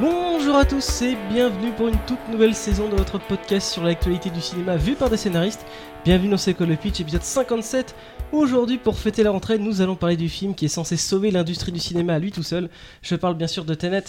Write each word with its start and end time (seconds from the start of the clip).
Bonjour 0.00 0.56
à 0.56 0.64
tous 0.64 1.02
et 1.02 1.14
bienvenue 1.30 1.72
pour 1.72 1.88
une 1.88 1.98
toute 2.06 2.26
nouvelle 2.30 2.54
saison 2.54 2.88
de 2.88 2.96
votre 2.96 3.18
podcast 3.18 3.70
sur 3.70 3.84
l'actualité 3.84 4.30
du 4.30 4.40
cinéma 4.40 4.76
vu 4.78 4.94
par 4.94 5.10
des 5.10 5.18
scénaristes. 5.18 5.66
Bienvenue 6.06 6.30
dans 6.30 6.38
C'est 6.38 6.54
quoi 6.54 6.64
le 6.64 6.76
pitch, 6.76 7.00
épisode 7.00 7.22
57. 7.22 7.94
Aujourd'hui, 8.32 8.78
pour 8.78 8.98
fêter 8.98 9.22
la 9.22 9.30
rentrée, 9.30 9.58
nous 9.58 9.82
allons 9.82 9.96
parler 9.96 10.16
du 10.16 10.30
film 10.30 10.54
qui 10.54 10.64
est 10.64 10.68
censé 10.68 10.96
sauver 10.96 11.30
l'industrie 11.30 11.70
du 11.70 11.80
cinéma 11.80 12.14
à 12.14 12.18
lui 12.18 12.32
tout 12.32 12.42
seul. 12.42 12.70
Je 13.02 13.14
parle 13.14 13.34
bien 13.34 13.46
sûr 13.46 13.66
de 13.66 13.74
Tenet. 13.74 14.04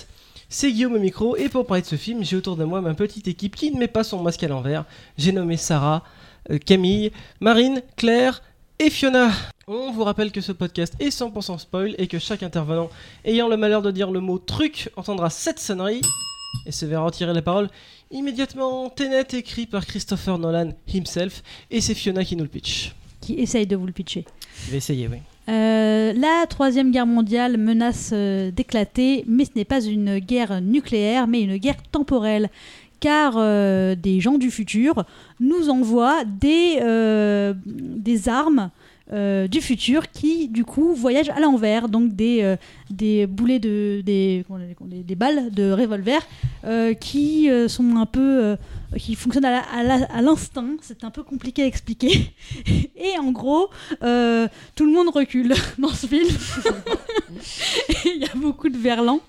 C'est 0.48 0.72
Guillaume 0.72 0.94
au 0.94 1.00
micro 1.00 1.36
et 1.36 1.50
pour 1.50 1.66
parler 1.66 1.82
de 1.82 1.88
ce 1.88 1.98
film, 1.98 2.23
j'ai 2.23 2.38
autour 2.38 2.55
de 2.55 2.64
moi 2.64 2.80
ma 2.80 2.94
petite 2.94 3.28
équipe 3.28 3.58
qui 3.58 3.70
ne 3.70 3.78
met 3.78 3.89
pas 3.89 4.05
son 4.05 4.23
masque 4.23 4.44
à 4.44 4.48
l'envers. 4.48 4.86
J'ai 5.18 5.34
nommé 5.34 5.58
Sarah, 5.58 6.05
euh, 6.52 6.58
Camille, 6.58 7.12
Marine, 7.42 7.82
Claire 7.98 8.42
et 8.80 8.89
Fiona. 8.89 9.32
On 9.74 9.90
vous 9.94 10.04
rappelle 10.04 10.34
que 10.34 10.42
ce 10.42 10.52
podcast 10.52 10.96
est 11.00 11.18
100% 11.18 11.58
spoil 11.58 11.96
et 11.98 12.08
que 12.08 12.20
chaque 12.20 12.44
intervenant 12.44 12.90
ayant 13.24 13.48
le 13.48 13.55
malheur 13.55 13.82
de 13.82 13.90
dire 13.90 14.12
le 14.12 14.20
mot 14.20 14.38
truc 14.38 14.90
entendra 14.98 15.30
cette 15.30 15.59
sonnerie 15.59 16.02
et 16.66 16.73
se 16.73 16.86
verra 16.86 17.05
retirer 17.05 17.34
la 17.34 17.41
parole 17.41 17.70
immédiatement. 18.12 18.90
Tenet 18.90 19.28
écrit 19.31 19.68
par 19.68 19.86
Christopher 19.86 20.38
Nolan 20.40 20.73
himself 20.94 21.42
et 21.72 21.80
c'est 21.80 21.94
Fiona 21.94 22.26
qui 22.26 22.36
nous 22.36 22.44
le 22.44 22.50
pitch. 22.50 22.94
qui 23.22 23.36
essaye 23.36 23.66
de 23.66 23.78
vous 23.78 23.86
le 23.86 23.94
pitcher. 23.94 24.26
Je 24.66 24.72
vais 24.72 24.78
essayer, 24.78 25.08
oui. 25.08 25.20
Euh, 25.48 26.12
la 26.12 26.45
Troisième 26.50 26.92
Guerre 26.92 27.08
mondiale 27.08 27.58
menace 27.58 28.09
euh, 28.12 28.52
d'éclater, 28.52 29.23
mais 29.26 29.45
ce 29.45 29.52
n'est 29.56 29.64
pas 29.64 29.81
une 29.81 30.20
guerre 30.20 30.59
nucléaire, 30.59 31.28
mais 31.28 31.44
une 31.44 31.56
guerre 31.56 31.81
temporelle. 31.94 32.50
Car 33.00 33.36
euh, 33.38 33.95
des 33.95 34.20
gens 34.20 34.38
du 34.38 34.52
futur 34.52 35.06
nous 35.40 35.70
envoient 35.70 36.26
des, 36.26 36.81
des 37.66 38.28
armes 38.28 38.70
euh, 39.14 39.48
du 39.48 39.60
futur 39.62 40.10
qui, 40.12 40.48
du 40.48 40.64
coup, 40.66 40.94
voyagent 40.94 41.30
à 41.30 41.40
l'envers. 41.40 41.90
Donc 41.90 42.16
des, 42.16 42.42
euh, 42.44 42.56
des 42.90 43.28
boulets 43.28 43.60
de. 43.60 44.02
Des, 44.06 44.46
des, 44.86 45.04
des 45.04 45.16
balles 45.16 45.52
de 45.52 45.72
revolver 45.72 46.22
euh, 46.66 46.94
qui 46.94 47.50
sont 47.68 47.95
un 47.98 48.06
peu. 48.06 48.56
qui 48.98 49.16
fonctionnent 49.16 49.45
à 49.45 50.22
l'instinct. 50.22 50.78
C'est 50.81 51.03
un 51.03 51.12
peu 51.12 51.23
compliqué 51.23 51.64
à 51.64 51.66
expliquer. 51.66 52.31
Et 52.95 53.18
en 53.20 53.31
gros, 53.31 53.70
tout 54.00 54.86
le 54.86 54.92
monde 54.94 55.09
recule 55.14 55.53
dans 55.78 55.90
ce 55.90 56.08
film. 56.08 56.28
Il 58.06 58.22
y 58.22 58.25
a 58.25 58.36
beaucoup 58.36 58.70
de 58.70 58.78
verlan. 58.78 59.20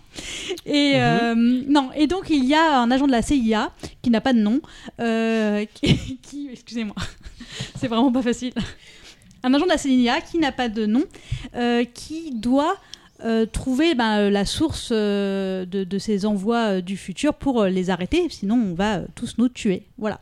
Et 0.66 0.92
euh, 0.96 1.34
non, 1.34 1.88
et 1.96 2.06
donc 2.06 2.26
il 2.28 2.44
y 2.44 2.54
a 2.54 2.80
un 2.80 2.90
agent 2.90 3.06
de 3.06 3.12
la 3.12 3.22
CIA 3.22 3.72
qui 4.02 4.10
n'a 4.10 4.20
pas 4.20 4.34
de 4.34 4.40
nom, 4.40 4.60
qui, 5.74 6.18
qui- 6.22 6.48
excusez-moi, 6.52 6.94
c'est 7.76 7.88
vraiment 7.88 8.12
pas 8.12 8.20
facile. 8.20 8.52
Un 9.42 9.54
agent 9.54 9.66
de 9.66 10.20
qui 10.20 10.38
n'a 10.38 10.52
pas 10.52 10.68
de 10.68 10.86
nom, 10.86 11.04
euh, 11.56 11.84
qui 11.84 12.30
doit 12.32 12.76
euh, 13.24 13.46
trouver 13.46 13.94
ben, 13.94 14.30
la 14.30 14.44
source 14.44 14.90
euh, 14.92 15.64
de, 15.64 15.84
de 15.84 15.98
ces 15.98 16.26
envois 16.26 16.80
du 16.80 16.96
futur 16.96 17.34
pour 17.34 17.64
les 17.64 17.90
arrêter, 17.90 18.28
sinon 18.30 18.54
on 18.54 18.74
va 18.74 19.00
tous 19.14 19.38
nous 19.38 19.48
tuer. 19.48 19.84
Voilà. 19.98 20.20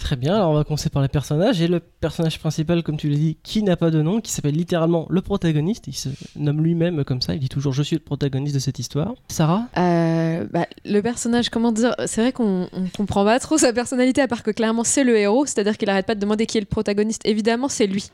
Très 0.00 0.16
bien, 0.16 0.34
alors 0.34 0.50
on 0.50 0.54
va 0.54 0.64
commencer 0.64 0.88
par 0.88 1.02
les 1.02 1.08
personnages. 1.08 1.60
Et 1.60 1.68
le 1.68 1.78
personnage 1.78 2.38
principal, 2.40 2.82
comme 2.82 2.96
tu 2.96 3.10
l'as 3.10 3.16
dit, 3.16 3.36
qui 3.42 3.62
n'a 3.62 3.76
pas 3.76 3.90
de 3.90 4.00
nom, 4.00 4.20
qui 4.20 4.32
s'appelle 4.32 4.54
littéralement 4.54 5.06
le 5.10 5.20
protagoniste. 5.20 5.86
Il 5.86 5.92
se 5.92 6.08
nomme 6.36 6.62
lui-même 6.62 7.04
comme 7.04 7.20
ça. 7.20 7.34
Il 7.34 7.38
dit 7.38 7.50
toujours 7.50 7.74
Je 7.74 7.82
suis 7.82 7.96
le 7.96 8.02
protagoniste 8.02 8.54
de 8.54 8.60
cette 8.60 8.78
histoire. 8.78 9.14
Sarah? 9.28 9.68
Euh, 9.76 10.46
bah, 10.50 10.66
le 10.86 11.00
personnage, 11.02 11.50
comment 11.50 11.70
dire, 11.70 11.94
c'est 12.06 12.22
vrai 12.22 12.32
qu'on 12.32 12.68
on 12.72 12.86
comprend 12.96 13.24
pas 13.24 13.38
trop 13.38 13.58
sa 13.58 13.74
personnalité 13.74 14.22
à 14.22 14.26
part 14.26 14.42
que 14.42 14.50
clairement 14.50 14.84
c'est 14.84 15.04
le 15.04 15.16
héros, 15.18 15.44
c'est-à-dire 15.44 15.76
qu'il 15.76 15.90
arrête 15.90 16.06
pas 16.06 16.14
de 16.14 16.20
demander 16.20 16.46
qui 16.46 16.56
est 16.56 16.62
le 16.62 16.66
protagoniste. 16.66 17.20
Évidemment, 17.26 17.68
c'est 17.68 17.86
lui. 17.86 18.10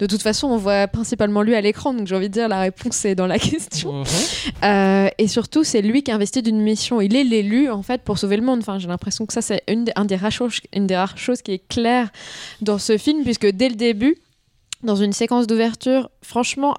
De 0.00 0.06
toute 0.06 0.22
façon, 0.22 0.48
on 0.48 0.56
voit 0.56 0.88
principalement 0.88 1.42
lui 1.42 1.54
à 1.54 1.60
l'écran, 1.60 1.94
donc 1.94 2.06
j'ai 2.08 2.16
envie 2.16 2.28
de 2.28 2.32
dire 2.34 2.48
la 2.48 2.60
réponse 2.60 3.04
est 3.04 3.14
dans 3.14 3.26
la 3.28 3.38
question. 3.50 4.00
Mhm. 4.00 4.04
Euh, 4.64 5.08
et 5.18 5.28
surtout, 5.28 5.62
c'est 5.62 5.82
lui 5.82 6.02
qui 6.02 6.10
est 6.10 6.14
investi 6.14 6.42
d'une 6.42 6.60
mission. 6.60 7.00
Il 7.00 7.14
est 7.14 7.22
l'élu 7.24 7.70
en 7.70 7.82
fait 7.82 8.02
pour 8.02 8.18
sauver 8.18 8.36
le 8.36 8.42
monde. 8.42 8.60
Enfin, 8.60 8.78
j'ai 8.78 8.88
l'impression 8.88 9.26
que 9.26 9.32
ça 9.32 9.42
c'est 9.42 9.62
une, 9.68 9.84
des- 9.84 9.92
un 9.96 10.06
des 10.06 10.16
rares 10.16 10.32
choses, 10.32 10.58
une 10.74 10.86
des 10.86 10.96
rares 10.96 11.18
choses 11.18 11.42
qui 11.42 11.52
est 11.52 11.68
claire 11.68 12.10
dans 12.62 12.78
ce 12.78 12.96
film, 12.98 13.22
puisque 13.22 13.46
dès 13.46 13.68
le 13.68 13.74
début, 13.76 14.16
dans 14.82 14.96
une 14.96 15.12
séquence 15.12 15.46
d'ouverture, 15.46 16.10
franchement 16.22 16.74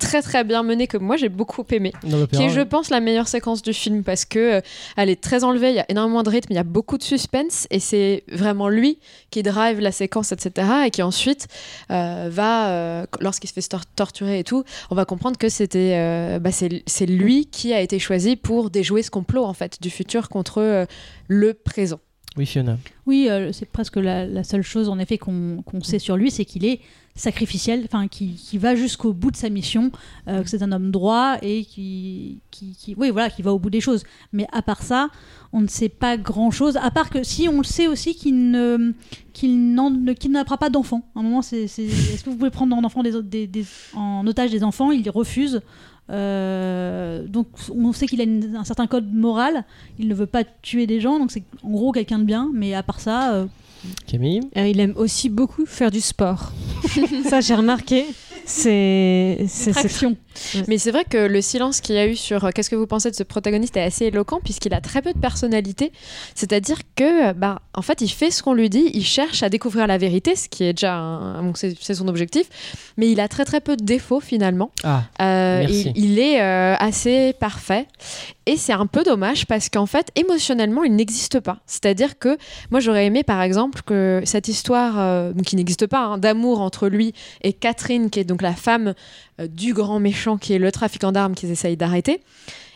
très 0.00 0.22
très 0.22 0.42
bien 0.42 0.62
menée 0.64 0.86
que 0.88 0.96
moi 0.96 1.16
j'ai 1.16 1.28
beaucoup 1.28 1.64
aimé 1.70 1.92
qui 2.26 2.42
est, 2.42 2.48
je 2.50 2.60
pense, 2.62 2.90
la 2.90 2.98
meilleure 3.00 3.28
séquence 3.28 3.62
du 3.62 3.72
film 3.72 4.02
parce 4.02 4.24
que 4.24 4.38
euh, 4.56 4.60
elle 4.96 5.08
est 5.10 5.20
très 5.20 5.44
enlevée, 5.44 5.70
il 5.70 5.76
y 5.76 5.80
a 5.80 5.86
énormément 5.88 6.22
de 6.24 6.30
rythme, 6.30 6.52
il 6.52 6.56
y 6.56 6.58
a 6.58 6.64
beaucoup 6.64 6.98
de 6.98 7.02
suspense 7.04 7.66
et 7.70 7.78
c'est 7.78 8.24
vraiment 8.32 8.68
lui 8.68 8.98
qui 9.30 9.42
drive 9.44 9.78
la 9.78 9.92
séquence, 9.92 10.32
etc. 10.32 10.66
et 10.86 10.90
qui 10.90 11.02
ensuite 11.02 11.46
euh, 11.90 12.28
va, 12.30 12.70
euh, 12.70 13.06
lorsqu'il 13.20 13.48
se 13.48 13.54
fait 13.54 13.60
tor- 13.68 13.86
torturer 13.94 14.40
et 14.40 14.44
tout, 14.44 14.64
on 14.90 14.94
va 14.94 15.04
comprendre 15.04 15.36
que 15.38 15.48
c'était, 15.48 16.38
bah, 16.40 16.50
c'est 16.50 16.82
c'est 16.86 17.06
lui 17.06 17.46
qui 17.46 17.72
a 17.72 17.80
été 17.80 17.98
choisi 17.98 18.36
pour 18.36 18.70
déjouer 18.70 19.02
ce 19.02 19.10
complot 19.10 19.44
en 19.44 19.54
fait 19.54 19.80
du 19.80 19.90
futur 19.90 20.28
contre 20.28 20.86
le 21.28 21.54
présent. 21.54 22.00
Oui, 22.36 22.46
Fiona. 22.46 22.78
Oui, 23.06 23.26
euh, 23.28 23.52
c'est 23.52 23.66
presque 23.66 23.96
la, 23.96 24.44
seule 24.44 24.62
chose 24.62 24.88
en 24.88 24.98
effet 24.98 25.18
qu'on 25.18 25.62
sait 25.82 25.98
sur 25.98 26.16
lui, 26.16 26.30
c'est 26.30 26.44
qu'il 26.44 26.64
est 26.64 26.80
sacrificiel, 27.16 27.82
enfin 27.84 28.06
qui, 28.06 28.34
qui 28.34 28.56
va 28.56 28.76
jusqu'au 28.76 29.12
bout 29.12 29.32
de 29.32 29.36
sa 29.36 29.50
mission, 29.50 29.90
euh, 30.28 30.42
que 30.42 30.48
c'est 30.48 30.62
un 30.62 30.70
homme 30.70 30.92
droit 30.92 31.38
et 31.42 31.64
qui, 31.64 32.38
qui, 32.52 32.76
qui- 32.78 32.94
oui 32.96 33.10
voilà, 33.10 33.30
qui 33.30 33.42
va 33.42 33.52
au 33.52 33.58
bout 33.58 33.68
des 33.68 33.80
choses. 33.80 34.04
Mais 34.32 34.46
à 34.52 34.62
part 34.62 34.82
ça, 34.82 35.08
on 35.52 35.60
ne 35.60 35.66
sait 35.66 35.88
pas 35.88 36.16
grand 36.16 36.52
chose. 36.52 36.76
À 36.76 36.90
part 36.92 37.10
que 37.10 37.24
si 37.24 37.48
on 37.48 37.58
le 37.58 37.64
sait 37.64 37.88
aussi 37.88 38.14
qu'il 38.14 38.50
ne 38.52 38.92
pas 40.56 40.70
d'enfants. 40.70 41.02
Un 41.16 41.22
moment, 41.22 41.42
c'est 41.42 41.64
est-ce 41.64 42.22
que 42.24 42.30
vous 42.30 42.36
pouvez 42.36 42.50
prendre 42.50 42.76
en 42.76 42.84
en 43.94 44.26
otage 44.26 44.52
des 44.52 44.62
enfants? 44.62 44.92
Il 44.92 45.10
refuse. 45.10 45.60
Euh, 46.10 47.26
donc 47.26 47.46
on 47.74 47.92
sait 47.92 48.06
qu'il 48.06 48.20
a 48.20 48.24
une- 48.24 48.56
un 48.56 48.64
certain 48.64 48.86
code 48.86 49.12
moral. 49.12 49.64
Il 49.98 50.08
ne 50.08 50.14
veut 50.14 50.26
pas 50.26 50.42
tuer 50.62 50.86
des 50.86 51.00
gens, 51.00 51.18
donc 51.18 51.30
c'est 51.30 51.42
en 51.62 51.70
gros 51.70 51.92
quelqu'un 51.92 52.18
de 52.18 52.24
bien. 52.24 52.50
Mais 52.52 52.74
à 52.74 52.82
part 52.82 53.00
ça, 53.00 53.32
euh, 53.34 53.46
Camille 54.06 54.40
Euh, 54.56 54.66
il 54.68 54.78
aime 54.80 54.92
aussi 54.96 55.28
beaucoup 55.30 55.64
faire 55.66 55.90
du 55.90 56.00
sport. 56.00 56.52
ça, 57.28 57.40
j'ai 57.40 57.54
remarqué. 57.54 58.04
C'est 58.50 59.70
traction. 59.72 60.16
Mais 60.68 60.78
c'est 60.78 60.90
vrai 60.90 61.04
que 61.08 61.16
le 61.18 61.40
silence 61.42 61.80
qu'il 61.80 61.94
y 61.96 61.98
a 61.98 62.06
eu 62.06 62.16
sur 62.16 62.44
euh, 62.44 62.50
qu'est-ce 62.54 62.70
que 62.70 62.76
vous 62.76 62.86
pensez 62.86 63.10
de 63.10 63.16
ce 63.16 63.22
protagoniste 63.22 63.76
est 63.76 63.82
assez 63.82 64.06
éloquent 64.06 64.40
puisqu'il 64.42 64.72
a 64.74 64.80
très 64.80 65.02
peu 65.02 65.12
de 65.12 65.18
personnalité. 65.18 65.92
C'est-à-dire 66.34 66.78
que, 66.96 67.32
bah, 67.32 67.60
en 67.74 67.82
fait, 67.82 68.00
il 68.00 68.08
fait 68.08 68.30
ce 68.30 68.42
qu'on 68.42 68.54
lui 68.54 68.70
dit, 68.70 68.90
il 68.94 69.04
cherche 69.04 69.42
à 69.42 69.48
découvrir 69.48 69.86
la 69.86 69.98
vérité, 69.98 70.36
ce 70.36 70.48
qui 70.48 70.64
est 70.64 70.72
déjà, 70.72 70.94
un- 70.96 71.42
bon, 71.42 71.52
c'est 71.54 71.94
son 71.94 72.08
objectif, 72.08 72.46
mais 72.96 73.10
il 73.10 73.20
a 73.20 73.28
très 73.28 73.44
très 73.44 73.60
peu 73.60 73.76
de 73.76 73.84
défauts 73.84 74.20
finalement. 74.20 74.70
Ah, 74.84 75.02
Euh, 75.20 75.60
Merci. 75.60 75.92
il, 75.94 76.12
il 76.12 76.18
est 76.18 76.40
euh, 76.40 76.74
assez 76.78 77.34
parfait 77.38 77.86
et 78.46 78.56
c'est 78.56 78.72
un 78.72 78.86
peu 78.86 79.02
dommage 79.02 79.46
parce 79.46 79.68
qu'en 79.68 79.86
fait, 79.86 80.08
émotionnellement, 80.16 80.82
il 80.84 80.94
n'existe 80.96 81.40
pas. 81.40 81.58
C'est-à-dire 81.66 82.18
que 82.18 82.36
moi, 82.70 82.80
j'aurais 82.80 83.06
aimé 83.06 83.22
par 83.22 83.42
exemple 83.42 83.82
que 83.84 84.22
cette 84.24 84.48
histoire, 84.48 84.94
euh, 84.98 85.32
qui 85.44 85.56
n'existe 85.56 85.86
pas, 85.86 86.00
hein, 86.04 86.18
d'amour 86.18 86.60
entre 86.60 86.88
lui 86.88 87.12
et 87.42 87.52
Catherine, 87.52 88.10
qui 88.10 88.20
est 88.20 88.24
donc 88.24 88.39
la 88.42 88.54
femme 88.54 88.94
euh, 89.40 89.46
du 89.46 89.74
grand 89.74 90.00
méchant 90.00 90.38
qui 90.38 90.52
est 90.52 90.58
le 90.58 90.72
trafiquant 90.72 91.12
d'armes 91.12 91.34
qu'ils 91.34 91.50
essayent 91.50 91.76
d'arrêter. 91.76 92.20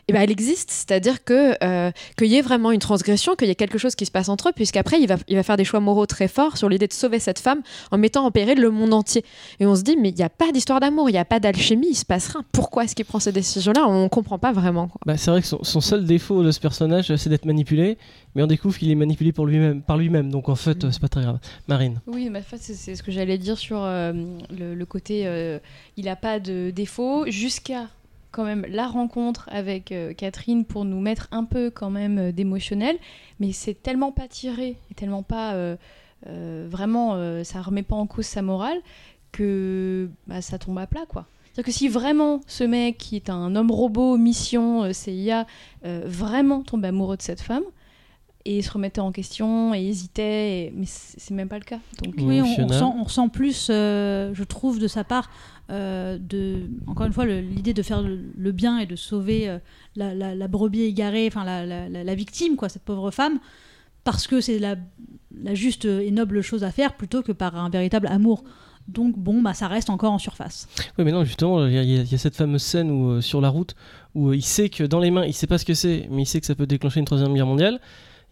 Et 0.09 0.13
ben, 0.13 0.21
elle 0.23 0.31
existe, 0.31 0.71
c'est-à-dire 0.71 1.25
que 1.25 1.55
euh, 1.65 1.91
qu'il 2.19 2.27
y 2.27 2.37
ait 2.37 2.43
vraiment 2.43 2.73
une 2.73 2.79
transgression, 2.81 3.35
qu'il 3.37 3.49
y 3.49 3.51
ait 3.51 3.55
quelque 3.55 3.79
chose 3.79 3.95
qui 3.95 4.05
se 4.05 4.11
passe 4.11 4.29
entre 4.29 4.51
eux, 4.51 4.53
puisqu'après 4.55 5.01
il 5.01 5.07
va, 5.09 5.17
il 5.29 5.37
va 5.37 5.43
faire 5.43 5.57
des 5.57 5.65
choix 5.65 5.81
moraux 5.81 6.05
très 6.07 6.29
forts 6.29 6.59
sur 6.59 6.69
l'idée 6.69 6.87
de 6.87 6.93
sauver 6.93 7.19
cette 7.19 7.39
femme 7.39 7.63
en 7.91 7.97
mettant 7.97 8.27
en 8.27 8.31
péril 8.31 8.61
le 8.61 8.71
monde 8.71 8.93
entier. 8.93 9.25
Et 9.61 9.67
on 9.67 9.75
se 9.75 9.83
dit 9.83 9.97
mais 9.99 10.11
il 10.11 10.15
n'y 10.15 10.23
a 10.23 10.29
pas 10.29 10.53
d'histoire 10.53 10.79
d'amour, 10.81 11.09
il 11.09 11.13
n'y 11.13 11.19
a 11.19 11.25
pas 11.25 11.41
d'alchimie, 11.41 11.89
il 11.91 11.95
se 11.95 12.05
passe 12.05 12.29
rien. 12.29 12.45
Pourquoi 12.53 12.85
est-ce 12.85 12.95
qu'il 12.95 13.07
prend 13.07 13.19
ces 13.19 13.33
décisions-là? 13.33 13.87
On 13.89 14.09
comprend 14.11 14.39
pas 14.39 14.53
vraiment. 14.53 14.91
bah, 15.07 15.17
c'est 15.17 15.31
vrai 15.31 15.41
que 15.41 15.47
son, 15.47 15.65
son 15.65 15.81
seul 15.81 16.05
défaut 16.05 16.43
de 16.43 16.51
ce 16.51 16.61
personnage, 16.61 17.15
c'est 17.17 17.31
d'être 17.31 17.47
manipulé. 17.47 17.97
Mais 18.35 18.43
on 18.43 18.47
découvre 18.47 18.77
qu'il 18.77 18.91
est 18.91 18.95
manipulé 18.97 19.33
pour 19.33 19.47
lui-même, 19.47 19.81
par 19.81 19.97
lui-même. 19.97 20.31
Donc 20.31 20.49
en 20.49 20.57
fait, 20.57 20.85
euh, 20.85 20.91
c'est 20.91 21.01
pas 21.01 21.09
très 21.09 21.23
grave. 21.23 21.39
Marine. 21.69 22.01
Oui, 22.07 22.29
mais 22.31 22.41
en 22.41 22.43
fait, 22.43 22.59
c'est- 22.59 22.75
c'est 22.75 22.95
ce 22.97 23.03
que 23.03 23.13
j'allais 23.13 23.39
dire 23.39 23.57
sur 23.57 23.79
euh, 23.81 24.13
le, 24.51 24.75
le 24.75 24.87
côté 24.87 25.23
euh, 25.27 25.59
il 25.97 26.05
n'a 26.07 26.17
pas 26.17 26.41
de 26.41 26.71
défaut, 26.71 27.25
jusqu'à 27.29 27.87
quand 28.35 28.45
même 28.45 28.67
la 28.69 28.89
rencontre 28.89 29.49
avec 29.53 29.93
euh, 29.93 30.13
Catherine 30.13 30.65
pour 30.65 30.85
nous 30.85 31.01
mettre 31.01 31.29
un 31.31 31.45
peu 31.45 31.71
quand 31.71 31.89
même 31.89 32.19
euh, 32.19 32.33
d'émotionnel, 32.33 32.97
mais 33.39 33.53
c'est 33.53 33.75
tellement 33.75 34.11
pas 34.11 34.27
tiré 34.27 34.77
et 34.91 34.95
tellement 34.95 35.23
pas 35.23 35.55
euh, 35.55 35.77
vraiment, 36.27 37.45
ça 37.45 37.61
remet 37.61 37.83
pas 37.83 37.97
en 37.97 38.07
cause 38.07 38.25
sa 38.25 38.41
morale 38.41 38.79
que 39.31 40.09
bah, 40.27 40.41
ça 40.41 40.59
tombe 40.59 40.79
à 40.79 40.87
plat 40.87 41.05
quoi. 41.07 41.27
C'est-à-dire 41.45 41.67
que 41.67 41.73
si 41.73 41.89
vraiment 41.89 42.41
ce 42.47 42.65
mec 42.65 42.97
qui 42.97 43.17
est 43.17 43.29
un 43.29 43.55
homme 43.55 43.71
robot, 43.71 44.17
mission, 44.17 44.91
CIA, 44.93 45.47
vraiment 45.83 46.63
tombe 46.63 46.85
amoureux 46.87 47.19
de 47.19 47.23
cette 47.23 47.43
femme, 47.43 47.65
et 48.47 48.61
se 48.63 48.71
remettait 48.71 49.01
en 49.01 49.11
question 49.13 49.73
et 49.75 49.83
hésitait, 49.87 50.67
et- 50.67 50.73
mais 50.77 50.85
c'est 50.87 51.31
même 51.33 51.49
pas 51.49 51.59
le 51.59 51.65
cas. 51.65 51.79
Donc, 52.03 52.15
Oui, 52.19 52.41
on, 52.43 52.63
on 52.63 52.67
ressent, 52.67 52.97
on 52.99 53.05
ressent 53.05 53.29
plus, 53.29 53.69
euh, 53.71 54.33
je 54.35 54.45
trouve, 54.45 54.79
de 54.79 54.87
sa 54.89 55.03
part, 55.03 55.31
euh, 55.71 56.19
de, 56.21 56.69
encore 56.87 57.07
une 57.07 57.13
fois, 57.15 57.25
l'idée 57.25 57.73
de 57.73 57.83
faire 57.83 58.03
le, 58.03 58.19
le 58.37 58.53
bien 58.53 58.79
et 58.79 58.87
de 58.87 58.97
sauver 58.97 59.49
euh, 59.49 59.59
la, 59.97 60.15
la- 60.15 60.35
la 60.35 60.49
brebis 60.49 60.83
égarée, 60.83 61.27
enfin 61.27 61.45
la, 61.45 61.65
la- 61.89 62.15
victime, 62.15 62.57
quoi, 62.57 62.69
cette 62.69 62.83
pauvre 62.83 63.11
femme, 63.11 63.39
parce 64.05 64.27
que 64.27 64.43
c'est 64.43 64.59
la, 64.59 64.77
la 65.43 65.55
juste 65.55 65.87
et 65.87 66.11
noble 66.11 66.43
chose 66.43 66.65
à 66.65 66.71
faire 66.71 66.95
plutôt 66.97 67.23
que 67.23 67.33
par 67.33 67.57
un 67.57 67.71
véritable 67.71 68.07
amour. 68.09 68.45
Donc 68.87 69.17
bon, 69.17 69.41
bah 69.41 69.55
ça 69.55 69.67
reste 69.67 69.89
encore 69.89 70.13
en 70.13 70.19
surface. 70.19 70.69
Oui, 70.99 71.05
mais 71.07 71.13
non, 71.13 71.25
justement, 71.25 71.65
il 71.67 71.73
y, 71.73 71.79
a- 71.79 71.83
y 72.03 72.19
cette 72.19 72.37
fameuse 72.37 72.63
scène 72.63 72.91
où, 72.91 73.13
euh, 73.13 73.21
sur 73.23 73.41
la 73.41 73.49
route 73.49 73.75
où 74.15 74.29
euh, 74.29 74.37
il 74.37 74.43
sait 74.45 74.69
que 74.69 74.85
dans 74.85 75.01
les 75.01 75.11
mains, 75.11 75.25
il 75.25 75.33
sait 75.33 75.47
pas 75.47 75.57
ce 75.57 75.65
que 75.65 75.73
c'est, 75.73 76.07
mais 76.11 76.23
il 76.23 76.27
sait 76.27 76.39
que 76.39 76.47
ça 76.47 76.55
peut 76.55 76.67
déclencher 76.67 77.01
une 77.01 77.07
troisième 77.07 77.33
guerre 77.33 77.47
mondiale. 77.47 77.81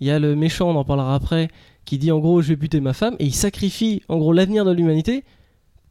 Il 0.03 0.07
y 0.07 0.11
a 0.11 0.19
le 0.19 0.35
méchant, 0.35 0.69
on 0.69 0.75
en 0.75 0.83
parlera 0.83 1.15
après, 1.15 1.49
qui 1.85 1.97
dit 1.97 2.11
en 2.11 2.19
gros 2.19 2.43
je 2.43 2.49
vais 2.49 2.57
buter 2.57 2.81
ma 2.81 2.93
femme 2.93 3.15
et 3.21 3.25
il 3.25 3.33
sacrifie 3.33 4.03
en 4.09 4.19
gros 4.19 4.33
l'avenir 4.33 4.65
de 4.65 4.73
l'humanité 4.73 5.23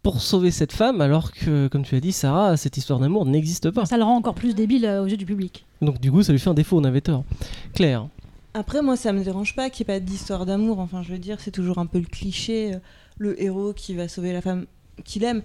pour 0.03 0.19
sauver 0.19 0.51
cette 0.51 0.73
femme, 0.73 0.99
alors 0.99 1.31
que, 1.31 1.69
comme 1.69 1.83
tu 1.83 1.95
as 1.95 2.01
dit, 2.01 2.11
Sarah, 2.11 2.57
cette 2.57 2.75
histoire 2.75 2.99
d'amour 2.99 3.25
n'existe 3.25 3.71
pas. 3.71 3.85
Ça 3.85 3.95
le 3.95 4.03
rend 4.03 4.17
encore 4.17 4.35
plus 4.35 4.53
débile 4.53 4.85
euh, 4.85 5.01
aux 5.01 5.05
yeux 5.05 5.15
du 5.15 5.25
public. 5.25 5.65
Donc 5.81 6.01
du 6.01 6.11
coup, 6.11 6.23
ça 6.23 6.33
lui 6.33 6.39
fait 6.39 6.49
un 6.49 6.53
défaut, 6.53 6.77
on 6.77 6.83
avait 6.83 6.99
tort. 6.99 7.23
Claire. 7.73 8.09
Après, 8.53 8.81
moi, 8.81 8.97
ça 8.97 9.13
me 9.13 9.23
dérange 9.23 9.55
pas 9.55 9.69
qu'il 9.69 9.85
n'y 9.87 9.93
ait 9.93 9.99
pas 9.99 10.05
d'histoire 10.05 10.45
d'amour. 10.45 10.79
Enfin, 10.79 11.03
je 11.03 11.13
veux 11.13 11.17
dire, 11.17 11.39
c'est 11.39 11.51
toujours 11.51 11.77
un 11.77 11.85
peu 11.85 11.99
le 11.99 12.05
cliché, 12.05 12.73
euh, 12.73 12.79
le 13.17 13.41
héros 13.41 13.71
qui 13.71 13.93
va 13.93 14.09
sauver 14.09 14.33
la 14.33 14.41
femme 14.41 14.65
qu'il 15.05 15.23
aime. 15.23 15.41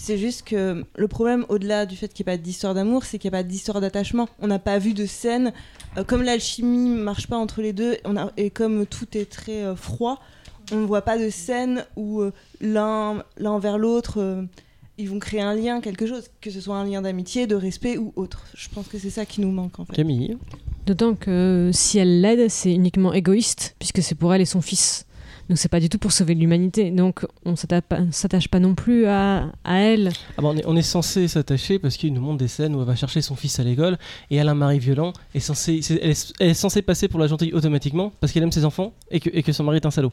C'est 0.00 0.16
juste 0.16 0.42
que 0.44 0.84
le 0.96 1.08
problème, 1.08 1.44
au-delà 1.48 1.84
du 1.84 1.96
fait 1.96 2.08
qu'il 2.08 2.24
n'y 2.24 2.32
ait 2.32 2.36
pas 2.36 2.42
d'histoire 2.42 2.72
d'amour, 2.72 3.04
c'est 3.04 3.18
qu'il 3.18 3.30
n'y 3.30 3.36
a 3.36 3.40
pas 3.40 3.42
d'histoire 3.42 3.80
d'attachement. 3.80 4.28
On 4.40 4.46
n'a 4.46 4.58
pas 4.58 4.78
vu 4.78 4.94
de 4.94 5.06
scène. 5.06 5.52
euh, 5.96 6.04
comme 6.04 6.22
l'alchimie 6.22 6.90
ne 6.90 7.02
marche 7.02 7.26
pas 7.26 7.36
entre 7.36 7.60
les 7.60 7.72
deux, 7.72 7.96
on 8.04 8.16
a, 8.16 8.30
et 8.36 8.50
comme 8.50 8.86
tout 8.86 9.18
est 9.18 9.28
très 9.28 9.64
euh, 9.64 9.76
froid, 9.76 10.20
on 10.72 10.76
ne 10.76 10.86
voit 10.86 11.02
pas 11.02 11.18
de 11.18 11.28
scène 11.30 11.84
où 11.96 12.20
euh, 12.20 12.32
l'un 12.60 13.24
l'un 13.38 13.58
vers 13.58 13.76
l'autre, 13.76 14.20
euh, 14.20 14.42
ils 14.98 15.08
vont 15.10 15.18
créer 15.18 15.42
un 15.42 15.54
lien, 15.54 15.80
quelque 15.80 16.06
chose. 16.06 16.30
Que 16.40 16.50
ce 16.50 16.60
soit 16.60 16.76
un 16.76 16.84
lien 16.84 17.02
d'amitié, 17.02 17.46
de 17.46 17.56
respect 17.56 17.98
ou 17.98 18.12
autre. 18.16 18.44
Je 18.54 18.68
pense 18.68 18.86
que 18.88 18.98
c'est 18.98 19.10
ça 19.10 19.26
qui 19.26 19.40
nous 19.40 19.50
manque, 19.50 19.78
en 19.78 19.84
fait. 19.84 19.94
Camille? 19.94 20.38
D'autant 20.86 21.14
que 21.14 21.70
si 21.72 21.98
elle 21.98 22.20
l'aide, 22.20 22.48
c'est 22.48 22.72
uniquement 22.72 23.12
égoïste, 23.12 23.74
puisque 23.78 24.02
c'est 24.02 24.14
pour 24.14 24.32
elle 24.32 24.40
et 24.40 24.46
son 24.46 24.62
fils. 24.62 25.06
Donc 25.48 25.56
c'est 25.56 25.68
pas 25.68 25.80
du 25.80 25.88
tout 25.88 25.98
pour 25.98 26.12
sauver 26.12 26.34
l'humanité. 26.34 26.90
Donc 26.90 27.26
on 27.44 27.56
s'attache 27.56 28.48
pas, 28.48 28.60
non 28.60 28.74
plus 28.74 29.06
à, 29.06 29.50
à 29.64 29.78
elle. 29.78 30.10
Ah 30.36 30.42
bah, 30.42 30.50
on, 30.66 30.76
est, 30.76 30.78
est 30.78 30.82
censé 30.82 31.26
s'attacher 31.26 31.78
parce 31.78 31.96
qu'il 31.96 32.12
nous 32.12 32.20
montre 32.20 32.38
des 32.38 32.48
scènes 32.48 32.74
où 32.74 32.80
elle 32.80 32.86
va 32.86 32.96
chercher 32.96 33.22
son 33.22 33.34
fils 33.34 33.58
à 33.58 33.64
l'école 33.64 33.98
et 34.30 34.36
elle 34.36 34.48
a 34.48 34.52
un 34.52 34.54
mari 34.54 34.78
violent 34.78 35.12
et 35.34 35.40
censé, 35.40 35.76
est, 35.76 36.34
elle 36.40 36.50
est 36.50 36.54
censée 36.54 36.82
passer 36.82 37.08
pour 37.08 37.18
la 37.18 37.26
gentille 37.26 37.52
automatiquement 37.54 38.12
parce 38.20 38.32
qu'elle 38.32 38.42
aime 38.42 38.52
ses 38.52 38.64
enfants 38.64 38.92
et 39.10 39.20
que, 39.20 39.52
son 39.52 39.64
mari 39.64 39.78
est 39.78 39.86
un 39.86 39.90
salaud. 39.90 40.12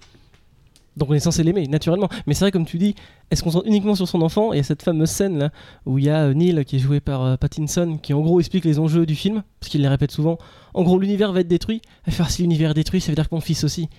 Donc 0.95 1.09
on 1.09 1.13
est 1.13 1.19
censé 1.19 1.43
l'aimer 1.43 1.67
naturellement. 1.67 2.07
Mais 2.25 2.33
c'est 2.33 2.45
vrai 2.45 2.51
comme 2.51 2.65
tu 2.65 2.77
dis, 2.77 2.95
elle 3.29 3.37
se 3.37 3.43
concentre 3.43 3.67
uniquement 3.67 3.95
sur 3.95 4.07
son 4.07 4.21
enfant 4.21 4.53
et 4.53 4.55
il 4.55 4.59
y 4.59 4.61
a 4.61 4.63
cette 4.63 4.83
fameuse 4.83 5.09
scène 5.09 5.37
là 5.37 5.49
où 5.85 5.99
il 5.99 6.05
y 6.05 6.09
a 6.09 6.23
euh, 6.23 6.33
Neil 6.33 6.63
qui 6.63 6.77
est 6.77 6.79
joué 6.79 7.01
par 7.01 7.23
euh, 7.23 7.35
Pattinson 7.35 7.99
qui 8.01 8.13
en 8.13 8.21
gros 8.21 8.39
explique 8.39 8.63
les 8.63 8.79
enjeux 8.79 9.05
du 9.05 9.15
film 9.15 9.43
parce 9.59 9.69
qu'il 9.69 9.81
les 9.81 9.89
répète 9.89 10.11
souvent. 10.11 10.37
En 10.73 10.83
gros 10.83 10.97
l'univers 10.97 11.33
va 11.33 11.41
être 11.41 11.49
détruit. 11.49 11.81
Fait 12.07 12.23
Ah, 12.23 12.29
si 12.29 12.43
l'univers 12.43 12.71
est 12.71 12.75
détruit 12.75 13.01
ça 13.01 13.11
veut 13.11 13.15
dire 13.15 13.27
que 13.27 13.35
mon 13.35 13.41
fils 13.41 13.65
aussi. 13.65 13.89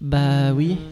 Bah 0.00 0.52
oui. 0.54 0.76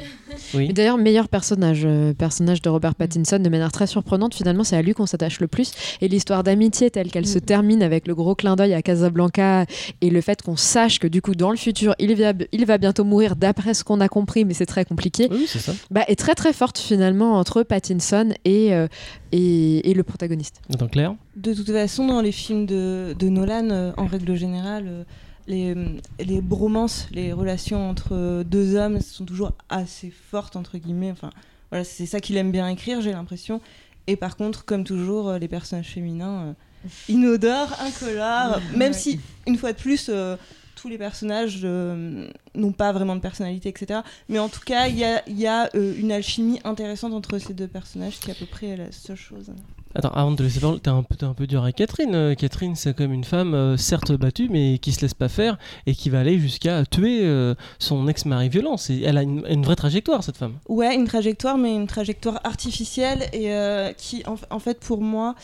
Oui. 0.55 0.69
Et 0.70 0.73
d'ailleurs, 0.73 0.97
meilleur 0.97 1.29
personnage, 1.29 1.82
euh, 1.85 2.14
personnage 2.14 2.62
de 2.62 2.69
Robert 2.69 2.94
Pattinson, 2.94 3.38
de 3.38 3.49
manière 3.49 3.70
très 3.73 3.87
surprenante, 3.87 4.35
finalement, 4.35 4.64
c'est 4.64 4.76
à 4.76 4.82
lui 4.82 4.94
qu'on 4.94 5.06
s'attache 5.06 5.38
le 5.41 5.49
plus. 5.49 5.73
Et 6.00 6.08
l'histoire 6.08 6.43
d'amitié 6.44 6.91
telle 6.91 7.11
qu'elle 7.11 7.26
se 7.26 7.38
termine 7.38 7.82
avec 7.82 8.06
le 8.08 8.14
gros 8.14 8.35
clin 8.35 8.56
d'œil 8.56 8.73
à 8.75 8.81
Casablanca 8.82 9.67
et 10.00 10.08
le 10.08 10.20
fait 10.20 10.41
qu'on 10.43 10.56
sache 10.56 10.99
que 10.99 11.06
du 11.08 11.20
coup, 11.20 11.35
dans 11.35 11.50
le 11.50 11.56
futur, 11.56 11.94
il 11.99 12.14
va, 12.17 12.32
il 12.52 12.64
va 12.64 12.79
bientôt 12.79 13.05
mourir 13.05 13.37
d'après 13.37 13.75
ce 13.75 13.85
qu'on 13.85 14.00
a 14.00 14.08
compris, 14.08 14.44
mais 14.44 14.55
c'est 14.55 14.67
très 14.67 14.85
compliqué, 14.85 15.29
Oui, 15.31 15.44
c'est 15.49 15.58
ça. 15.58 15.73
bah, 15.91 16.05
est 16.08 16.19
très 16.19 16.35
très 16.35 16.52
forte 16.52 16.79
finalement 16.79 17.35
entre 17.35 17.62
Pattinson 17.64 18.31
et, 18.44 18.73
euh, 18.73 18.87
et, 19.32 19.91
et 19.91 19.94
le 19.94 20.02
protagoniste. 20.05 20.62
Attends 20.73 20.88
Claire? 20.88 21.14
De 21.37 21.52
toute 21.55 21.70
façon, 21.70 22.06
dans 22.06 22.20
les 22.23 22.32
films 22.32 22.67
de, 22.67 23.14
de 23.19 23.29
Nolan, 23.29 23.69
euh, 23.70 23.93
en 23.97 24.06
règle 24.06 24.35
générale, 24.37 24.85
euh, 24.87 25.02
les, 25.50 25.75
les 26.19 26.41
bromances, 26.41 27.08
les 27.11 27.32
relations 27.32 27.91
entre 27.91 28.11
euh, 28.12 28.44
deux 28.44 28.76
hommes 28.76 29.00
sont 29.00 29.25
toujours 29.25 29.52
assez 29.69 30.11
fortes, 30.11 30.56
entre 30.56 30.79
guillemets. 30.79 31.11
Enfin, 31.11 31.31
voilà, 31.70 31.85
c'est 31.85 32.06
ça 32.06 32.20
qu'il 32.20 32.37
aime 32.37 32.52
bien 32.52 32.69
écrire, 32.69 33.00
j'ai 33.00 33.12
l'impression. 33.12 33.61
Et 34.06 34.17
par 34.17 34.37
contre, 34.37 34.64
comme 34.64 34.85
toujours, 34.85 35.29
euh, 35.29 35.38
les 35.38 35.49
personnages 35.49 35.88
féminins, 35.88 36.55
euh, 36.85 36.88
inodores, 37.08 37.76
incolores, 37.81 38.61
même 38.75 38.93
si, 38.93 39.20
une 39.47 39.58
fois 39.58 39.73
de 39.73 39.79
plus, 39.79 40.08
euh, 40.08 40.37
tous 40.81 40.88
les 40.88 40.99
personnages 40.99 41.61
euh, 41.64 42.29
n'ont 42.55 42.73
pas 42.73 42.93
vraiment 42.93 43.14
de 43.14 43.20
personnalité, 43.20 43.69
etc. 43.69 44.00
Mais 44.29 44.38
en 44.38 44.49
tout 44.49 44.61
cas, 44.64 44.88
il 44.88 44.97
y 44.97 45.05
a, 45.05 45.23
y 45.29 45.47
a, 45.47 45.69
euh, 45.75 45.94
une 45.99 46.11
alchimie 46.11 46.61
intéressante 46.64 47.12
entre 47.12 47.38
ces 47.38 47.52
deux 47.52 47.69
personnages 47.69 48.19
qui 48.19 48.31
est 48.31 48.32
à 48.32 48.37
peu 48.37 48.47
près 48.47 48.76
la 48.76 48.91
seule 48.91 49.17
chose. 49.17 49.52
Attends, 49.95 50.11
avant 50.11 50.31
de 50.31 50.37
te 50.37 50.43
laisser 50.45 50.61
parler, 50.61 50.79
t'es 50.79 50.89
un, 50.91 51.03
peu- 51.03 51.17
t'es 51.17 51.25
un 51.25 51.35
peu 51.35 51.47
dur 51.49 51.65
avec 51.65 51.75
Catherine. 51.77 52.15
Euh, 52.15 52.35
Catherine, 52.37 52.77
c'est 52.77 52.97
comme 52.97 53.13
une 53.13 53.25
femme, 53.25 53.55
euh, 53.55 53.77
certes 53.77 54.13
battue, 54.13 54.49
mais 54.49 54.79
qui 54.79 54.93
se 54.93 55.01
laisse 55.01 55.15
pas 55.15 55.29
faire 55.29 55.59
et 55.87 55.95
qui 55.97 56.11
va 56.11 56.21
aller 56.21 56.39
jusqu'à 56.39 56.85
tuer 56.87 57.21
euh, 57.25 57.57
son 57.81 58.07
ex-mari 58.07 58.49
violent. 58.49 58.77
C'est- 58.77 59.01
Elle 59.01 59.19
a 59.19 59.23
une, 59.23 59.45
une 59.49 59.65
vraie 59.65 59.75
trajectoire, 59.75 60.23
cette 60.23 60.37
femme. 60.37 60.59
Ouais, 60.69 60.95
une 60.95 61.07
trajectoire, 61.09 61.59
mais 61.59 61.75
une 61.75 61.89
trajectoire 61.89 62.41
artificielle 62.45 63.29
et 63.33 63.53
euh, 63.53 63.93
qui, 63.93 64.23
en, 64.27 64.37
en 64.51 64.59
fait, 64.61 64.79
pour 64.79 65.01
moi, 65.03 65.35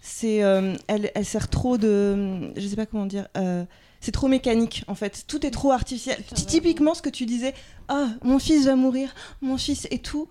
c'est, 0.00 0.44
euh, 0.44 0.74
elle, 0.86 1.10
elle 1.16 1.24
sert 1.24 1.48
trop 1.48 1.76
de, 1.76 2.52
je 2.56 2.64
sais 2.68 2.76
pas 2.76 2.86
comment 2.86 3.06
dire, 3.06 3.26
euh, 3.36 3.64
c'est 4.00 4.12
trop 4.12 4.28
mécanique 4.28 4.84
en 4.86 4.94
fait. 4.94 5.24
Tout 5.26 5.44
est 5.44 5.50
trop 5.50 5.72
artificiel. 5.72 6.22
Typiquement, 6.32 6.94
ce 6.94 7.02
que 7.02 7.08
tu 7.08 7.26
disais, 7.26 7.54
ah, 7.88 8.06
mon 8.22 8.38
fils 8.38 8.66
va 8.66 8.76
mourir, 8.76 9.08
mon 9.42 9.56
fils 9.56 9.88
et 9.90 9.98
tout. 9.98 10.28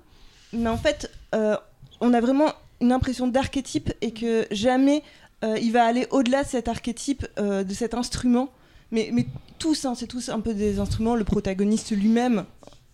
Mais 0.54 0.70
en 0.70 0.78
fait, 0.78 1.12
euh, 1.34 1.58
on 2.00 2.14
a 2.14 2.22
vraiment 2.22 2.54
une 2.82 2.92
impression 2.92 3.28
d'archétype 3.28 3.94
et 4.02 4.12
que 4.12 4.46
jamais 4.52 5.04
euh, 5.44 5.58
il 5.62 5.72
va 5.72 5.86
aller 5.86 6.08
au-delà 6.12 6.44
de 6.44 6.48
cet 6.48 6.68
archétype, 6.68 7.26
euh, 7.40 7.64
de 7.64 7.74
cet 7.74 7.94
instrument. 7.94 8.50
Mais, 8.92 9.10
mais 9.14 9.26
tous, 9.60 9.86
hein, 9.86 9.94
c'est 9.96 10.08
tous 10.08 10.30
un 10.30 10.40
peu 10.40 10.54
des 10.54 10.80
instruments. 10.80 11.16
Le 11.16 11.24
protagoniste 11.24 11.92
lui-même 11.92 12.46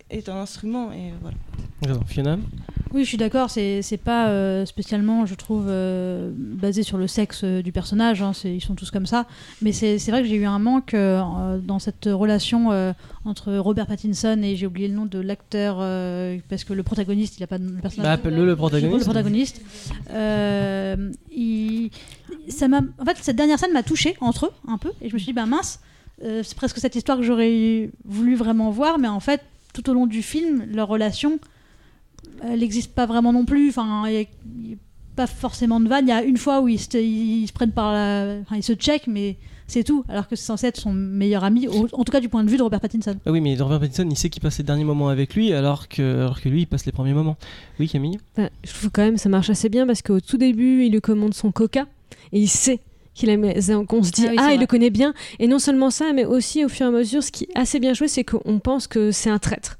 est 0.09 0.29
un 0.29 0.37
instrument 0.37 0.91
et 0.91 1.13
voilà. 1.21 1.99
Fiona? 2.05 2.37
Oui, 2.93 3.03
je 3.03 3.07
suis 3.07 3.17
d'accord, 3.17 3.49
c'est 3.49 3.81
pas 4.03 4.27
euh, 4.27 4.65
spécialement, 4.65 5.25
je 5.25 5.33
trouve, 5.35 5.67
euh, 5.69 6.29
basé 6.35 6.83
sur 6.83 6.97
le 6.97 7.07
sexe 7.07 7.41
euh, 7.45 7.61
du 7.61 7.71
personnage, 7.71 8.21
hein, 8.21 8.33
ils 8.43 8.59
sont 8.61 8.75
tous 8.75 8.91
comme 8.91 9.05
ça. 9.05 9.27
Mais 9.61 9.71
c'est 9.71 9.97
vrai 10.09 10.21
que 10.21 10.27
j'ai 10.27 10.35
eu 10.35 10.45
un 10.45 10.59
manque 10.59 10.93
dans 10.93 11.79
cette 11.79 12.05
relation 12.11 12.69
entre 13.23 13.53
Robert 13.55 13.87
Pattinson 13.87 14.41
et 14.43 14.55
j'ai 14.57 14.67
oublié 14.67 14.87
le 14.89 14.93
nom 14.95 15.05
de 15.05 15.19
l'acteur, 15.19 15.77
parce 16.49 16.63
que 16.65 16.73
le 16.73 16.83
protagoniste, 16.83 17.37
il 17.39 17.43
a 17.43 17.47
pas 17.47 17.57
de 17.59 17.69
personnage. 17.81 18.07
Bah, 18.09 18.11
appelle-le 18.13 18.45
le 18.45 18.55
protagoniste. 18.55 18.99
Le 18.99 19.03
protagoniste. 19.05 19.61
Il- 21.31 21.89
ça 22.49 22.67
m'a, 22.67 22.81
en 22.99 23.05
fait, 23.05 23.17
cette 23.21 23.35
dernière 23.35 23.59
scène 23.59 23.73
m'a 23.73 23.83
touchée 23.83 24.15
entre 24.21 24.47
eux 24.47 24.51
un 24.67 24.77
peu, 24.77 24.91
et 25.01 25.07
je 25.09 25.13
me 25.13 25.19
suis 25.19 25.27
dit, 25.27 25.33
bah 25.33 25.45
mince, 25.45 25.79
c'est 26.21 26.55
presque 26.55 26.77
cette 26.79 26.95
histoire 26.95 27.17
que 27.17 27.23
j'aurais 27.23 27.89
voulu 28.05 28.35
vraiment 28.35 28.69
voir, 28.69 28.99
mais 28.99 29.07
en 29.07 29.19
fait, 29.19 29.41
tout 29.73 29.89
au 29.89 29.93
long 29.93 30.07
du 30.07 30.21
film, 30.21 30.65
leur 30.71 30.87
relation, 30.89 31.39
elle 32.43 32.59
n'existe 32.59 32.93
pas 32.93 33.05
vraiment 33.05 33.33
non 33.33 33.45
plus. 33.45 33.69
Enfin, 33.69 34.03
il 34.07 34.13
y 34.13 34.73
a- 34.73 34.75
pas 35.15 35.27
forcément 35.27 35.79
de 35.81 35.89
vanne. 35.89 36.05
Il 36.07 36.09
y 36.09 36.13
a 36.13 36.23
une 36.23 36.37
fois 36.37 36.61
où 36.61 36.69
ils 36.69 36.79
se, 36.79 36.97
ils 36.97 37.45
se 37.45 37.51
prennent 37.51 37.71
par 37.73 37.91
la, 37.91 38.37
enfin, 38.41 38.55
ils 38.55 38.63
se 38.63 38.71
checkent, 38.73 39.07
mais 39.07 39.35
c'est 39.67 39.83
tout. 39.83 40.05
Alors 40.07 40.27
que 40.29 40.37
c'est 40.37 40.45
censé 40.45 40.67
être 40.67 40.79
son 40.79 40.93
meilleur 40.93 41.43
ami, 41.43 41.67
au- 41.67 41.87
en 41.91 42.03
tout 42.05 42.11
cas 42.13 42.21
du 42.21 42.29
point 42.29 42.45
de 42.45 42.49
vue 42.49 42.55
de 42.57 42.63
Robert 42.63 42.79
Pattinson. 42.79 43.15
Ah 43.25 43.31
oui, 43.31 43.41
mais 43.41 43.55
Robert 43.57 43.81
Pattinson, 43.81 44.07
il 44.09 44.17
sait 44.17 44.29
qu'il 44.29 44.41
passe 44.41 44.57
les 44.59 44.63
derniers 44.63 44.85
moments 44.85 45.09
avec 45.09 45.35
lui, 45.35 45.51
alors 45.51 45.89
que, 45.89 46.01
alors 46.21 46.39
que 46.39 46.47
lui, 46.47 46.61
il 46.61 46.65
passe 46.65 46.85
les 46.85 46.93
premiers 46.93 47.13
moments. 47.13 47.35
Oui, 47.79 47.89
Camille? 47.89 48.19
Enfin, 48.37 48.49
je 48.63 48.71
trouve 48.73 48.89
quand 48.89 49.01
même 49.03 49.17
ça 49.17 49.27
marche 49.27 49.49
assez 49.49 49.67
bien 49.67 49.85
parce 49.85 50.01
qu'au 50.01 50.21
tout 50.21 50.37
début, 50.37 50.85
il 50.85 50.93
lui 50.93 51.01
commande 51.01 51.33
son 51.33 51.51
coca 51.51 51.87
et 52.31 52.39
il 52.39 52.47
sait 52.49 52.79
qu'il 53.13 53.27
aime 53.27 53.53
qu'on 53.87 54.03
se 54.03 54.11
dit 54.11 54.27
Ah 54.27 54.31
oui, 54.31 54.35
ah, 54.39 54.43
il 54.43 54.55
vrai. 54.55 54.57
le 54.59 54.65
connaît 54.67 54.89
bien 54.89 55.13
et 55.39 55.47
non 55.47 55.59
seulement 55.59 55.89
ça 55.89 56.13
mais 56.13 56.23
aussi 56.23 56.63
au 56.63 56.69
fur 56.69 56.85
et 56.85 56.89
à 56.89 56.91
mesure 56.91 57.21
ce 57.21 57.31
qui 57.33 57.43
est 57.43 57.49
assez 57.59 57.81
bien 57.81 57.93
joué 57.93 58.07
c'est 58.07 58.23
qu'on 58.23 58.59
pense 58.59 58.87
que 58.87 59.11
c'est 59.11 59.29
un 59.29 59.37
traître 59.37 59.77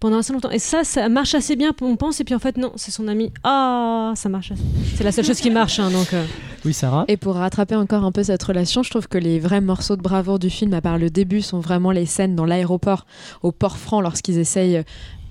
pendant 0.00 0.18
assez 0.18 0.32
longtemps 0.32 0.50
et 0.50 0.58
ça 0.58 0.82
ça 0.82 1.08
marche 1.08 1.34
assez 1.34 1.54
bien 1.56 1.72
on 1.82 1.96
pense 1.96 2.20
et 2.20 2.24
puis 2.24 2.34
en 2.34 2.38
fait 2.38 2.56
non 2.56 2.72
c'est 2.76 2.90
son 2.90 3.06
ami 3.06 3.30
ah 3.44 4.12
ça 4.16 4.28
marche 4.28 4.50
assez- 4.52 4.62
c'est 4.96 5.04
la 5.04 5.12
seule 5.12 5.24
chose 5.24 5.40
qui 5.40 5.50
marche 5.50 5.78
hein, 5.78 5.90
donc 5.90 6.12
euh. 6.14 6.24
Oui, 6.66 6.74
Sarah 6.74 7.06
Et 7.08 7.16
pour 7.16 7.36
rattraper 7.36 7.74
encore 7.74 8.04
un 8.04 8.12
peu 8.12 8.22
cette 8.22 8.42
relation, 8.42 8.82
je 8.82 8.90
trouve 8.90 9.08
que 9.08 9.16
les 9.16 9.38
vrais 9.40 9.62
morceaux 9.62 9.96
de 9.96 10.02
bravoure 10.02 10.38
du 10.38 10.50
film, 10.50 10.74
à 10.74 10.82
part 10.82 10.98
le 10.98 11.08
début, 11.08 11.40
sont 11.40 11.58
vraiment 11.58 11.90
les 11.90 12.04
scènes 12.04 12.36
dans 12.36 12.44
l'aéroport, 12.44 13.06
au 13.42 13.50
port 13.50 13.78
franc, 13.78 14.02
lorsqu'ils 14.02 14.36
essayent. 14.36 14.82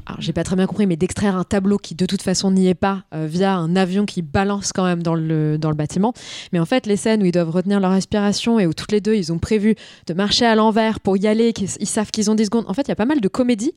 Alors, 0.09 0.21
j'ai 0.21 0.33
pas 0.33 0.43
très 0.43 0.55
bien 0.55 0.65
compris, 0.65 0.87
mais 0.87 0.95
d'extraire 0.95 1.35
un 1.35 1.43
tableau 1.43 1.77
qui 1.77 1.93
de 1.93 2.07
toute 2.07 2.23
façon 2.23 2.49
n'y 2.49 2.67
est 2.67 2.73
pas 2.73 3.03
euh, 3.13 3.27
via 3.29 3.55
un 3.55 3.75
avion 3.75 4.07
qui 4.07 4.23
balance 4.23 4.73
quand 4.73 4.83
même 4.83 5.03
dans 5.03 5.13
le, 5.13 5.59
dans 5.59 5.69
le 5.69 5.75
bâtiment. 5.75 6.13
Mais 6.51 6.59
en 6.59 6.65
fait, 6.65 6.87
les 6.87 6.95
scènes 6.95 7.21
où 7.21 7.25
ils 7.25 7.31
doivent 7.31 7.51
retenir 7.51 7.79
leur 7.79 7.91
respiration 7.91 8.59
et 8.59 8.65
où 8.65 8.73
toutes 8.73 8.91
les 8.91 9.01
deux 9.01 9.13
ils 9.13 9.31
ont 9.31 9.37
prévu 9.37 9.75
de 10.07 10.13
marcher 10.15 10.47
à 10.47 10.55
l'envers 10.55 10.99
pour 10.99 11.15
y 11.17 11.27
aller, 11.27 11.53
ils 11.79 11.87
savent 11.87 12.09
qu'ils 12.09 12.31
ont 12.31 12.35
10 12.35 12.45
secondes. 12.45 12.65
En 12.67 12.73
fait, 12.73 12.87
il 12.87 12.89
y 12.89 12.91
a 12.91 12.95
pas 12.95 13.05
mal 13.05 13.21
de 13.21 13.27
comédie. 13.27 13.73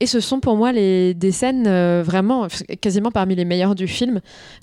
Et 0.00 0.06
ce 0.06 0.20
sont 0.20 0.40
pour 0.40 0.56
moi 0.56 0.72
des 0.72 1.32
scènes 1.32 1.66
euh, 1.66 2.02
vraiment 2.02 2.46
quasiment 2.80 3.10
parmi 3.10 3.34
les 3.34 3.44
meilleures 3.44 3.74
du 3.74 3.86
film. 3.86 4.20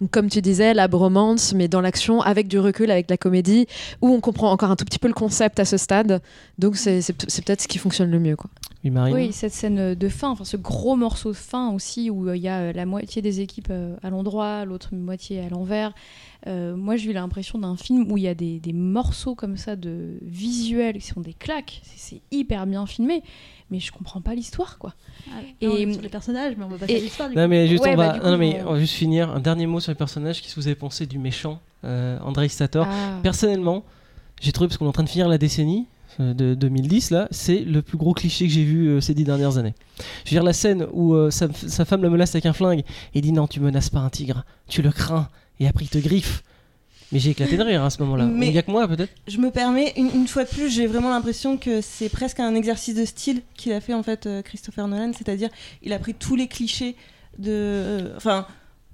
Comme 0.09 0.29
tu 0.29 0.41
disais, 0.41 0.73
la 0.73 0.87
bromance, 0.87 1.53
mais 1.53 1.67
dans 1.67 1.81
l'action, 1.81 2.21
avec 2.21 2.47
du 2.47 2.57
recul, 2.57 2.89
avec 2.89 3.09
la 3.09 3.17
comédie, 3.17 3.67
où 4.01 4.09
on 4.09 4.19
comprend 4.19 4.51
encore 4.51 4.71
un 4.71 4.75
tout 4.75 4.85
petit 4.85 4.99
peu 4.99 5.09
le 5.09 5.13
concept 5.13 5.59
à 5.59 5.65
ce 5.65 5.77
stade. 5.77 6.21
Donc 6.57 6.75
c'est 6.75 7.01
peut-être 7.13 7.61
ce 7.61 7.67
qui 7.67 7.77
fonctionne 7.77 8.09
le 8.09 8.19
mieux. 8.19 8.35
Oui, 8.83 8.89
Marine. 8.91 9.15
Oui, 9.15 9.31
cette 9.31 9.53
scène 9.53 9.95
de 9.95 10.09
fin, 10.09 10.29
enfin 10.29 10.43
ce 10.43 10.57
gros 10.57 10.95
morceau 10.97 11.29
de 11.31 11.37
fin 11.37 11.71
aussi 11.71 12.09
où 12.09 12.27
euh, 12.27 12.35
il 12.35 12.43
y 12.43 12.49
a 12.49 12.59
euh, 12.59 12.73
la 12.73 12.85
moitié 12.85 13.21
des 13.21 13.39
équipes 13.39 13.69
euh, 13.69 13.95
à 14.03 14.09
l'endroit, 14.09 14.65
l'autre 14.65 14.89
moitié 14.93 15.39
à 15.39 15.47
l'envers. 15.49 15.93
Euh, 16.47 16.75
moi, 16.75 16.97
j'ai 16.97 17.11
eu 17.11 17.13
l'impression 17.13 17.57
d'un 17.59 17.77
film 17.77 18.11
où 18.11 18.17
il 18.17 18.23
y 18.23 18.27
a 18.27 18.33
des, 18.35 18.59
des 18.59 18.73
morceaux 18.73 19.35
comme 19.35 19.55
ça 19.55 19.77
de 19.77 20.17
visuels 20.21 20.95
qui 20.97 21.07
sont 21.07 21.21
des 21.21 21.33
claques. 21.33 21.81
C'est 21.95 22.19
hyper 22.31 22.67
bien 22.67 22.85
filmé, 22.85 23.23
mais 23.71 23.79
je 23.79 23.93
comprends 23.93 24.19
pas 24.19 24.35
l'histoire, 24.35 24.77
quoi. 24.77 24.93
Et 25.61 25.65
Et- 25.65 25.93
sur 25.93 26.01
les 26.01 26.09
personnages, 26.09 26.55
mais 26.57 26.65
on 26.65 26.67
va 26.69 26.77
passer 26.77 26.91
et- 26.91 26.97
à 26.97 26.99
l'histoire. 26.99 27.29
du 27.29 27.35
Non 27.37 27.43
coup. 27.43 27.49
mais 27.49 27.67
juste 27.69 27.83
Ouais, 27.85 27.93
on 27.93 27.97
bah, 27.97 28.07
va, 28.11 28.19
coup, 28.19 28.25
non, 28.25 28.31
non, 28.31 28.37
mais 28.37 28.61
on- 28.63 28.69
on 28.69 28.73
va 28.73 28.79
juste 28.79 28.95
finir 28.95 29.29
un 29.29 29.39
dernier 29.39 29.65
mot 29.67 29.79
sur 29.79 29.93
les 29.93 29.97
personnages. 29.97 30.41
Qu'est-ce 30.41 30.55
que 30.55 30.59
vous 30.59 30.67
avez 30.67 30.75
pensé 30.75 31.05
du 31.05 31.19
méchant 31.19 31.61
euh, 31.85 32.19
Andrei 32.19 32.49
Stator? 32.49 32.85
Ah. 32.89 33.19
Personnellement, 33.23 33.85
j'ai 34.41 34.51
trouvé 34.51 34.67
parce 34.67 34.77
qu'on 34.77 34.85
est 34.85 34.89
en 34.89 34.93
train 34.93 35.03
de 35.03 35.09
finir 35.09 35.29
la 35.29 35.37
décennie 35.37 35.87
euh, 35.87 35.92
de 36.19 36.53
2010 36.53 37.11
là, 37.11 37.27
c'est 37.31 37.59
le 37.59 37.81
plus 37.81 37.97
gros 37.97 38.13
cliché 38.13 38.45
que 38.47 38.53
j'ai 38.53 38.63
vu 38.63 38.87
euh, 38.87 39.01
ces 39.01 39.13
dix 39.13 39.23
dernières 39.23 39.57
années. 39.57 39.73
Je 40.25 40.29
veux 40.29 40.35
dire 40.35 40.43
la 40.43 40.53
scène 40.53 40.85
où 40.93 41.13
euh, 41.13 41.31
sa, 41.31 41.47
sa 41.53 41.85
femme 41.85 42.01
le 42.01 42.09
menace 42.09 42.35
avec 42.35 42.45
un 42.45 42.53
flingue 42.53 42.83
et 43.15 43.21
dit 43.21 43.31
non 43.31 43.47
tu 43.47 43.59
menaces 43.59 43.89
pas 43.89 43.99
un 43.99 44.09
tigre, 44.09 44.43
tu 44.67 44.81
le 44.81 44.91
crains 44.91 45.27
et 45.59 45.67
après 45.67 45.85
il 45.85 45.89
te 45.89 45.97
griffe. 45.97 46.43
Mais 47.11 47.19
j'ai 47.19 47.29
éclaté 47.31 47.57
de 47.57 47.63
rire 47.63 47.83
à 47.83 47.89
ce 47.91 48.01
moment-là. 48.01 48.25
Mais- 48.25 48.47
Il 48.47 48.53
y 48.53 48.57
a 48.57 48.63
que 48.63 48.71
moi 48.71 48.87
peut-être. 48.87 49.11
Je 49.27 49.37
me 49.37 49.51
permets, 49.51 49.93
une, 49.97 50.09
une 50.15 50.27
fois 50.27 50.45
de 50.45 50.49
plus, 50.49 50.69
j'ai 50.73 50.87
vraiment 50.87 51.11
l'impression 51.11 51.57
que 51.57 51.79
c'est 51.81 52.09
presque 52.09 52.39
un 52.39 52.55
exercice 52.55 52.95
de 52.95 53.05
style 53.05 53.41
qu'il 53.55 53.71
a 53.73 53.81
fait 53.81 53.93
en 53.93 54.01
fait 54.01 54.25
euh, 54.25 54.41
Christopher 54.41 54.87
Nolan, 54.87 55.11
c'est-à-dire 55.15 55.49
il 55.83 55.93
a 55.93 55.99
pris 55.99 56.15
tous 56.15 56.35
les 56.35 56.47
clichés 56.47 56.95
de, 57.37 57.51
euh, 57.51 58.13
enfin. 58.17 58.47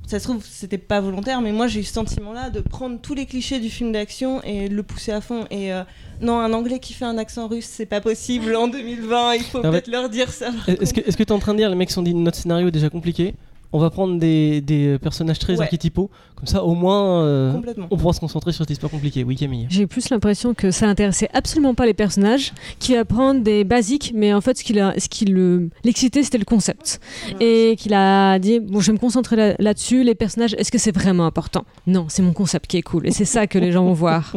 Ça 0.07 0.19
se 0.19 0.23
trouve, 0.23 0.43
c'était 0.43 0.79
pas 0.79 1.01
volontaire, 1.01 1.41
mais 1.41 1.51
moi 1.51 1.67
j'ai 1.67 1.81
eu 1.81 1.83
ce 1.83 1.93
sentiment-là 1.93 2.49
de 2.49 2.61
prendre 2.61 2.99
tous 2.99 3.13
les 3.13 3.25
clichés 3.25 3.59
du 3.59 3.69
film 3.69 3.91
d'action 3.91 4.41
et 4.43 4.67
le 4.67 4.81
pousser 4.81 5.11
à 5.11 5.21
fond. 5.21 5.45
Et 5.51 5.71
euh, 5.71 5.83
non, 6.21 6.39
un 6.39 6.51
anglais 6.53 6.79
qui 6.79 6.93
fait 6.93 7.05
un 7.05 7.17
accent 7.17 7.47
russe, 7.47 7.67
c'est 7.69 7.85
pas 7.85 8.01
possible 8.01 8.55
en 8.55 8.67
2020, 8.67 9.35
il 9.35 9.43
faut 9.43 9.61
peut-être 9.61 9.87
leur 9.87 10.09
dire 10.09 10.31
ça. 10.31 10.49
Est-ce 10.67 10.93
que 10.93 11.01
que 11.01 11.23
t'es 11.23 11.31
en 11.31 11.39
train 11.39 11.53
de 11.53 11.59
dire 11.59 11.69
les 11.69 11.75
mecs 11.75 11.91
sont 11.91 12.01
dit 12.01 12.13
notre 12.13 12.37
scénario 12.37 12.69
est 12.69 12.71
déjà 12.71 12.89
compliqué? 12.89 13.35
On 13.71 13.77
va 13.79 13.91
prendre 13.91 14.17
des, 14.17 14.61
des 14.61 14.97
personnages 14.97 15.37
très 15.37 15.55
Ouais. 15.55 15.63
archétypaux, 15.65 16.09
comme 16.35 16.47
ça 16.47 16.63
au 16.63 16.73
moins 16.73 17.23
euh, 17.23 17.53
on 17.91 17.97
pourra 17.97 18.13
se 18.13 18.19
concentrer 18.19 18.51
sur 18.51 18.63
cette 18.65 18.71
histoire 18.71 18.91
compliquée. 18.91 19.23
Oui 19.23 19.35
Camille. 19.35 19.67
J'ai 19.69 19.85
plus 19.85 20.09
l'impression 20.09 20.55
que 20.55 20.71
ça 20.71 20.87
intéressait 20.87 21.29
absolument 21.33 21.75
pas 21.75 21.85
les 21.85 21.93
personnages, 21.93 22.51
qu'il 22.79 22.95
va 22.95 23.05
prendre 23.05 23.41
des 23.41 23.63
basiques, 23.63 24.11
mais 24.15 24.33
en 24.33 24.41
fait, 24.41 24.57
ce 24.57 24.63
qui, 24.63 25.25
le- 25.25 25.69
l'excitait, 25.83 26.23
c'était 26.23 26.39
le 26.39 26.45
concept. 26.45 26.99
Et 27.39 27.75
qu'il 27.77 27.93
a 27.93 28.39
dit 28.39 28.59
Bon, 28.59 28.79
je 28.79 28.87
vais 28.87 28.93
me 28.93 28.97
concentrer 28.97 29.35
là- 29.35 29.55
là-dessus, 29.59 30.03
les 30.03 30.15
personnages, 30.15 30.55
est-ce 30.57 30.71
que 30.71 30.79
c'est 30.79 30.95
vraiment 30.95 31.27
important? 31.27 31.63
Non, 31.85 32.05
c'est 32.09 32.23
mon 32.23 32.33
concept 32.33 32.65
qui 32.65 32.77
est 32.77 32.81
cool, 32.81 33.05
et 33.07 33.11
c'est 33.11 33.25
ça 33.25 33.45
que 33.45 33.59
les 33.59 33.71
gens 33.71 33.85
vont 33.85 33.93
voir. 33.93 34.35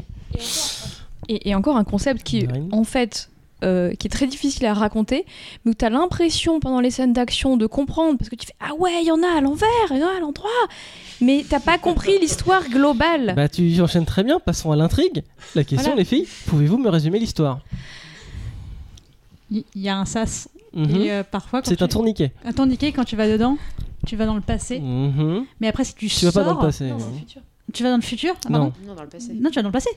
Et, 1.29 1.49
et 1.51 1.55
encore 1.55 1.79
un 1.79 1.85
concept 1.85 2.23
qui, 2.23 2.47
Marine. 2.47 2.69
en 2.73 2.85
fait, 2.85 3.31
euh, 3.62 3.95
qui 3.95 4.07
est 4.07 4.11
très 4.11 4.26
difficile 4.26 4.66
à 4.66 4.75
raconter, 4.75 5.25
mais 5.64 5.71
où 5.73 5.75
tu 5.75 5.85
as 5.85 5.90
l'impression 5.90 6.61
pendant 6.61 6.81
les 6.81 6.90
scènes 6.90 7.12
d'action 7.12 7.57
de 7.57 7.66
comprendre, 7.66 8.19
parce 8.19 8.28
que 8.31 8.37
tu 8.37 8.47
fais 8.47 8.54
Ah 8.61 8.75
ouais, 8.78 9.02
il 9.02 9.07
y 9.07 9.11
en 9.11 9.23
a 9.23 9.38
à 9.38 9.40
l'envers, 9.40 9.69
il 9.90 9.99
y 9.99 10.02
en 10.04 10.09
a 10.09 10.16
à 10.16 10.21
l'endroit, 10.21 10.50
mais 11.21 11.45
t'as 11.49 11.61
pas 11.61 11.78
compris 11.78 12.19
l'histoire 12.21 12.69
globale. 12.69 13.35
Bah 13.37 13.49
tu 13.49 13.81
enchaînes 13.81 14.07
très 14.07 14.25
bien, 14.25 14.40
passons 14.40 14.73
à 14.73 14.76
l'intrigue. 14.76 15.23
La 15.54 15.64
question 15.64 15.90
Voilà. 15.90 15.97
les 16.00 16.04
filles, 16.04 16.26
pouvez-vous 16.47 16.78
me 16.78 16.88
résumer 16.88 17.19
l'histoire? 17.19 17.61
Il 19.50 19.64
y 19.76 19.88
a 19.88 19.97
un 19.99 20.04
sas. 20.04 20.49
Mhm. 20.75 20.97
Et 21.02 21.12
euh, 21.12 21.23
parfois, 21.23 21.61
quand 21.61 21.69
C'est 21.69 21.76
tu... 21.76 21.85
un 21.85 21.88
tourniquet. 21.88 22.33
un 22.45 22.52
tourniquet, 22.52 22.92
quand 22.92 23.04
tu 23.04 23.16
vas 23.16 23.28
dedans, 23.28 23.59
tu 24.07 24.16
vas 24.16 24.25
dans 24.26 24.35
le 24.35 24.40
passé. 24.40 24.81
Mhm. 24.81 25.45
Mais 25.61 25.69
après, 25.69 25.85
si 25.85 25.95
tu, 25.95 26.09
Tu 26.09 26.25
vas 26.25 26.33
pas 26.33 26.45
dans 26.45 26.54
le 26.54 26.61
passé. 26.61 26.88
Non, 26.88 26.97
le 26.97 27.19
futur. 27.19 27.42
Tu 27.73 27.83
vas 27.83 27.90
dans 27.90 27.97
le 27.97 28.02
futur. 28.02 28.35
Ah, 28.47 28.50
Non. 28.50 28.73
Non, 28.87 28.95
dans 28.95 29.02
le 29.02 29.09
passé. 29.09 29.33
Non, 29.35 29.50
tu 29.50 29.57
vas 29.57 29.62
dans 29.62 29.69
le 29.69 29.73
passé. 29.73 29.90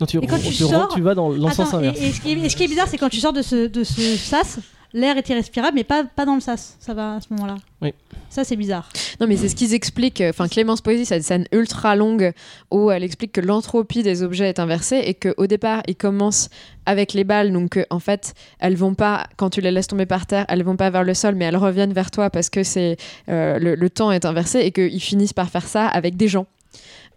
Non, 0.00 0.06
tu, 0.06 0.18
Et 0.18 0.26
quand 0.26 0.38
tu 0.38 0.52
sors- 0.52 0.88
tu 0.94 1.00
vas 1.00 1.14
dans, 1.14 1.30
dans 1.30 1.48
le 1.48 1.54
sens 1.54 1.68
Attends, 1.68 1.78
inverse. 1.78 1.98
et, 2.00 2.08
et 2.08 2.12
ce 2.12 2.20
qui 2.20 2.32
est, 2.32 2.38
et 2.38 2.48
ce 2.48 2.56
qui 2.56 2.64
est 2.64 2.68
bizarre, 2.68 2.88
c'est 2.88 2.98
quand 2.98 3.08
tu 3.08 3.20
sors 3.20 3.32
de 3.32 3.42
ce, 3.42 3.66
de 3.68 3.84
ce 3.84 4.00
sas, 4.16 4.58
l'air 4.94 5.16
est 5.16 5.26
irrespirable, 5.30 5.72
mais 5.74 5.84
pas, 5.84 6.04
pas 6.04 6.26
dans 6.26 6.34
le 6.34 6.40
sas. 6.42 6.76
Ça 6.78 6.92
va 6.92 7.14
à 7.14 7.20
ce 7.22 7.28
moment-là. 7.30 7.54
Oui. 7.80 7.94
Ça, 8.28 8.44
c'est 8.44 8.56
bizarre. 8.56 8.88
Non, 9.20 9.26
mais 9.26 9.36
c'est 9.38 9.48
ce 9.48 9.56
qu'ils 9.56 9.72
expliquent. 9.72 10.22
Enfin, 10.28 10.48
Clémence 10.48 10.80
Poésie, 10.82 11.06
c'est 11.06 11.16
une 11.16 11.22
scène 11.22 11.46
ultra 11.52 11.96
longue 11.96 12.32
où 12.70 12.90
elle 12.90 13.02
explique 13.02 13.32
que 13.32 13.40
l'entropie 13.40 14.02
des 14.02 14.22
objets 14.22 14.48
est 14.48 14.58
inversée 14.58 15.02
et 15.06 15.14
qu'au 15.14 15.46
départ, 15.46 15.82
ils 15.88 15.96
commencent 15.96 16.50
avec 16.84 17.14
les 17.14 17.24
balles. 17.24 17.52
Donc, 17.52 17.76
euh, 17.78 17.84
en 17.90 17.98
fait, 18.00 18.34
elles 18.58 18.76
vont 18.76 18.94
pas, 18.94 19.26
quand 19.38 19.48
tu 19.50 19.60
les 19.62 19.70
laisses 19.70 19.86
tomber 19.86 20.06
par 20.06 20.26
terre, 20.26 20.44
elles 20.48 20.62
vont 20.64 20.76
pas 20.76 20.90
vers 20.90 21.04
le 21.04 21.14
sol, 21.14 21.34
mais 21.36 21.46
elles 21.46 21.56
reviennent 21.56 21.92
vers 21.94 22.10
toi 22.10 22.28
parce 22.30 22.50
que 22.50 22.62
c'est 22.62 22.96
euh, 23.30 23.58
le, 23.58 23.74
le 23.74 23.90
temps 23.90 24.12
est 24.12 24.24
inversé 24.26 24.58
et 24.60 24.72
qu'ils 24.72 25.00
finissent 25.00 25.32
par 25.34 25.48
faire 25.48 25.66
ça 25.66 25.86
avec 25.86 26.16
des 26.16 26.28
gens. 26.28 26.46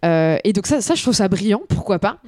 Euh, 0.06 0.38
et 0.44 0.52
donc, 0.52 0.66
ça, 0.66 0.80
ça, 0.80 0.94
je 0.94 1.02
trouve 1.02 1.14
ça 1.14 1.28
brillant, 1.28 1.62
pourquoi 1.68 1.98
pas. 1.98 2.18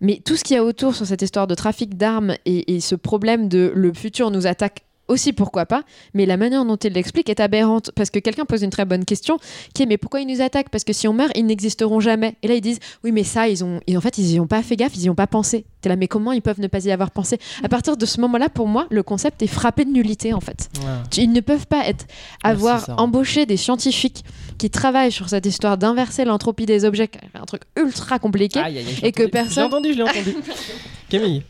Mais 0.00 0.20
tout 0.24 0.36
ce 0.36 0.44
qu'il 0.44 0.56
y 0.56 0.58
a 0.58 0.64
autour 0.64 0.94
sur 0.94 1.06
cette 1.06 1.22
histoire 1.22 1.46
de 1.46 1.54
trafic 1.54 1.96
d'armes 1.96 2.34
et, 2.46 2.74
et 2.74 2.80
ce 2.80 2.94
problème 2.94 3.48
de 3.48 3.70
le 3.74 3.92
futur 3.92 4.30
nous 4.30 4.46
attaque 4.46 4.84
aussi, 5.10 5.32
pourquoi 5.32 5.66
pas. 5.66 5.82
Mais 6.14 6.24
la 6.24 6.36
manière 6.36 6.64
dont 6.64 6.76
il 6.76 6.92
l'explique 6.92 7.28
est 7.28 7.40
aberrante 7.40 7.90
parce 7.94 8.10
que 8.10 8.18
quelqu'un 8.18 8.44
pose 8.44 8.62
une 8.62 8.70
très 8.70 8.84
bonne 8.84 9.04
question 9.04 9.38
qui 9.74 9.82
est 9.82 9.86
mais 9.86 9.98
pourquoi 9.98 10.20
ils 10.20 10.26
nous 10.26 10.40
attaquent? 10.40 10.68
Parce 10.70 10.84
que 10.84 10.92
si 10.92 11.08
on 11.08 11.12
meurt, 11.12 11.32
ils 11.36 11.44
n'existeront 11.44 12.00
jamais. 12.00 12.36
Et 12.42 12.48
là, 12.48 12.54
ils 12.54 12.60
disent 12.60 12.78
oui, 13.04 13.12
mais 13.12 13.24
ça, 13.24 13.48
ils 13.48 13.64
ont, 13.64 13.80
en 13.94 14.00
fait, 14.00 14.18
ils 14.18 14.32
y 14.32 14.40
ont 14.40 14.46
pas 14.46 14.62
fait 14.62 14.76
gaffe, 14.76 14.92
ils 14.94 15.02
y 15.02 15.10
ont 15.10 15.14
pas 15.14 15.26
pensé. 15.26 15.66
T'es 15.80 15.88
là, 15.88 15.96
mais 15.96 16.08
comment 16.08 16.32
ils 16.32 16.42
peuvent 16.42 16.60
ne 16.60 16.68
pas 16.68 16.84
y 16.84 16.92
avoir 16.92 17.10
pensé? 17.10 17.38
À 17.64 17.68
partir 17.68 17.96
de 17.96 18.06
ce 18.06 18.20
moment-là, 18.20 18.48
pour 18.48 18.68
moi, 18.68 18.86
le 18.90 19.02
concept 19.02 19.42
est 19.42 19.48
frappé 19.48 19.84
de 19.84 19.90
nullité 19.90 20.32
en 20.32 20.40
fait. 20.40 20.70
Ils 21.16 21.32
ne 21.32 21.40
peuvent 21.40 21.66
pas 21.66 21.86
être 21.88 22.06
avoir 22.44 22.88
embauché 22.98 23.46
des 23.46 23.56
scientifiques 23.56 24.24
qui 24.60 24.68
travaillent 24.68 25.10
sur 25.10 25.30
cette 25.30 25.46
histoire 25.46 25.78
d'inverser 25.78 26.26
l'entropie 26.26 26.66
des 26.66 26.84
objets, 26.84 27.08
un 27.34 27.46
truc 27.46 27.62
ultra 27.78 28.18
compliqué. 28.18 28.60
Aïe, 28.60 28.76
aïe, 28.76 28.84
aïe, 28.86 28.94
je 28.94 29.00
l'ai 29.00 29.08
Et 29.08 29.12
que 29.12 29.22
entendu. 29.22 29.30
personne- 29.30 29.52
Je 29.54 29.58
l'ai 29.60 29.64
entendu, 29.64 29.92
je 29.92 29.96
l'ai 29.96 30.02
entendu. 30.02 30.36
Camille. 31.08 31.42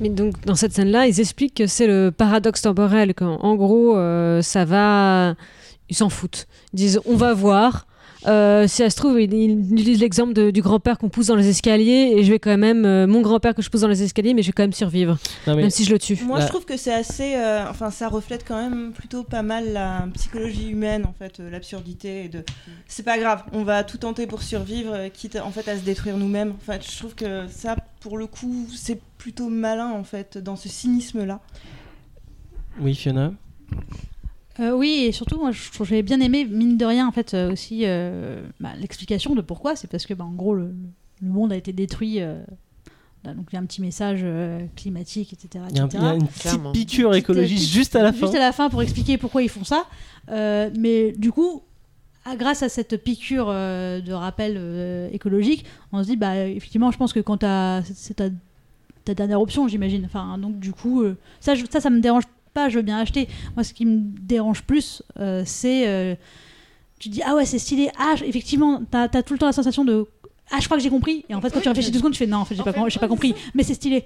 Mais 0.00 0.08
donc, 0.08 0.42
dans 0.46 0.54
cette 0.54 0.72
scène-là, 0.72 1.06
ils 1.06 1.20
expliquent 1.20 1.54
que 1.54 1.66
c'est 1.66 1.86
le 1.86 2.10
paradoxe 2.16 2.62
temporel, 2.62 3.12
qu'en 3.12 3.36
en 3.36 3.54
gros, 3.56 3.94
euh, 3.98 4.40
ça 4.40 4.64
va. 4.64 5.34
Ils 5.90 5.96
s'en 5.96 6.08
foutent. 6.08 6.46
Ils 6.72 6.76
disent 6.76 7.00
on 7.04 7.14
va 7.14 7.34
voir. 7.34 7.86
Euh, 8.26 8.66
si 8.68 8.76
ça 8.76 8.90
se 8.90 8.96
trouve, 8.96 9.20
ils, 9.20 9.32
ils 9.32 9.72
utilisent 9.72 10.00
l'exemple 10.00 10.32
de- 10.34 10.50
du 10.50 10.60
grand-père 10.62 10.98
qu'on 10.98 11.08
pousse 11.08 11.28
dans 11.28 11.36
les 11.36 11.48
escaliers, 11.48 12.14
et 12.16 12.22
je 12.24 12.30
vais 12.30 12.38
quand 12.38 12.56
même. 12.58 12.84
euh, 12.84 13.06
mon 13.06 13.22
grand-père 13.22 13.54
que 13.54 13.62
je 13.62 13.70
pousse 13.70 13.80
dans 13.80 13.88
les 13.88 14.02
escaliers, 14.02 14.34
mais 14.34 14.42
je 14.42 14.48
vais 14.48 14.52
quand 14.52 14.62
même 14.62 14.72
survivre, 14.72 15.16
Non, 15.46 15.54
mais 15.56 15.62
même 15.62 15.70
si 15.70 15.84
je 15.84 15.90
le 15.92 15.98
tue. 15.98 16.18
Moi, 16.24 16.38
Là- 16.38 16.44
je 16.44 16.50
trouve 16.50 16.64
que 16.66 16.76
c'est 16.76 16.92
assez. 16.92 17.34
euh, 17.36 17.64
enfin, 17.68 17.90
ça 17.90 18.08
reflète 18.08 18.44
quand 18.46 18.60
même 18.60 18.92
plutôt 18.92 19.22
pas 19.22 19.42
mal 19.42 19.72
la 19.72 20.06
psychologie 20.14 20.68
humaine, 20.68 21.04
en 21.06 21.12
fait, 21.18 21.40
euh, 21.40 21.50
l'absurdité. 21.50 22.24
et 22.24 22.28
De... 22.28 22.44
C'est 22.86 23.02
pas 23.04 23.18
grave, 23.18 23.42
on 23.52 23.62
va 23.64 23.84
tout 23.84 23.98
tenter 23.98 24.26
pour 24.26 24.42
survivre, 24.42 25.08
quitte 25.14 25.36
en 25.36 25.50
fait 25.50 25.66
à 25.68 25.76
se 25.78 25.82
détruire 25.82 26.16
nous-mêmes. 26.18 26.50
En 26.50 26.72
fait, 26.72 26.84
je 26.90 26.98
trouve 26.98 27.14
que 27.14 27.46
ça, 27.48 27.76
pour 28.00 28.18
le 28.18 28.26
coup, 28.26 28.66
c'est 28.74 29.00
plutôt 29.18 29.48
malin, 29.48 29.90
en 29.90 30.04
fait, 30.04 30.36
dans 30.38 30.56
ce 30.56 30.68
cynisme-là. 30.68 31.40
Oui, 32.80 32.94
Fiona? 32.94 33.32
Euh, 34.60 34.72
oui, 34.76 35.04
et 35.06 35.12
surtout, 35.12 35.38
moi, 35.38 35.50
j'avais 35.52 36.02
bien 36.02 36.20
aimé, 36.20 36.44
mine 36.44 36.76
de 36.76 36.84
rien, 36.84 37.08
en 37.08 37.12
fait, 37.12 37.32
euh, 37.34 37.52
aussi 37.52 37.80
euh, 37.84 38.42
bah, 38.60 38.70
l'explication 38.78 39.34
de 39.34 39.40
pourquoi. 39.40 39.74
C'est 39.76 39.88
parce 39.88 40.04
que, 40.06 40.12
bah, 40.14 40.24
en 40.24 40.32
gros, 40.32 40.54
le, 40.54 40.72
le 41.22 41.28
monde 41.28 41.52
a 41.52 41.56
été 41.56 41.72
détruit. 41.72 42.20
euh, 42.20 42.42
là, 43.24 43.32
donc, 43.34 43.46
il 43.50 43.54
y 43.54 43.58
a 43.58 43.60
un 43.60 43.64
petit 43.64 43.80
message 43.80 44.20
euh, 44.22 44.60
climatique, 44.76 45.32
etc. 45.32 45.64
Il 45.70 45.76
y 45.76 45.80
a, 45.80 45.84
une 46.14 46.26
petite 46.26 46.42
Clairement. 46.42 46.72
piqûre 46.72 47.14
écologiste 47.14 47.62
petite- 47.62 47.72
juste 47.74 47.96
à 47.96 48.02
la 48.02 48.12
fin. 48.12 48.26
Juste 48.26 48.34
à 48.34 48.38
la 48.40 48.52
fin 48.52 48.68
pour 48.68 48.82
expliquer 48.82 49.16
pourquoi 49.18 49.42
ils 49.42 49.48
font 49.48 49.64
ça. 49.64 49.86
Euh, 50.30 50.68
mais 50.78 51.12
du 51.12 51.32
coup, 51.32 51.62
à- 52.26 52.36
grâce 52.36 52.62
à 52.62 52.68
cette 52.68 53.02
piqûre 53.02 53.46
euh, 53.48 54.00
de 54.02 54.12
rappel 54.12 54.56
euh, 54.58 55.08
écologique, 55.12 55.64
on 55.92 56.02
se 56.02 56.08
dit, 56.08 56.16
bah, 56.16 56.46
effectivement, 56.46 56.90
je 56.90 56.98
pense 56.98 57.14
que 57.14 57.20
quand 57.20 57.38
t'as- 57.38 57.82
c'est 57.94 58.14
ta, 58.14 58.28
ta 59.06 59.14
dernière 59.14 59.40
option, 59.40 59.66
j'imagine. 59.68 60.04
Enfin, 60.04 60.36
donc 60.36 60.58
du 60.60 60.72
coup, 60.72 61.02
euh, 61.02 61.16
ça, 61.40 61.54
je- 61.54 61.64
ça, 61.70 61.80
ça 61.80 61.88
me 61.88 62.00
dérange 62.00 62.24
pas, 62.26 62.32
je 62.68 62.76
veux 62.76 62.82
bien 62.82 62.98
acheter. 62.98 63.28
Moi, 63.56 63.64
ce 63.64 63.72
qui 63.74 63.86
me 63.86 64.00
dérange 64.20 64.62
plus, 64.62 65.02
euh, 65.18 65.42
c'est. 65.46 65.88
euh, 65.88 66.14
tu 66.98 67.08
dis, 67.08 67.22
ah 67.24 67.34
ouais, 67.34 67.46
c'est 67.46 67.58
stylé. 67.58 67.88
Ah, 67.98 68.14
effectivement, 68.24 68.82
t'as 68.90 69.08
as 69.12 69.22
tout 69.22 69.32
le 69.32 69.38
temps 69.38 69.46
la 69.46 69.52
sensation 69.52 69.84
de. 69.84 70.06
Ah, 70.50 70.58
je 70.60 70.64
crois 70.66 70.76
que 70.76 70.82
j'ai 70.82 70.90
compris. 70.90 71.24
Et 71.28 71.34
en 71.34 71.40
fait, 71.40 71.50
quand 71.50 71.60
tu 71.60 71.68
réfléchis 71.68 71.90
deux 71.90 71.98
secondes, 71.98 72.12
tu 72.12 72.18
fais 72.18 72.26
non, 72.26 72.38
en 72.38 72.44
fait, 72.44 72.54
j'ai 72.56 72.62
pas, 72.62 72.72
com- 72.72 72.88
pas 73.00 73.08
compris. 73.08 73.34
Mais 73.54 73.62
c'est 73.62 73.74
stylé. 73.74 74.04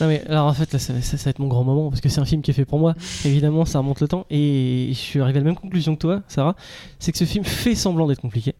Non 0.00 0.06
mais 0.08 0.22
alors 0.28 0.46
en 0.46 0.54
fait 0.54 0.72
là 0.72 0.78
ça, 0.78 0.98
ça- 1.02 1.18
ça 1.18 1.24
va 1.24 1.30
être 1.30 1.40
mon 1.40 1.48
grand 1.48 1.62
moment 1.62 1.90
parce 1.90 2.00
que 2.00 2.08
c'est 2.08 2.20
un 2.20 2.24
film 2.24 2.40
qui 2.40 2.52
est 2.52 2.54
fait 2.54 2.64
pour 2.64 2.78
moi. 2.78 2.94
Évidemment 3.26 3.66
ça 3.66 3.80
remonte 3.80 4.00
le 4.00 4.08
temps 4.08 4.24
et 4.30 4.86
je 4.92 4.94
suis 4.98 5.20
arrivé 5.20 5.40
à 5.40 5.42
la 5.42 5.44
même 5.44 5.56
conclusion 5.56 5.94
que 5.94 6.00
toi 6.00 6.22
Sarah, 6.26 6.56
c'est 6.98 7.12
que 7.12 7.18
ce 7.18 7.24
film 7.24 7.44
fait 7.44 7.74
semblant 7.74 8.06
d'être 8.06 8.22
compliqué. 8.22 8.54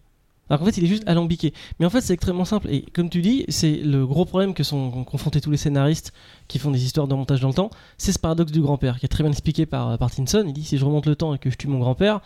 Alors 0.48 0.60
qu'en 0.60 0.66
fait 0.66 0.76
il 0.78 0.84
est 0.84 0.88
juste 0.88 1.04
alambiqué. 1.06 1.52
Mais 1.78 1.86
en 1.86 1.90
fait 1.90 2.00
c'est 2.00 2.12
extrêmement 2.14 2.44
simple 2.44 2.68
et 2.70 2.82
comme 2.94 3.10
tu 3.10 3.20
dis 3.22 3.44
c'est 3.48 3.76
le 3.76 4.06
gros 4.06 4.24
problème 4.24 4.54
que 4.54 4.62
sont 4.62 5.04
confrontés 5.04 5.40
tous 5.40 5.50
les 5.50 5.56
scénaristes 5.56 6.12
qui 6.48 6.58
font 6.58 6.70
des 6.70 6.84
histoires 6.84 7.06
de 7.08 7.14
montage 7.14 7.40
dans 7.40 7.48
le 7.48 7.54
temps, 7.54 7.70
c'est 7.96 8.12
ce 8.12 8.18
paradoxe 8.18 8.52
du 8.52 8.60
grand-père 8.60 8.98
qui 8.98 9.06
est 9.06 9.08
très 9.08 9.22
bien 9.24 9.32
expliqué 9.32 9.66
par, 9.66 9.98
par 9.98 10.10
Tinson. 10.10 10.44
Il 10.46 10.52
dit 10.52 10.64
si 10.64 10.78
je 10.78 10.84
remonte 10.84 11.06
le 11.06 11.16
temps 11.16 11.34
et 11.34 11.38
que 11.38 11.50
je 11.50 11.56
tue 11.56 11.68
mon 11.68 11.78
grand-père, 11.78 12.20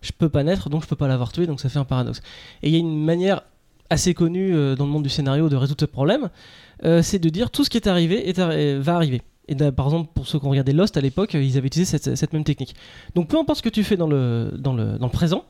je 0.00 0.12
peux 0.12 0.28
pas 0.28 0.42
naître 0.42 0.70
donc 0.70 0.82
je 0.82 0.88
peux 0.88 0.96
pas 0.96 1.08
l'avoir 1.08 1.32
tué 1.32 1.46
donc 1.46 1.60
ça 1.60 1.68
fait 1.68 1.78
un 1.78 1.84
paradoxe. 1.84 2.20
Et 2.62 2.68
il 2.68 2.72
y 2.72 2.76
a 2.76 2.78
une 2.78 3.04
manière 3.04 3.42
assez 3.88 4.14
connue 4.14 4.54
euh, 4.54 4.74
dans 4.74 4.84
le 4.84 4.90
monde 4.90 5.04
du 5.04 5.08
scénario 5.08 5.48
de 5.48 5.56
résoudre 5.56 5.80
ce 5.80 5.86
problème, 5.86 6.28
euh, 6.84 7.02
c'est 7.02 7.18
de 7.20 7.28
dire 7.28 7.50
tout 7.50 7.62
ce 7.62 7.70
qui 7.70 7.76
est 7.76 7.86
arrivé 7.86 8.28
est 8.28 8.38
arri- 8.38 8.78
va 8.78 8.96
arriver. 8.96 9.22
Et 9.48 9.54
par 9.54 9.86
exemple, 9.86 10.10
pour 10.12 10.26
ceux 10.26 10.40
qui 10.40 10.46
ont 10.46 10.50
regardé 10.50 10.72
Lost 10.72 10.96
à 10.96 11.00
l'époque, 11.00 11.36
euh, 11.36 11.42
ils 11.42 11.56
avaient 11.56 11.68
utilisé 11.68 11.88
cette, 11.88 12.16
cette 12.16 12.32
même 12.32 12.42
technique. 12.42 12.74
Donc 13.14 13.28
peu 13.28 13.38
importe 13.38 13.58
ce 13.58 13.62
que 13.62 13.68
tu 13.68 13.84
fais 13.84 13.96
dans 13.96 14.08
le, 14.08 14.52
dans 14.58 14.72
le, 14.72 14.98
dans 14.98 15.06
le 15.06 15.12
présent, 15.12 15.44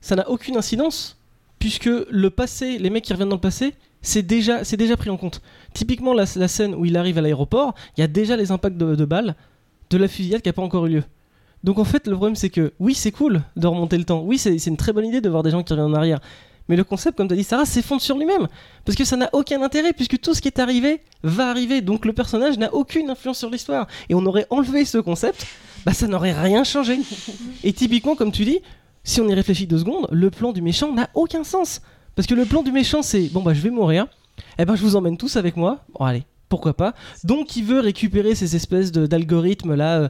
ça 0.00 0.14
n'a 0.14 0.30
aucune 0.30 0.56
incidence, 0.56 1.18
puisque 1.66 1.90
le 2.10 2.30
passé, 2.30 2.78
les 2.78 2.90
mecs 2.90 3.02
qui 3.02 3.12
reviennent 3.12 3.28
dans 3.28 3.34
le 3.34 3.40
passé, 3.40 3.74
c'est 4.00 4.22
déjà, 4.22 4.62
c'est 4.62 4.76
déjà 4.76 4.96
pris 4.96 5.10
en 5.10 5.16
compte. 5.16 5.42
Typiquement, 5.74 6.12
la, 6.12 6.24
scène 6.24 6.76
où 6.76 6.84
il 6.84 6.96
arrive 6.96 7.18
à 7.18 7.20
l'aéroport, 7.20 7.74
il 7.96 8.02
y 8.02 8.04
a 8.04 8.06
déjà 8.06 8.36
les 8.36 8.52
impacts 8.52 8.76
de, 8.76 9.04
balles 9.04 9.34
de 9.90 9.98
la 9.98 10.06
fusillade 10.06 10.42
qui 10.42 10.48
n'a 10.48 10.52
pas 10.52 10.62
encore 10.62 10.86
eu 10.86 10.90
lieu. 10.90 11.02
Donc 11.64 11.80
en 11.80 11.84
fait, 11.84 12.06
le 12.06 12.14
problème 12.14 12.36
c'est 12.36 12.50
que 12.50 12.72
oui, 12.78 12.94
c'est 12.94 13.10
cool 13.10 13.42
de 13.56 13.66
remonter 13.66 13.98
le 13.98 14.04
temps. 14.04 14.22
Oui, 14.22 14.38
c'est 14.38 14.56
c'est 14.60 14.70
une 14.70 14.76
très 14.76 14.92
bonne 14.92 15.06
idée 15.06 15.20
de 15.20 15.28
voir 15.28 15.42
des 15.42 15.50
gens 15.50 15.64
qui 15.64 15.72
reviennent 15.72 15.92
en 15.92 15.94
arrière. 15.94 16.20
Mais 16.68 16.76
le 16.76 16.84
concept, 16.84 17.16
comme 17.16 17.26
tu 17.26 17.34
as 17.34 17.36
dit 17.36 17.42
Sarah, 17.42 17.64
s'effondre 17.64 18.00
sur 18.00 18.16
lui-même. 18.16 18.46
Parce 18.84 18.96
que 18.96 19.04
ça 19.04 19.16
n'a 19.16 19.28
aucun 19.32 19.60
intérêt, 19.62 19.92
puisque 19.92 20.20
tout 20.20 20.34
ce 20.34 20.40
qui 20.40 20.46
est 20.46 20.60
arrivé 20.60 21.00
va 21.24 21.48
arriver. 21.50 21.80
Donc 21.80 22.04
le 22.04 22.12
personnage 22.12 22.58
n'a 22.58 22.72
aucune 22.72 23.10
influence 23.10 23.38
sur 23.38 23.50
l'histoire. 23.50 23.88
Et 24.08 24.14
on 24.14 24.24
aurait 24.24 24.46
enlevé 24.50 24.84
ce 24.84 24.98
concept, 24.98 25.48
bah 25.84 25.92
ça 25.92 26.06
n'aurait 26.06 26.32
rien 26.32 26.62
changé. 26.62 27.00
Et 27.64 27.72
typiquement, 27.72 28.14
comme 28.14 28.30
tu 28.30 28.44
dis, 28.44 28.60
si 29.06 29.20
on 29.20 29.28
y 29.28 29.34
réfléchit 29.34 29.66
deux 29.66 29.78
secondes, 29.78 30.08
le 30.10 30.30
plan 30.30 30.52
du 30.52 30.60
méchant 30.60 30.92
n'a 30.92 31.08
aucun 31.14 31.44
sens. 31.44 31.80
Parce 32.16 32.26
que 32.26 32.34
le 32.34 32.44
plan 32.44 32.62
du 32.62 32.72
méchant, 32.72 33.02
c'est 33.02 33.28
bon, 33.28 33.40
bah 33.42 33.54
je 33.54 33.60
vais 33.60 33.70
mourir. 33.70 34.06
Eh 34.58 34.64
ben, 34.64 34.74
je 34.74 34.82
vous 34.82 34.96
emmène 34.96 35.16
tous 35.16 35.36
avec 35.36 35.56
moi. 35.56 35.84
Bon, 35.98 36.04
allez, 36.04 36.24
pourquoi 36.48 36.74
pas. 36.74 36.94
Donc, 37.24 37.56
il 37.56 37.64
veut 37.64 37.80
récupérer 37.80 38.34
ces 38.34 38.56
espèces 38.56 38.90
d'algorithmes 38.92 39.74
là. 39.74 39.98
euh. 40.00 40.08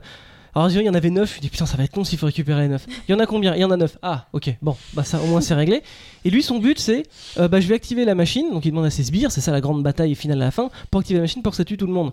Alors, 0.54 0.70
il 0.70 0.80
y 0.80 0.88
en 0.88 0.94
avait 0.94 1.10
9. 1.10 1.34
Je 1.36 1.40
dis, 1.40 1.50
putain, 1.50 1.66
ça 1.66 1.76
va 1.76 1.84
être 1.84 1.92
con 1.92 2.02
s'il 2.02 2.18
faut 2.18 2.24
récupérer 2.24 2.62
les 2.62 2.68
9. 2.68 2.86
Il 3.06 3.12
y 3.12 3.14
en 3.14 3.18
a 3.18 3.26
combien? 3.26 3.54
Il 3.54 3.60
y 3.60 3.64
en 3.64 3.70
a 3.70 3.76
9. 3.76 3.98
Ah, 4.00 4.26
ok, 4.32 4.56
bon, 4.62 4.74
bah 4.94 5.04
ça 5.04 5.20
au 5.20 5.26
moins 5.26 5.42
c'est 5.42 5.52
réglé. 5.54 5.82
Et 6.24 6.30
lui, 6.30 6.42
son 6.42 6.58
but, 6.58 6.78
c'est 6.78 7.02
euh, 7.38 7.46
bah, 7.46 7.60
je 7.60 7.68
vais 7.68 7.74
activer 7.74 8.06
la 8.06 8.14
machine. 8.14 8.50
Donc, 8.50 8.64
il 8.64 8.70
demande 8.70 8.86
à 8.86 8.90
ses 8.90 9.04
sbires, 9.04 9.30
c'est 9.30 9.42
ça 9.42 9.52
la 9.52 9.60
grande 9.60 9.82
bataille 9.82 10.14
finale 10.14 10.40
à 10.40 10.46
la 10.46 10.50
fin, 10.50 10.70
pour 10.90 11.00
activer 11.00 11.18
la 11.18 11.24
machine 11.24 11.42
pour 11.42 11.50
que 11.50 11.56
ça 11.58 11.64
tue 11.66 11.76
tout 11.76 11.86
le 11.86 11.92
monde. 11.92 12.12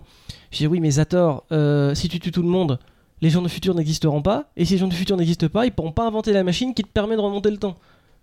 Je 0.50 0.58
dis, 0.58 0.66
oui, 0.66 0.80
mais 0.80 0.90
Zator, 0.90 1.44
euh, 1.52 1.94
si 1.94 2.08
tu 2.10 2.20
tues 2.20 2.32
tout 2.32 2.42
le 2.42 2.48
monde, 2.48 2.78
les 3.22 3.30
gens 3.30 3.42
du 3.42 3.48
futur 3.48 3.74
n'existeront 3.74 4.22
pas. 4.22 4.50
Et 4.56 4.64
si 4.64 4.72
les 4.74 4.78
gens 4.78 4.88
du 4.88 4.96
futur 4.96 5.16
n'existent 5.16 5.48
pas, 5.48 5.66
ils 5.66 5.72
pourront 5.72 5.92
pas 5.92 6.06
inventer 6.06 6.32
la 6.32 6.44
machine 6.44 6.74
qui 6.74 6.82
te 6.82 6.88
permet 6.88 7.16
de 7.16 7.20
remonter 7.20 7.50
le 7.50 7.56
temps. 7.56 7.76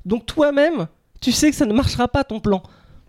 Donc, 0.06 0.26
toi-même, 0.26 0.88
tu 1.22 1.32
sais 1.32 1.50
que 1.50 1.56
ça 1.56 1.66
ne 1.66 1.74
marchera 1.74 2.08
pas 2.08 2.24
ton 2.24 2.40
plan. 2.40 2.62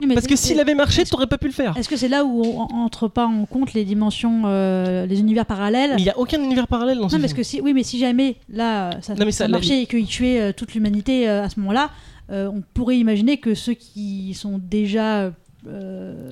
Mais 0.05 0.15
Parce 0.15 0.27
que 0.27 0.35
s'il 0.35 0.59
avait 0.59 0.75
marché, 0.75 1.05
t'aurais 1.05 1.29
pas 1.29 1.39
pu 1.39 1.47
le 1.47 1.53
faire. 1.53 1.77
Est-ce 1.77 1.89
que 1.89 1.97
c'est 1.97 2.09
là 2.09 2.25
où 2.25 2.43
on 2.45 2.63
entre 2.75 3.07
pas 3.07 3.25
en 3.27 3.45
compte 3.47 3.73
les 3.73 3.85
dimensions, 3.85 4.43
euh, 4.47 5.07
les 5.07 5.21
univers 5.21 5.47
parallèles? 5.47 5.95
Il 5.99 6.05
y 6.05 6.11
a 6.11 6.19
aucun 6.19 6.43
univers 6.43 6.67
parallèle 6.67 6.99
dans 6.99 7.09
ce 7.09 7.15
Non, 7.15 7.21
parce 7.21 7.33
film. 7.35 7.43
que 7.43 7.49
si, 7.49 7.61
oui, 7.61 7.73
mais 7.73 7.85
si 7.85 7.99
jamais 8.01 8.35
là 8.49 9.01
ça, 9.01 9.15
Non, 9.15 9.25
mais 9.25 9.31
ça 9.31 9.45
ça, 9.45 9.49
la- 9.49 9.53
marchait 9.53 9.83
et 9.83 9.87
qu'ils 9.87 10.07
tuaient 10.07 10.41
euh, 10.41 10.53
toute 10.53 10.75
l'humanité 10.75 11.29
euh, 11.29 11.45
à 11.45 11.49
ce 11.49 11.61
moment-là, 11.61 11.91
on 12.31 12.63
pourrait 12.75 12.97
imaginer 12.99 13.37
que 13.37 13.55
ceux 13.55 13.75
qui 13.75 14.33
sont 14.35 14.59
déjà 14.59 15.31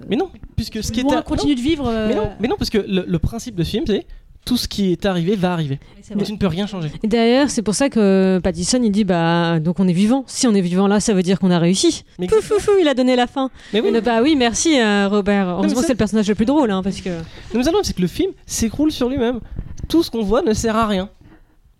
Mais 0.08 0.16
non, 0.16 0.30
puisque 0.56 0.82
ce 0.82 0.90
qui 0.90 1.00
est 1.00 1.12
à- 1.14 1.22
continuent 1.22 1.54
de 1.54 1.60
vivre. 1.60 1.84
mais 2.08 2.14
non, 2.14 2.30
mais 2.40 2.48
non, 2.48 2.56
parce 2.58 2.70
que 2.70 2.78
le, 2.78 3.04
le 3.06 3.18
principe 3.18 3.54
de 3.54 3.62
ce 3.62 3.70
film, 3.70 3.84
c'est 3.86 4.06
tout 4.44 4.56
ce 4.56 4.66
qui 4.66 4.92
est 4.92 5.06
arrivé 5.06 5.36
va 5.36 5.52
arriver. 5.52 5.78
vrai. 6.14 6.24
tu 6.24 6.32
ne 6.32 6.36
peux 6.38 6.46
rien 6.46 6.66
changer. 6.66 6.90
Et 7.02 7.08
d'ailleurs, 7.08 7.50
c'est 7.50 7.62
pour 7.62 7.74
ça 7.74 7.88
que 7.88 8.40
Pattison 8.42 8.80
il 8.82 8.90
dit 8.90 9.04
bah 9.04 9.60
donc 9.60 9.78
on 9.80 9.86
est 9.86 9.92
vivant. 9.92 10.24
Si 10.26 10.46
on 10.46 10.54
est 10.54 10.60
vivant 10.60 10.86
là, 10.88 10.98
ça 10.98 11.14
veut 11.14 11.22
dire 11.22 11.38
qu'on 11.38 11.50
a 11.50 11.58
réussi. 11.58 12.04
Mais, 12.18 12.26
Pouf, 12.26 12.48
pouf, 12.48 12.64
pouf, 12.64 12.74
il 12.80 12.88
a 12.88 12.94
donné 12.94 13.16
la 13.16 13.26
fin. 13.26 13.50
mais 13.72 13.80
oui, 13.80 13.90
Et 13.94 14.00
bah 14.00 14.20
oui, 14.22 14.36
merci 14.36 14.80
euh, 14.80 15.08
Robert. 15.08 15.46
mais 15.46 15.52
Heureusement, 15.52 15.82
c'est 15.82 15.92
le 15.92 15.96
personnage 15.98 16.28
le 16.28 16.34
plus 16.34 16.46
drôle 16.46 16.70
hein, 16.70 16.82
parce 16.82 17.00
que. 17.00 17.10
non, 17.10 17.22
mais 17.54 17.62
c'est 17.82 17.94
que 17.94 18.00
le 18.02 18.08
film 18.08 18.32
s'écroule 18.46 18.90
sur 18.90 19.08
lui-même. 19.08 19.40
Tout 19.88 20.02
ce 20.02 20.10
qu'on 20.10 20.22
voit 20.22 20.42
ne 20.42 20.52
sert 20.54 20.76
à 20.76 20.86
rien. 20.86 21.10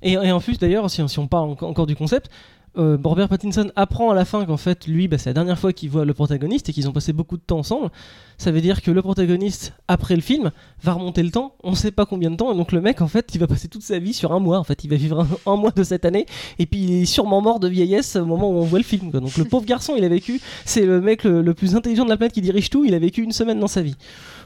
Et, 0.02 0.12
et 0.12 0.32
en 0.32 0.40
plus, 0.40 0.58
d'ailleurs, 0.58 0.88
si, 0.90 1.02
si 1.08 1.18
on 1.18 1.26
parle 1.26 1.50
enco- 1.50 1.66
encore 1.66 1.86
du 1.86 1.94
concept, 1.96 2.30
euh, 2.78 2.96
Robert 3.02 3.28
Pattinson 3.28 3.70
apprend 3.74 4.10
à 4.10 4.14
la 4.14 4.24
fin 4.24 4.44
qu'en 4.44 4.56
fait, 4.56 4.86
lui, 4.86 5.08
bah, 5.08 5.18
c'est 5.18 5.30
la 5.30 5.34
dernière 5.34 5.58
fois 5.58 5.72
qu'il 5.72 5.90
voit 5.90 6.04
le 6.04 6.14
protagoniste 6.14 6.68
et 6.68 6.72
qu'ils 6.72 6.88
ont 6.88 6.92
passé 6.92 7.12
beaucoup 7.12 7.36
de 7.36 7.42
temps 7.42 7.58
ensemble. 7.58 7.90
Ça 8.38 8.52
veut 8.52 8.60
dire 8.60 8.80
que 8.80 8.90
le 8.90 9.02
protagoniste, 9.02 9.74
après 9.88 10.14
le 10.14 10.22
film, 10.22 10.52
va 10.82 10.92
remonter 10.92 11.22
le 11.22 11.30
temps, 11.30 11.54
on 11.64 11.74
sait 11.74 11.90
pas 11.90 12.06
combien 12.06 12.30
de 12.30 12.36
temps, 12.36 12.52
et 12.52 12.56
donc 12.56 12.72
le 12.72 12.80
mec, 12.80 13.00
en 13.02 13.08
fait, 13.08 13.34
il 13.34 13.40
va 13.40 13.46
passer 13.46 13.68
toute 13.68 13.82
sa 13.82 13.98
vie 13.98 14.14
sur 14.14 14.32
un 14.32 14.38
mois. 14.38 14.58
En 14.58 14.64
fait, 14.64 14.84
il 14.84 14.90
va 14.90 14.96
vivre 14.96 15.26
un, 15.46 15.56
mois 15.56 15.72
de 15.72 15.82
cette 15.82 16.04
année, 16.04 16.26
et 16.58 16.66
puis 16.66 16.80
il 16.80 17.02
est 17.02 17.06
sûrement 17.06 17.40
mort 17.40 17.58
de 17.58 17.68
vieillesse 17.68 18.16
au 18.16 18.24
moment 18.24 18.48
où 18.50 18.54
on 18.54 18.64
voit 18.64 18.78
le 18.78 18.84
film. 18.84 19.10
Donc 19.10 19.36
le 19.36 19.44
pauvre 19.44 19.66
garçon, 19.66 19.94
il 19.96 20.04
a 20.04 20.08
vécu, 20.08 20.40
c'est 20.64 20.86
le 20.86 21.00
mec 21.00 21.24
le, 21.24 21.54
plus 21.54 21.74
intelligent 21.74 22.04
de 22.04 22.10
la 22.10 22.16
planète 22.16 22.32
qui 22.32 22.40
dirige 22.40 22.70
tout, 22.70 22.84
il 22.84 22.94
a 22.94 22.98
vécu 22.98 23.22
une 23.22 23.32
semaine 23.32 23.58
dans 23.58 23.68
sa 23.68 23.82
vie. 23.82 23.96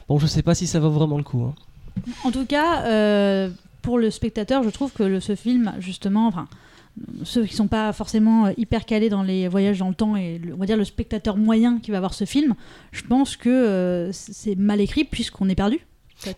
Bon, 0.09 0.17
je 0.17 0.25
sais 0.25 0.41
pas 0.41 0.55
si 0.55 0.67
ça 0.67 0.79
vaut 0.79 0.89
vraiment 0.89 1.17
le 1.17 1.23
coup. 1.23 1.43
hein. 1.43 1.53
En 2.23 2.31
tout 2.31 2.45
cas, 2.45 2.83
euh, 2.85 3.49
pour 3.81 3.99
le 3.99 4.09
spectateur, 4.09 4.63
je 4.63 4.69
trouve 4.69 4.91
que 4.91 5.19
ce 5.19 5.35
film, 5.35 5.73
justement, 5.79 6.27
enfin, 6.27 6.47
ceux 7.23 7.45
qui 7.45 7.55
sont 7.55 7.67
pas 7.67 7.91
forcément 7.93 8.45
euh, 8.47 8.51
hyper 8.57 8.85
calés 8.85 9.09
dans 9.09 9.23
les 9.23 9.47
voyages 9.47 9.79
dans 9.79 9.89
le 9.89 9.95
temps 9.95 10.15
et 10.15 10.37
le- 10.39 10.53
on 10.53 10.57
va 10.57 10.65
dire 10.65 10.77
le 10.77 10.85
spectateur 10.85 11.35
moyen 11.37 11.79
qui 11.79 11.91
va 11.91 11.99
voir 11.99 12.13
ce 12.13 12.25
film, 12.25 12.55
je 12.91 13.01
pense 13.03 13.35
que 13.35 13.49
euh, 13.49 14.11
c'est 14.11 14.55
mal 14.55 14.79
écrit 14.81 15.03
puisqu'on 15.03 15.49
est 15.49 15.55
perdu. 15.55 15.79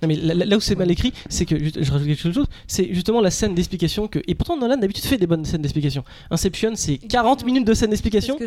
Non 0.02 0.08
mais 0.08 0.16
là, 0.16 0.58
où 0.58 0.60
c'est 0.60 0.76
mal 0.76 0.90
écrit, 0.90 1.14
c'est 1.30 1.46
que 1.46 1.58
juste- 1.60 1.84
je 1.84 1.92
rajoute 1.92 2.08
quelque 2.08 2.34
chose, 2.34 2.48
c'est 2.66 2.92
justement 2.96 3.22
la 3.22 3.30
scène 3.30 3.54
d'explication 3.54 4.08
que 4.08 4.18
et 4.28 4.34
pourtant 4.34 4.58
Nolan 4.58 4.76
d'habitude 4.78 5.04
fait 5.06 5.20
des 5.20 5.28
bonnes 5.28 5.46
scènes 5.46 5.62
d'explication. 5.62 6.04
Inception, 6.32 6.72
c'est 6.74 6.98
40 6.98 7.46
minutes 7.46 7.66
de 7.68 7.76
scène 7.76 7.92
d'explication, 7.92 8.38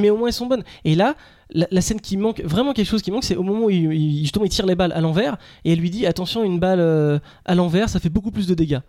mais 0.00 0.10
au 0.10 0.16
moins 0.16 0.26
elles 0.26 0.32
sont 0.34 0.46
bonnes. 0.46 0.64
Et 0.84 0.96
là, 0.96 1.14
la, 1.52 1.68
la 1.70 1.80
scène 1.80 2.00
qui 2.00 2.16
manque, 2.16 2.40
vraiment 2.44 2.72
quelque 2.72 2.88
chose 2.88 3.02
qui 3.02 3.12
manque, 3.12 3.22
c'est 3.22 3.36
au 3.36 3.44
moment 3.44 3.66
où 3.66 3.70
il, 3.70 3.92
il- 3.92 4.20
justement 4.22 4.44
il 4.44 4.48
tire 4.48 4.66
les 4.66 4.74
balles 4.74 4.92
à 4.92 5.00
l'envers 5.00 5.38
et 5.64 5.72
elle 5.74 5.78
lui 5.78 5.90
dit 5.90 6.06
attention 6.06 6.42
une 6.42 6.58
balle 6.58 6.80
euh, 6.80 7.20
à 7.44 7.54
l'envers, 7.54 7.88
ça 7.88 8.00
fait 8.00 8.08
beaucoup 8.10 8.32
plus 8.32 8.48
de 8.48 8.54
dégâts. 8.54 8.80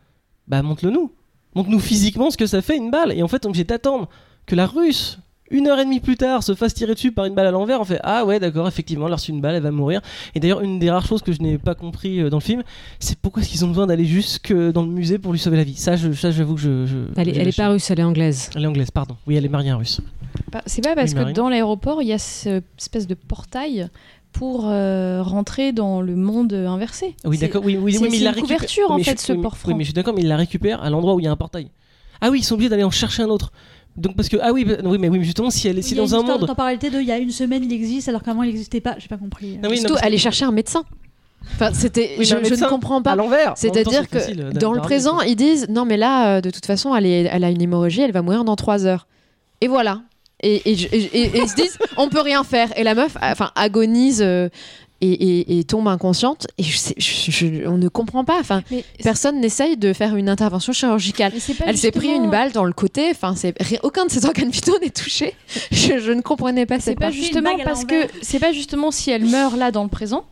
Bah 0.47 0.63
montre-le 0.63 0.89
nous, 0.91 1.11
montre-nous 1.55 1.79
physiquement 1.79 2.29
ce 2.31 2.37
que 2.37 2.45
ça 2.45 2.61
fait 2.61 2.77
une 2.77 2.91
balle. 2.91 3.11
Et 3.13 3.23
en 3.23 3.27
fait 3.27 3.45
on 3.45 3.49
est 3.49 3.51
obligé 3.51 3.63
d'attendre 3.63 4.07
que 4.45 4.55
la 4.55 4.65
Russe 4.67 5.19
une 5.53 5.67
heure 5.67 5.79
et 5.79 5.83
demie 5.83 5.99
plus 5.99 6.15
tard, 6.15 6.43
se 6.43 6.55
fasse 6.55 6.73
tirer 6.73 6.93
dessus 6.93 7.11
par 7.11 7.25
une 7.25 7.35
balle 7.35 7.45
à 7.47 7.51
l'envers, 7.51 7.81
on 7.81 7.83
fait 7.83 7.99
Ah 8.03 8.23
ouais, 8.23 8.39
d'accord, 8.39 8.69
effectivement, 8.69 9.07
elle 9.07 9.11
a 9.11 9.17
reçu 9.17 9.31
une 9.31 9.41
balle, 9.41 9.55
elle 9.55 9.61
va 9.63 9.71
mourir. 9.71 9.99
Et 10.33 10.39
d'ailleurs, 10.39 10.61
une 10.61 10.79
des 10.79 10.89
rares 10.89 11.05
choses 11.05 11.21
que 11.21 11.33
je 11.33 11.41
n'ai 11.41 11.57
pas 11.57 11.75
compris 11.75 12.21
euh, 12.21 12.29
dans 12.29 12.37
le 12.37 12.41
film, 12.41 12.63
c'est 13.01 13.17
pourquoi 13.19 13.41
est-ce 13.41 13.51
qu'ils 13.51 13.65
ont 13.65 13.67
besoin 13.67 13.85
d'aller 13.85 14.05
jusque 14.05 14.53
dans 14.53 14.81
le 14.83 14.87
musée 14.87 15.17
pour 15.17 15.33
lui 15.33 15.39
sauver 15.39 15.57
la 15.57 15.65
vie. 15.65 15.75
Ça, 15.75 15.97
je- 15.97 16.13
ça 16.13 16.31
j'avoue 16.31 16.55
que 16.55 16.61
je. 16.61 16.85
je 16.85 16.97
Elle 17.17 17.27
est, 17.27 17.35
elle 17.35 17.49
est 17.49 17.57
pas 17.57 17.67
russe, 17.67 17.91
elle 17.91 17.99
est 17.99 18.03
anglaise. 18.03 18.49
Elle 18.55 18.63
est 18.63 18.67
anglaise, 18.67 18.91
pardon. 18.91 19.17
Oui, 19.27 19.35
elle 19.35 19.43
est 19.43 19.49
mariée 19.49 19.73
en 19.73 19.79
russe. 19.79 19.99
C'est 20.67 20.81
pas 20.85 20.95
parce 20.95 21.11
Oui, 21.11 21.17
que 21.25 21.31
dans 21.33 21.49
l'aéroport, 21.49 22.01
il 22.01 22.07
y 22.07 22.13
a 22.13 22.17
cette 22.17 22.63
espèce 22.79 23.05
de 23.05 23.15
portail 23.15 23.89
pour 24.31 24.65
euh, 24.67 25.21
rentrer 25.21 25.71
dans 25.73 26.01
le 26.01 26.15
monde 26.15 26.53
inversé. 26.53 27.15
Oui, 27.25 27.37
d'accord. 27.37 27.63
Oui, 27.65 27.77
oui, 27.79 27.93
c'est- 27.93 27.99
oui, 27.99 28.07
mais 28.09 28.15
il 28.15 28.19
c'est 28.19 28.23
la 28.25 28.29
une 28.31 28.35
récupère. 28.35 28.57
couverture, 28.57 28.91
en 28.91 28.99
fait, 28.99 29.19
je- 29.19 29.25
ce 29.25 29.33
port 29.33 29.55
Oui, 29.67 29.73
mais 29.73 29.83
je 29.83 29.89
suis 29.89 29.93
d'accord, 29.93 30.13
mais 30.13 30.21
il 30.21 30.27
la 30.27 30.37
récupère 30.37 30.81
à 30.83 30.89
l'endroit 30.89 31.13
où 31.15 31.19
il 31.19 31.23
y 31.23 31.27
a 31.27 31.31
un 31.31 31.35
portail. 31.35 31.67
Ah 32.21 32.29
oui, 32.29 32.39
ils 32.39 32.43
sont 32.43 32.53
obligés 32.55 32.69
d'aller 32.69 32.83
en 32.83 32.91
chercher 32.91 33.23
un 33.23 33.29
autre. 33.29 33.51
Donc 33.97 34.15
parce 34.15 34.29
que 34.29 34.37
ah 34.41 34.53
oui, 34.53 34.63
bah, 34.63 34.75
oui, 34.85 34.97
mais 34.99 35.09
oui, 35.09 35.19
mais 35.19 35.25
justement, 35.25 35.49
si 35.49 35.67
elle 35.67 35.77
est 35.79 35.81
si 35.81 35.95
dans 35.95 36.15
un 36.15 36.21
monde. 36.23 36.47
temporalité 36.47 36.89
de 36.89 36.99
il 37.01 37.07
y 37.07 37.11
a 37.11 37.17
une 37.17 37.31
semaine 37.31 37.63
il 37.63 37.73
existe 37.73 38.07
alors 38.07 38.23
qu'avant 38.23 38.43
il 38.43 38.47
n'existait 38.47 38.79
pas. 38.79 38.95
J'ai 38.99 39.09
pas 39.09 39.17
compris. 39.17 39.59
Ah 39.61 39.67
oui, 39.67 39.71
non, 39.75 39.79
Surtout 39.81 39.93
parce- 39.95 40.05
aller 40.05 40.17
chercher 40.17 40.45
un 40.45 40.51
médecin. 40.51 40.83
Enfin, 41.55 41.71
c'était, 41.73 42.15
Oui, 42.19 42.23
je, 42.25 42.35
je 42.43 42.53
ne 42.53 42.69
comprends 42.69 42.99
à 42.99 43.01
pas. 43.01 43.15
l'envers. 43.15 43.37
Même 43.39 43.45
temps, 43.47 43.55
C'est-à-dire 43.55 44.01
c'est 44.03 44.07
que 44.09 44.19
facile, 44.19 44.41
euh, 44.41 44.51
dans 44.51 44.71
le 44.71 44.77
d'arriver, 44.77 44.81
présent, 44.81 45.15
quoi. 45.15 45.25
ils 45.25 45.35
disent 45.35 45.67
non, 45.69 45.83
mais 45.85 45.97
là, 45.97 46.37
euh, 46.37 46.41
de 46.41 46.49
toute 46.51 46.65
façon, 46.65 46.95
elle, 46.95 47.05
est- 47.05 47.27
elle 47.31 47.43
a 47.43 47.49
une 47.49 47.61
hémorragie, 47.61 48.01
elle 48.01 48.11
va 48.13 48.21
mourir 48.21 48.45
dans 48.45 48.55
3 48.55 48.85
heures. 48.85 49.07
Et 49.59 49.67
voilà. 49.67 50.01
Et, 50.41 50.71
et, 50.71 50.75
je- 50.75 50.87
et- 50.91 51.03
et- 51.03 51.37
et 51.37 51.41
ils 51.41 51.49
se 51.49 51.55
disent 51.55 51.77
on 51.97 52.09
peut 52.09 52.21
rien 52.21 52.43
faire. 52.43 52.77
Et 52.77 52.83
la 52.83 52.95
meuf, 52.95 53.15
enfin, 53.21 53.51
agonise 53.55 54.21
euh, 54.21 54.49
et, 55.03 55.11
et- 55.11 55.59
et 55.59 55.63
tombe 55.63 55.87
inconsciente. 55.87 56.45
Et 56.59 56.63
je 56.63 56.77
sais- 56.77 56.93
je- 56.97 57.31
je- 57.31 57.67
on 57.67 57.77
ne 57.77 57.87
comprend 57.87 58.23
pas. 58.23 58.39
Enfin, 58.39 58.61
Mais 58.71 58.83
personne 59.03 59.39
n'essaye 59.39 59.75
de 59.77 59.93
faire 59.93 60.15
une 60.15 60.29
intervention 60.29 60.73
chirurgicale. 60.73 61.31
Elle 61.65 61.77
s'est 61.77 61.91
pris 61.91 62.09
une 62.09 62.29
balle 62.29 62.51
dans 62.51 62.65
le 62.65 62.73
côté. 62.73 63.09
Enfin, 63.11 63.35
c'est 63.35 63.55
aucun 63.83 64.05
de 64.05 64.11
ses 64.11 64.25
organes 64.25 64.49
vitaux 64.51 64.77
n'est 64.79 64.89
touché. 64.91 65.33
Je, 65.71 65.97
je 65.99 66.11
ne 66.11 66.21
comprenais 66.21 66.65
pas 66.67 66.75
C'est 66.75 66.91
cette 66.91 66.99
pas 66.99 67.09
justement 67.11 67.57
parce 67.63 67.85
que 67.85 68.07
c'est 68.21 68.39
pas 68.39 68.51
justement 68.51 68.91
si 68.91 69.09
elle 69.11 69.25
meurt 69.25 69.55
là 69.57 69.71
dans 69.71 69.83
le 69.83 69.89
présent, 69.89 70.25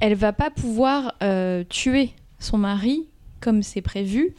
elle 0.00 0.14
va 0.14 0.32
pas 0.32 0.50
pouvoir 0.50 1.14
euh, 1.22 1.64
tuer 1.68 2.10
son 2.40 2.58
mari 2.58 3.06
comme 3.40 3.62
c'est 3.62 3.82
prévu. 3.82 4.34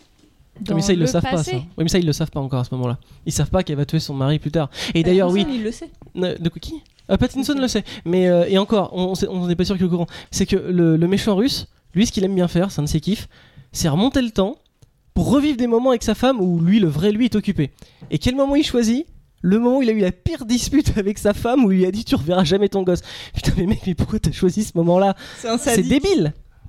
Dans 0.61 0.75
mais 0.75 0.81
ça, 0.81 0.93
ils 0.93 0.99
le, 0.99 1.05
le 1.05 1.11
savent 1.11 1.23
pas, 1.23 1.43
ça. 1.43 1.51
Oui, 1.53 1.63
mais 1.77 1.87
ça, 1.89 1.99
ils 1.99 2.05
le 2.05 2.13
savent 2.13 2.31
pas 2.31 2.39
encore 2.39 2.59
à 2.59 2.63
ce 2.63 2.73
moment-là. 2.75 2.97
Ils 3.25 3.31
savent 3.31 3.49
pas 3.49 3.63
qu'elle 3.63 3.77
va 3.77 3.85
tuer 3.85 3.99
son 3.99 4.13
mari 4.13 4.39
plus 4.39 4.51
tard. 4.51 4.69
Et 4.93 5.03
d'ailleurs, 5.03 5.31
oui. 5.31 5.45
il 5.49 5.63
le 5.63 5.71
sait. 5.71 5.89
De 6.15 6.49
qui? 6.59 6.75
Euh, 7.09 7.17
Pattinson 7.17 7.55
le 7.55 7.67
sait. 7.67 7.83
Mais 8.05 8.27
euh, 8.27 8.45
et 8.47 8.57
encore, 8.57 8.91
on 8.93 9.47
n'est 9.47 9.55
pas 9.55 9.65
sûr 9.65 9.75
qu'il 9.75 9.85
est 9.85 9.87
au 9.87 9.91
courant. 9.91 10.07
C'est 10.31 10.45
que 10.45 10.55
le, 10.55 10.97
le 10.97 11.07
méchant 11.07 11.35
russe, 11.35 11.67
lui, 11.93 12.05
ce 12.05 12.11
qu'il 12.11 12.23
aime 12.23 12.35
bien 12.35 12.47
faire, 12.47 12.71
c'est 12.71 12.81
un 12.81 12.83
de 12.83 12.89
ses 12.89 12.99
kiffs, 12.99 13.27
c'est 13.71 13.89
remonter 13.89 14.21
le 14.21 14.31
temps 14.31 14.57
pour 15.13 15.31
revivre 15.31 15.57
des 15.57 15.67
moments 15.67 15.89
avec 15.89 16.03
sa 16.03 16.15
femme 16.15 16.39
où 16.39 16.59
lui, 16.59 16.79
le 16.79 16.87
vrai 16.87 17.11
lui, 17.11 17.25
est 17.25 17.35
occupé. 17.35 17.71
Et 18.11 18.19
quel 18.19 18.35
moment 18.35 18.55
il 18.55 18.63
choisit? 18.63 19.05
Le 19.41 19.57
moment 19.57 19.77
où 19.77 19.81
il 19.81 19.89
a 19.89 19.93
eu 19.93 19.99
la 19.99 20.11
pire 20.11 20.45
dispute 20.45 20.97
avec 20.97 21.17
sa 21.17 21.33
femme 21.33 21.63
où 21.63 21.71
il 21.71 21.77
lui 21.77 21.85
a 21.85 21.91
dit 21.91 22.03
tu 22.03 22.13
reverras 22.15 22.43
jamais 22.43 22.67
ton 22.67 22.83
gosse. 22.83 23.01
Putain 23.33 23.53
mais 23.55 23.67
mec 23.67 23.79
mais 23.87 23.95
pourquoi 23.95 24.19
t'as 24.19 24.33
choisi 24.33 24.65
ce 24.65 24.71
moment-là? 24.75 25.15
C'est 25.37 25.47
un 25.47 25.57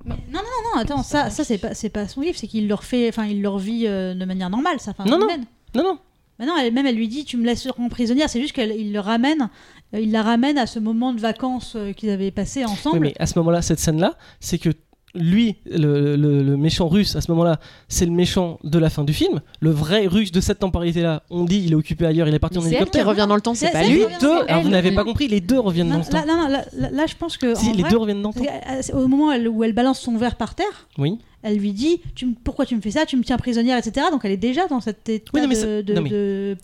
Sadique. 0.07 0.25
débile. 0.27 0.33
Non, 0.35 0.81
attends, 0.81 1.03
ça, 1.03 1.31
ça 1.31 1.45
c'est 1.45 1.59
pas, 1.59 1.75
c'est 1.75 1.89
pas 1.91 2.07
son 2.09 2.21
livre, 2.21 2.37
c'est 2.39 2.47
qu'il 2.47 2.69
leur 2.69 2.85
fait, 2.85 3.09
enfin, 3.09 3.27
il 3.27 3.43
leur 3.43 3.59
vit 3.59 3.87
euh, 3.87 4.15
de 4.15 4.25
manière 4.25 4.51
normale, 4.51 4.79
ça. 4.81 4.93
Enfin, 4.93 5.05
Non, 5.05 5.19
non. 5.19 5.27
Non 5.75 5.83
non. 5.83 5.99
Mais 6.39 6.47
non, 6.47 6.57
elle, 6.57 6.73
même 6.73 6.87
elle 6.87 6.97
lui 6.97 7.07
dit, 7.09 7.25
tu 7.27 7.37
me 7.37 7.45
laisses 7.45 7.69
en 7.79 7.89
prisonnière. 7.91 8.31
C'est 8.31 8.41
juste 8.41 8.55
qu'il 8.55 8.93
le 8.93 9.01
ramène, 9.01 9.51
euh, 9.95 10.01
il 10.01 10.11
la 10.11 10.23
ramène 10.23 10.57
à 10.57 10.67
ce 10.67 10.79
moment 10.79 11.13
de 11.13 11.21
vacances 11.21 11.75
euh, 11.77 11.93
qu'ils 11.93 12.09
avaient 12.11 12.31
passé 12.31 12.61
Oui, 12.65 12.71
ensemble. 12.71 13.01
mais 13.01 13.15
à 13.19 13.27
ce 13.27 13.39
moment-là, 13.39 13.61
cette 13.61 13.79
scène-là, 13.79 14.15
c'est 14.41 14.57
que 14.59 14.71
lui, 15.15 15.57
le, 15.67 16.15
le- 16.17 16.43
le 16.43 16.57
méchant 16.57 16.87
russe, 16.89 17.17
à 17.17 17.21
ce 17.21 17.31
moment-là, 17.33 17.59
c'est 17.89 18.07
le 18.07 18.13
méchant 18.13 18.59
de 18.63 18.79
la 18.79 18.91
fin 18.91 19.03
du 19.05 19.13
film. 19.13 19.41
Le 19.61 19.71
vrai 19.71 20.07
russe 20.07 20.31
de 20.33 20.41
cette 20.41 20.61
temporalité-là, 20.61 21.23
on 21.31 21.45
dit 21.45 21.63
il 21.67 21.73
est 21.73 21.75
occupé 21.75 22.07
ailleurs, 22.07 22.29
il 22.29 22.35
est 22.35 22.39
parti 22.39 22.59
Mais 22.59 22.65
en 22.65 22.69
C'est 22.69 22.69
elle 22.69 22.77
qui 22.77 22.99
hélicoptère. 22.99 23.07
revient 23.09 23.27
dans 23.29 23.35
le 23.35 23.41
temps, 23.41 23.55
c'est 23.55 23.73
pas 23.73 23.83
lui. 23.87 24.03
deux, 24.21 24.43
alors 24.49 24.63
vous 24.63 24.69
n'avez 24.69 24.93
pas 24.93 25.03
compris, 25.05 25.27
les 25.29 25.41
deux 25.41 25.59
reviennent 25.59 25.89
Non, 25.89 25.95
dans 25.95 26.01
le 26.01 26.05
temps. 26.07 26.19
là, 26.19 26.25
non, 26.27 26.37
non, 26.43 26.49
là, 26.49 26.65
là- 26.77 26.91
là, 26.91 27.07
je 27.07 27.15
pense 27.17 27.37
que 27.37 27.55
Si, 27.57 27.71
en 27.71 27.73
les 27.73 27.83
vrai, 27.83 27.91
deux 27.91 27.97
reviennent 27.99 28.23
dans 28.23 28.31
le 28.31 28.35
temps. 28.35 28.45
euh, 28.45 28.79
c'est 28.83 28.93
au 28.95 29.09
moment 29.09 29.33
elle- 29.33 29.49
où 29.49 29.65
elle 29.65 29.73
balance 29.73 30.01
son 30.01 30.17
verre 30.17 30.37
par 30.37 30.55
terre, 30.55 30.89
Oui. 30.97 31.19
elle 31.43 31.57
lui 31.57 31.73
dit 31.73 32.01
tu, 32.15 32.29
pourquoi 32.45 32.65
tu 32.67 32.77
me 32.77 32.81
fais 32.81 32.93
ça, 32.93 33.05
tu 33.05 33.17
me 33.17 33.23
tiens 33.25 33.37
prisonnière, 33.37 33.79
etc. 33.79 34.07
Donc 34.13 34.21
elle 34.25 34.33
est 34.33 34.37
déjà 34.37 34.67
dans 34.69 34.81
cet 34.81 35.09
état 35.09 35.31
Oui, 35.35 35.41
non, 35.41 35.49
mais 35.49 35.55
de, 35.57 35.61
ça- 35.61 35.83
de- 35.83 35.95
non, 35.95 36.03
mais- 36.03 36.11
de 36.11 36.57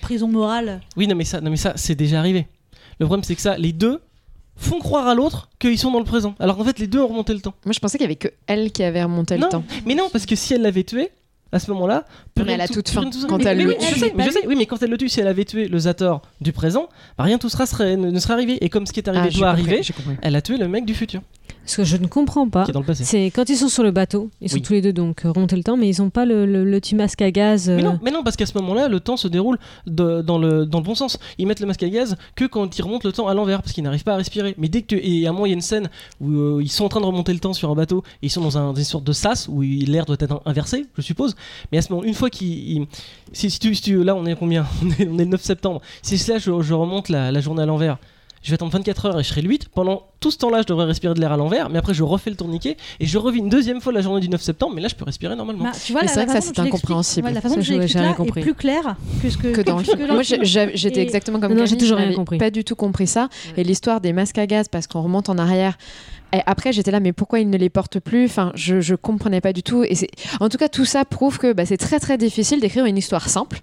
prison 0.00 0.26
morale. 0.28 0.80
Oui, 0.96 1.06
non 1.06 1.14
mais 1.14 1.24
ça, 1.24 1.40
non 1.40 1.50
mais 1.50 1.56
ça, 1.56 1.72
c'est 1.76 1.94
déjà 1.94 2.18
arrivé. 2.18 2.46
Le 2.98 3.06
problème 3.06 3.22
c'est 3.24 3.34
que 3.36 3.40
ça, 3.40 3.56
les 3.58 3.72
deux 3.72 4.00
font 4.56 4.78
croire 4.78 5.08
à 5.08 5.14
l'autre 5.14 5.48
qu'ils 5.58 5.78
sont 5.78 5.90
dans 5.90 5.98
le 5.98 6.04
présent. 6.04 6.34
Alors 6.38 6.56
qu'en 6.56 6.64
fait, 6.64 6.78
les 6.78 6.86
deux 6.86 7.00
ont 7.00 7.08
remonté 7.08 7.32
le 7.34 7.40
temps. 7.40 7.54
Moi, 7.64 7.72
je 7.72 7.80
pensais 7.80 7.98
qu'il 7.98 8.04
y 8.04 8.08
avait 8.08 8.16
que 8.16 8.28
elle 8.46 8.70
qui 8.72 8.82
avait 8.82 9.02
remonté 9.02 9.36
Non, 9.36 9.46
le 9.46 9.50
temps. 9.50 9.64
Mais 9.86 9.94
non, 9.94 10.08
parce 10.12 10.26
que 10.26 10.36
si 10.36 10.54
elle 10.54 10.62
l'avait 10.62 10.84
tué, 10.84 11.10
à 11.54 11.58
ce 11.58 11.70
moment-là, 11.72 12.04
Mais 12.36 12.56
la 12.56 12.66
tout- 12.66 12.74
toute 12.74 12.88
fin, 12.88 13.02
quand 13.28 13.36
mais- 13.38 13.44
elle 13.44 13.58
mais 13.58 13.64
le 13.64 13.74
tue. 13.76 13.84
je 13.94 13.98
sais, 13.98 14.12
mais 14.16 14.24
je 14.24 14.30
sais, 14.30 14.46
oui, 14.46 14.54
mais 14.56 14.64
quand 14.64 14.82
elle 14.82 14.88
le 14.88 14.96
tue, 14.96 15.10
si 15.10 15.20
elle 15.20 15.26
avait 15.26 15.44
tué 15.44 15.68
le 15.68 15.78
Zator 15.78 16.22
du 16.40 16.50
présent, 16.52 16.88
bah 17.18 17.24
rien 17.24 17.36
tout 17.36 17.50
sera 17.50 17.66
serait, 17.66 17.96
ne, 17.96 18.10
ne 18.10 18.18
serait 18.20 18.32
arrivé. 18.32 18.56
Et 18.64 18.70
comme 18.70 18.86
ce 18.86 18.92
qui 18.94 19.00
est 19.00 19.08
arrivé 19.08 19.28
Ah, 19.30 19.36
doit 19.36 19.48
arriver, 19.50 19.82
elle 20.22 20.34
a 20.34 20.40
tué 20.40 20.56
le 20.56 20.66
mec 20.66 20.86
du 20.86 20.94
futur, 20.94 21.20
Ce 21.64 21.76
que 21.76 21.84
je 21.84 21.96
ne 21.96 22.06
comprends 22.08 22.48
pas, 22.48 22.66
c'est 22.94 23.26
quand 23.26 23.48
ils 23.48 23.56
sont 23.56 23.68
sur 23.68 23.82
le 23.84 23.92
bateau, 23.92 24.30
ils 24.40 24.48
sont 24.50 24.56
Oui. 24.56 24.62
tous 24.62 24.72
les 24.72 24.82
deux 24.82 24.92
donc 24.92 25.24
euh, 25.24 25.30
remonter 25.30 25.54
le 25.56 25.62
temps, 25.62 25.76
mais 25.76 25.88
ils 25.88 26.02
n'ont 26.02 26.10
pas 26.10 26.24
le, 26.24 26.44
le, 26.44 26.64
le 26.64 26.80
petit 26.80 26.96
masque 26.96 27.22
à 27.22 27.30
gaz. 27.30 27.70
euh, 27.70 27.76
Mais 27.76 27.82
non, 27.82 28.00
mais 28.02 28.10
non, 28.10 28.24
parce 28.24 28.36
qu'à 28.36 28.46
ce 28.46 28.58
moment-là, 28.58 28.88
le 28.88 28.98
temps 28.98 29.16
se 29.16 29.28
déroule 29.28 29.58
de- 29.86 30.22
dans, 30.22 30.38
le, 30.38 30.66
dans 30.66 30.78
le 30.78 30.84
bon 30.84 30.94
sens. 30.96 31.18
Ils 31.38 31.46
mettent 31.46 31.60
le 31.60 31.66
masque 31.66 31.82
à 31.84 31.88
gaz 31.88 32.16
que 32.34 32.44
quand 32.46 32.76
ils 32.76 32.82
remontent 32.82 33.06
le 33.08 33.12
temps 33.12 33.28
à 33.28 33.34
l'envers, 33.34 33.62
parce 33.62 33.72
qu'ils 33.72 33.84
n'arrivent 33.84 34.02
pas 34.02 34.14
à 34.14 34.16
respirer. 34.16 34.54
Mais 34.58 34.68
dès 34.68 34.82
que 34.82 34.88
tu... 34.96 35.00
Et 35.02 35.26
à 35.26 35.30
un 35.30 35.32
moment, 35.32 35.46
il 35.46 35.50
y 35.50 35.52
a 35.52 35.54
une 35.54 35.60
scène 35.60 35.88
où 36.20 36.30
euh, 36.32 36.60
ils 36.62 36.70
sont 36.70 36.84
en 36.84 36.88
train 36.88 37.00
de 37.00 37.06
remonter 37.06 37.32
le 37.32 37.38
temps 37.38 37.52
sur 37.52 37.70
un 37.70 37.74
bateau, 37.76 38.02
et 38.22 38.26
ils 38.26 38.30
sont 38.30 38.40
dans, 38.42 38.58
un, 38.58 38.72
dans 38.72 38.74
une 38.74 38.82
sorte 38.84 39.04
de 39.04 39.12
sas 39.12 39.46
où 39.48 39.60
l'air 39.62 40.04
doit 40.04 40.16
être 40.18 40.42
inversé, 40.46 40.86
je 40.96 41.02
suppose. 41.02 41.36
Mais 41.70 41.78
à 41.78 41.82
ce 41.82 41.92
moment, 41.92 42.04
une 42.04 42.14
fois 42.14 42.28
qu'ils... 42.28 42.48
ils- 42.78 42.86
Si, 43.32 43.50
si 43.50 43.58
tu, 43.60 43.74
si 43.74 43.82
tu- 43.82 44.02
Là, 44.02 44.14
on 44.16 44.26
est 44.26 44.34
combien? 44.34 44.66
On 44.82 44.90
est, 44.90 45.06
on 45.08 45.14
est 45.18 45.24
le 45.24 45.30
9 45.30 45.40
septembre. 45.40 45.80
Si 46.02 46.16
là, 46.28 46.38
je, 46.38 46.60
je 46.60 46.74
remonte 46.74 47.08
la, 47.08 47.30
la 47.30 47.40
journée 47.40 47.62
à 47.62 47.66
l'envers, 47.66 47.98
je 48.42 48.50
vais 48.50 48.54
attendre 48.54 48.72
24 48.72 49.06
heures 49.06 49.20
et 49.20 49.22
je 49.22 49.28
serai 49.28 49.42
le 49.42 49.48
8. 49.48 49.68
Pendant 49.68 50.02
tout 50.20 50.30
ce 50.30 50.38
temps-là, 50.38 50.62
je 50.62 50.66
devrais 50.66 50.84
respirer 50.86 51.14
de 51.14 51.20
l'air 51.20 51.32
à 51.32 51.36
l'envers, 51.36 51.68
mais 51.70 51.78
après, 51.78 51.94
je 51.94 52.02
refais 52.02 52.30
le 52.30 52.36
tourniquet, 52.36 52.76
et 53.00 53.06
je 53.06 53.18
revis 53.18 53.38
une 53.38 53.48
deuxième 53.48 53.80
fois 53.80 53.92
la 53.92 54.00
journée 54.02 54.20
du 54.20 54.28
9 54.28 54.40
septembre, 54.42 54.72
mais 54.74 54.80
là, 54.82 54.88
je 54.88 54.94
peux 54.94 55.04
respirer 55.04 55.34
normalement. 55.36 55.64
Bah, 55.64 55.72
tu 55.84 55.92
vois, 55.92 56.02
c'est 56.06 56.14
vrai 56.14 56.26
que 56.26 56.32
ça, 56.32 56.40
c'est 56.40 56.58
incompréhensible. 56.58 57.26
ouais, 57.28 57.32
la 57.34 57.40
façon 57.40 57.54
Ça, 57.54 57.60
dont 57.60 57.86
j'ai 57.86 57.98
rien 57.98 58.10
est 58.12 58.14
compris. 58.14 58.40
plus 58.42 58.54
claire 58.54 58.96
que 59.22 59.30
ce 59.30 59.36
que, 59.38 59.48
que 59.48 59.60
dans 59.60 59.78
le 59.78 59.84
film. 59.84 60.06
Moi, 60.12 60.22
j'étais 60.22 61.00
Et- 61.00 61.02
exactement 61.02 61.40
comme 61.40 61.52
Non, 61.54 61.60
non, 61.60 61.66
j'ai 61.66 61.76
toujours 61.76 61.98
rien 61.98 62.12
compris. 62.12 62.38
Pas 62.38 62.50
du 62.50 62.64
tout 62.64 62.76
compris 62.76 63.06
ça. 63.06 63.28
Et 63.56 63.64
l'histoire 63.64 64.00
des 64.00 64.12
masques 64.12 64.38
à 64.38 64.46
gaz, 64.46 64.68
parce 64.68 64.86
qu'on 64.86 65.02
remonte 65.02 65.28
en 65.28 65.38
arrière. 65.38 65.76
Et 66.34 66.40
après, 66.46 66.72
j'étais 66.72 66.90
là, 66.90 67.00
mais 67.00 67.12
pourquoi 67.12 67.40
ils 67.40 67.50
ne 67.50 67.56
les 67.58 67.68
portent 67.68 68.00
plus? 68.00 68.24
Enfin, 68.24 68.52
je, 68.54 68.80
je 68.80 68.94
comprenais 68.94 69.40
pas 69.40 69.52
du 69.52 69.62
tout. 69.62 69.84
Et 69.84 69.94
c'est, 69.94 70.08
en 70.40 70.48
tout 70.48 70.58
cas, 70.58 70.68
tout 70.68 70.84
ça 70.84 71.04
prouve 71.04 71.38
que 71.38 71.52
bah, 71.52 71.66
c'est 71.66 71.76
très 71.76 72.00
très 72.00 72.16
difficile 72.18 72.60
d'écrire 72.60 72.84
une 72.86 72.96
histoire 72.96 73.28
simple 73.28 73.60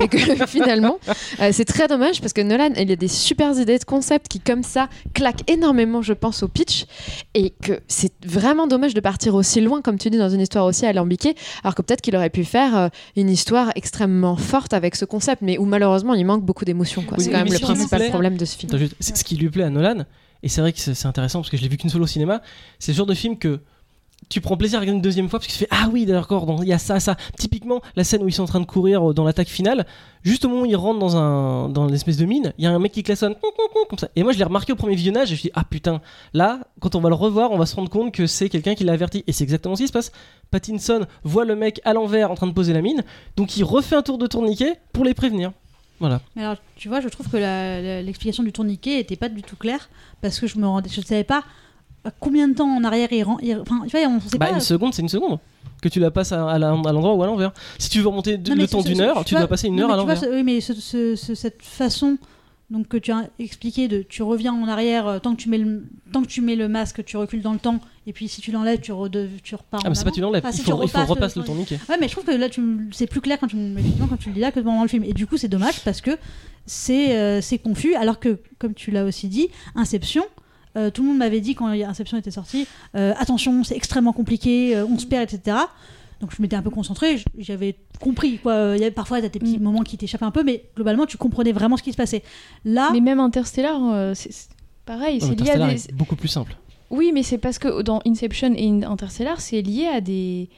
et 0.00 0.08
que 0.08 0.18
finalement, 0.46 0.98
euh, 1.40 1.50
c'est 1.52 1.64
très 1.64 1.88
dommage 1.88 2.20
parce 2.20 2.32
que 2.32 2.40
Nolan, 2.40 2.70
il 2.76 2.88
y 2.88 2.92
a 2.92 2.96
des 2.96 3.08
super 3.08 3.58
idées 3.58 3.78
de 3.78 3.84
concept 3.84 4.28
qui, 4.28 4.40
comme 4.40 4.62
ça, 4.62 4.88
claquent 5.14 5.48
énormément, 5.48 6.02
je 6.02 6.12
pense, 6.12 6.42
au 6.42 6.48
pitch, 6.48 6.86
et 7.34 7.50
que 7.50 7.80
c'est 7.88 8.12
vraiment 8.24 8.66
dommage 8.66 8.94
de 8.94 9.00
partir 9.00 9.34
aussi 9.34 9.60
loin, 9.60 9.82
comme 9.82 9.98
tu 9.98 10.10
dis, 10.10 10.18
dans 10.18 10.30
une 10.30 10.40
histoire 10.40 10.64
aussi 10.64 10.86
alambiquée, 10.86 11.34
alors 11.62 11.74
que 11.74 11.82
peut-être 11.82 12.00
qu'il 12.00 12.16
aurait 12.16 12.30
pu 12.30 12.44
faire 12.44 12.76
euh, 12.76 12.88
une 13.16 13.30
histoire 13.30 13.70
extrêmement 13.74 14.36
forte 14.36 14.72
avec 14.74 14.96
ce 14.96 15.04
concept, 15.04 15.42
mais 15.42 15.58
où 15.58 15.64
malheureusement 15.64 16.14
il 16.14 16.24
manque 16.24 16.44
beaucoup 16.44 16.64
d'émotions. 16.64 17.02
quoi. 17.02 17.16
Oui, 17.18 17.24
c'est 17.24 17.30
quand 17.30 17.38
même 17.38 17.52
le 17.52 17.58
principal 17.58 18.08
problème 18.08 18.36
de 18.36 18.44
ce 18.44 18.56
film. 18.56 18.70
Attends, 18.70 18.78
juste, 18.78 18.94
c'est 19.00 19.16
ce 19.16 19.24
qui 19.24 19.36
lui 19.36 19.50
plaît 19.50 19.64
à 19.64 19.70
Nolan, 19.70 20.04
et 20.42 20.48
c'est 20.48 20.60
vrai 20.60 20.72
que 20.72 20.78
c'est 20.78 21.06
intéressant 21.06 21.40
parce 21.40 21.50
que 21.50 21.56
je 21.56 21.62
l'ai 21.62 21.68
vu 21.68 21.76
qu'une 21.76 21.90
seule 21.90 22.02
au 22.02 22.06
cinéma, 22.06 22.42
c'est 22.78 22.92
le 22.92 22.96
genre 22.96 23.06
de 23.06 23.14
film 23.14 23.38
que 23.38 23.60
tu 24.28 24.40
prends 24.40 24.56
plaisir 24.56 24.78
à 24.78 24.80
regarder 24.80 24.96
une 24.96 25.02
deuxième 25.02 25.28
fois 25.28 25.38
parce 25.38 25.46
que 25.46 25.52
tu 25.52 25.58
fais 25.58 25.68
Ah 25.70 25.88
oui, 25.92 26.04
d'accord, 26.04 26.60
il 26.62 26.68
y 26.68 26.72
a 26.72 26.78
ça, 26.78 27.00
ça. 27.00 27.16
Typiquement, 27.38 27.80
la 27.96 28.04
scène 28.04 28.22
où 28.22 28.28
ils 28.28 28.32
sont 28.32 28.42
en 28.42 28.46
train 28.46 28.60
de 28.60 28.66
courir 28.66 29.10
euh, 29.10 29.14
dans 29.14 29.24
l'attaque 29.24 29.48
finale, 29.48 29.86
juste 30.22 30.44
au 30.44 30.48
moment 30.48 30.62
où 30.62 30.66
ils 30.66 30.76
rentrent 30.76 30.98
dans, 30.98 31.16
un, 31.16 31.68
dans 31.68 31.86
l'espèce 31.86 32.16
de 32.16 32.26
mine, 32.26 32.52
il 32.58 32.64
y 32.64 32.66
a 32.66 32.70
un 32.70 32.78
mec 32.78 32.92
qui 32.92 33.02
klaxonne 33.02 33.36
comme 33.88 33.98
ça. 33.98 34.08
Et 34.16 34.22
moi, 34.22 34.32
je 34.32 34.38
l'ai 34.38 34.44
remarqué 34.44 34.72
au 34.72 34.76
premier 34.76 34.96
visionnage 34.96 35.32
et 35.32 35.36
je 35.36 35.40
me 35.40 35.42
dit 35.44 35.50
Ah 35.54 35.64
putain, 35.64 36.00
là, 36.34 36.60
quand 36.80 36.94
on 36.94 37.00
va 37.00 37.08
le 37.08 37.14
revoir, 37.14 37.52
on 37.52 37.58
va 37.58 37.66
se 37.66 37.76
rendre 37.76 37.90
compte 37.90 38.12
que 38.12 38.26
c'est 38.26 38.48
quelqu'un 38.48 38.74
qui 38.74 38.84
l'a 38.84 38.92
averti. 38.92 39.24
Et 39.26 39.32
c'est 39.32 39.44
exactement 39.44 39.76
ce 39.76 39.82
qui 39.82 39.88
se 39.88 39.92
passe. 39.92 40.12
Pattinson 40.50 41.06
voit 41.24 41.44
le 41.44 41.56
mec 41.56 41.80
à 41.84 41.94
l'envers 41.94 42.30
en 42.30 42.34
train 42.34 42.46
de 42.46 42.52
poser 42.52 42.72
la 42.72 42.82
mine, 42.82 43.04
donc 43.36 43.56
il 43.56 43.64
refait 43.64 43.96
un 43.96 44.02
tour 44.02 44.18
de 44.18 44.26
tourniquet 44.26 44.80
pour 44.92 45.04
les 45.04 45.14
prévenir. 45.14 45.52
Voilà. 46.00 46.20
Mais 46.36 46.42
alors, 46.44 46.56
tu 46.76 46.88
vois, 46.88 47.00
je 47.00 47.08
trouve 47.08 47.28
que 47.28 47.36
l'explication 48.02 48.42
du 48.42 48.52
tourniquet 48.52 49.00
était 49.00 49.16
pas 49.16 49.28
du 49.28 49.42
tout 49.42 49.56
claire 49.56 49.88
parce 50.20 50.38
que 50.38 50.46
je 50.46 50.58
me 50.58 50.66
rendais, 50.66 50.88
je 50.88 51.00
savais 51.00 51.24
pas 51.24 51.42
à 52.04 52.10
combien 52.10 52.46
de 52.48 52.54
temps 52.54 52.68
en 52.68 52.84
arrière 52.84 53.08
il, 53.12 53.22
ren- 53.24 53.38
il- 53.42 53.58
enfin, 53.60 53.80
tu 53.88 53.96
vois, 53.98 54.06
on 54.08 54.20
sait 54.20 54.38
Bah, 54.38 54.46
pas. 54.46 54.52
une 54.52 54.60
seconde, 54.60 54.94
c'est 54.94 55.02
une 55.02 55.08
seconde. 55.08 55.38
Que 55.82 55.88
tu 55.88 56.00
la 56.00 56.10
passes 56.10 56.32
à, 56.32 56.48
à 56.48 56.58
l'endroit 56.58 57.14
ou 57.14 57.22
à 57.22 57.26
l'envers. 57.26 57.52
Si 57.78 57.88
tu 57.90 58.00
veux 58.00 58.08
remonter 58.08 58.36
Non, 58.38 58.54
le 58.54 58.66
temps 58.66 58.82
d'une 58.82 59.00
heure, 59.00 59.24
tu 59.24 59.34
vois- 59.34 59.40
dois 59.42 59.48
passer 59.48 59.68
une 59.68 59.76
non, 59.76 59.84
heure 59.84 59.92
à 59.92 59.96
l'envers. 59.96 60.20
oui, 60.30 60.42
mais 60.42 60.60
ce- 60.60 60.74
ce- 60.74 61.14
ce- 61.16 61.34
cette 61.34 61.62
façon 61.62 62.18
donc 62.70 62.86
que 62.88 62.96
tu 62.98 63.10
as 63.12 63.28
expliqué 63.38 63.88
de 63.88 64.02
tu 64.02 64.22
reviens 64.22 64.52
en 64.52 64.68
arrière 64.68 65.06
euh, 65.06 65.18
tant 65.20 65.34
que 65.34 65.40
tu 65.40 65.48
mets 65.48 65.56
le 65.58 65.84
tant 66.12 66.20
que 66.22 66.26
tu 66.26 66.40
mets 66.42 66.54
le 66.56 66.68
masque, 66.68 67.02
tu 67.04 67.16
recules 67.16 67.40
dans 67.42 67.52
le 67.54 67.58
temps 67.58 67.80
et 68.08 68.12
puis 68.12 68.26
si 68.28 68.40
tu 68.40 68.50
l'enlèves, 68.50 68.80
tu, 68.80 68.90
rede- 68.92 69.28
tu 69.42 69.54
repars. 69.54 69.80
Ah, 69.84 69.88
mais 69.88 69.94
c'est 69.94 70.04
pas 70.04 70.10
tu 70.10 70.20
l'enlèves. 70.20 70.42
Enfin, 70.44 70.50
il, 70.52 70.56
si 70.58 70.64
tu 70.64 70.70
faut, 70.70 70.82
il 70.82 70.88
faut 70.88 71.04
repasses 71.04 71.36
le- 71.36 71.42
le 71.42 71.46
tourniquet. 71.46 71.78
Ouais, 71.88 71.96
mais 72.00 72.08
je 72.08 72.12
trouve 72.12 72.24
que 72.24 72.30
là, 72.32 72.48
tu 72.48 72.88
c'est 72.92 73.06
plus 73.06 73.20
clair 73.20 73.38
quand 73.38 73.46
tu, 73.48 73.56
quand 73.56 74.16
le 74.26 74.32
dis 74.32 74.40
là 74.40 74.50
que 74.50 74.60
pendant 74.60 74.82
le 74.82 74.88
film. 74.88 75.04
Et 75.04 75.12
du 75.12 75.26
coup, 75.26 75.36
c'est 75.36 75.48
dommage 75.48 75.80
parce 75.84 76.00
que 76.00 76.12
c'est 76.66 77.16
euh, 77.16 77.40
confus. 77.62 77.94
Alors 77.94 78.18
que, 78.18 78.38
comme 78.58 78.74
tu 78.74 78.90
l'as 78.90 79.04
aussi 79.04 79.28
dit, 79.28 79.48
Inception, 79.74 80.24
euh, 80.76 80.90
tout 80.90 81.02
le 81.02 81.08
monde 81.08 81.18
m'avait 81.18 81.40
dit 81.40 81.54
quand 81.54 81.66
Inception 81.68 82.16
était 82.18 82.30
sorti 82.30 82.66
euh, 82.96 83.12
attention, 83.18 83.64
c'est 83.64 83.76
extrêmement 83.76 84.12
compliqué, 84.12 84.76
euh, 84.76 84.86
on 84.86 84.98
se 84.98 85.06
perd, 85.06 85.32
etc. 85.32 85.56
Donc 86.20 86.30
je 86.36 86.42
m'étais 86.42 86.56
un 86.56 86.62
peu 86.62 86.70
concentrée, 86.70 87.22
j'avais 87.38 87.76
compris. 88.00 88.38
Quoi. 88.38 88.52
Euh, 88.52 88.74
Il 88.76 88.80
y 88.80 88.84
avait 88.84 88.90
parfois 88.90 89.20
t'as 89.20 89.28
des 89.28 89.38
petits 89.38 89.58
Mm. 89.58 89.62
moments 89.62 89.82
qui 89.82 89.96
t'échappaient 89.96 90.24
un 90.24 90.30
peu, 90.32 90.42
mais 90.42 90.64
globalement, 90.74 91.06
tu 91.06 91.16
comprenais 91.16 91.52
vraiment 91.52 91.76
ce 91.76 91.82
qui 91.82 91.92
se 91.92 91.96
passait. 91.96 92.22
Là, 92.64 92.90
Mais 92.92 93.00
même 93.00 93.20
Interstellar, 93.20 93.78
euh, 93.92 94.12
c'est 94.14 94.30
pareil, 94.84 95.20
c'est 95.20 95.26
lié 95.40 95.50
à 95.50 95.54
Interstellar 95.54 95.68
des. 95.74 95.92
beaucoup 95.92 96.16
plus 96.16 96.28
simple. 96.28 96.56
Oui, 96.90 97.10
mais 97.12 97.22
c'est 97.22 97.38
parce 97.38 97.58
que 97.58 97.82
dans 97.82 98.00
Inception 98.06 98.54
et 98.54 98.68
in- 98.68 98.82
Interstellar, 98.82 99.40
c'est 99.40 99.62
lié 99.62 99.86
à 99.86 100.00
des 100.00 100.48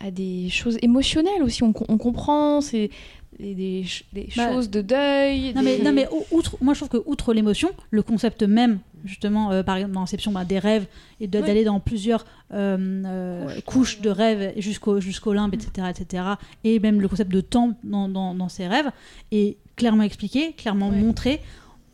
à 0.00 0.10
des 0.10 0.48
choses 0.50 0.76
émotionnelles 0.82 1.42
aussi. 1.42 1.62
On, 1.62 1.72
co- 1.72 1.86
on 1.88 1.98
comprend, 1.98 2.60
c'est 2.60 2.90
des, 3.38 3.54
des 3.54 3.82
ch- 3.82 4.04
des 4.12 4.28
Bah, 4.36 4.52
choses 4.52 4.68
de 4.70 4.80
deuil. 4.82 5.54
Non 5.54 5.62
mais, 5.62 5.78
des- 5.78 5.82
non 5.84 5.92
mais 5.92 6.08
ou- 6.10 6.36
outre, 6.36 6.56
moi 6.60 6.74
je 6.74 6.80
trouve 6.80 6.88
que 7.00 7.02
outre 7.08 7.32
l'émotion, 7.32 7.70
le 7.90 8.02
concept 8.02 8.42
même, 8.42 8.80
justement, 9.04 9.52
euh, 9.52 9.62
par 9.62 9.76
exemple 9.76 9.94
dans 9.94 10.02
Inception, 10.02 10.32
bah, 10.32 10.44
des 10.44 10.58
rêves 10.58 10.86
et 11.20 11.24
Oui. 11.24 11.28
d'aller 11.28 11.64
dans 11.64 11.80
plusieurs 11.80 12.24
euh, 12.52 12.76
euh, 13.06 13.60
couches 13.64 14.00
de 14.00 14.10
rêves 14.10 14.52
jusqu'au 14.58 15.00
jusqu'au 15.00 15.32
limbe, 15.32 15.54
etc., 15.54 15.88
etc. 15.90 16.22
Et 16.64 16.80
même 16.80 17.00
le 17.00 17.08
concept 17.08 17.30
de 17.32 17.40
temps 17.40 17.72
dans, 17.84 18.08
dans, 18.08 18.34
dans 18.34 18.48
ces 18.48 18.66
rêves 18.66 18.90
est 19.32 19.56
clairement 19.76 20.02
expliqué, 20.02 20.52
clairement 20.52 20.90
montré. 20.90 21.40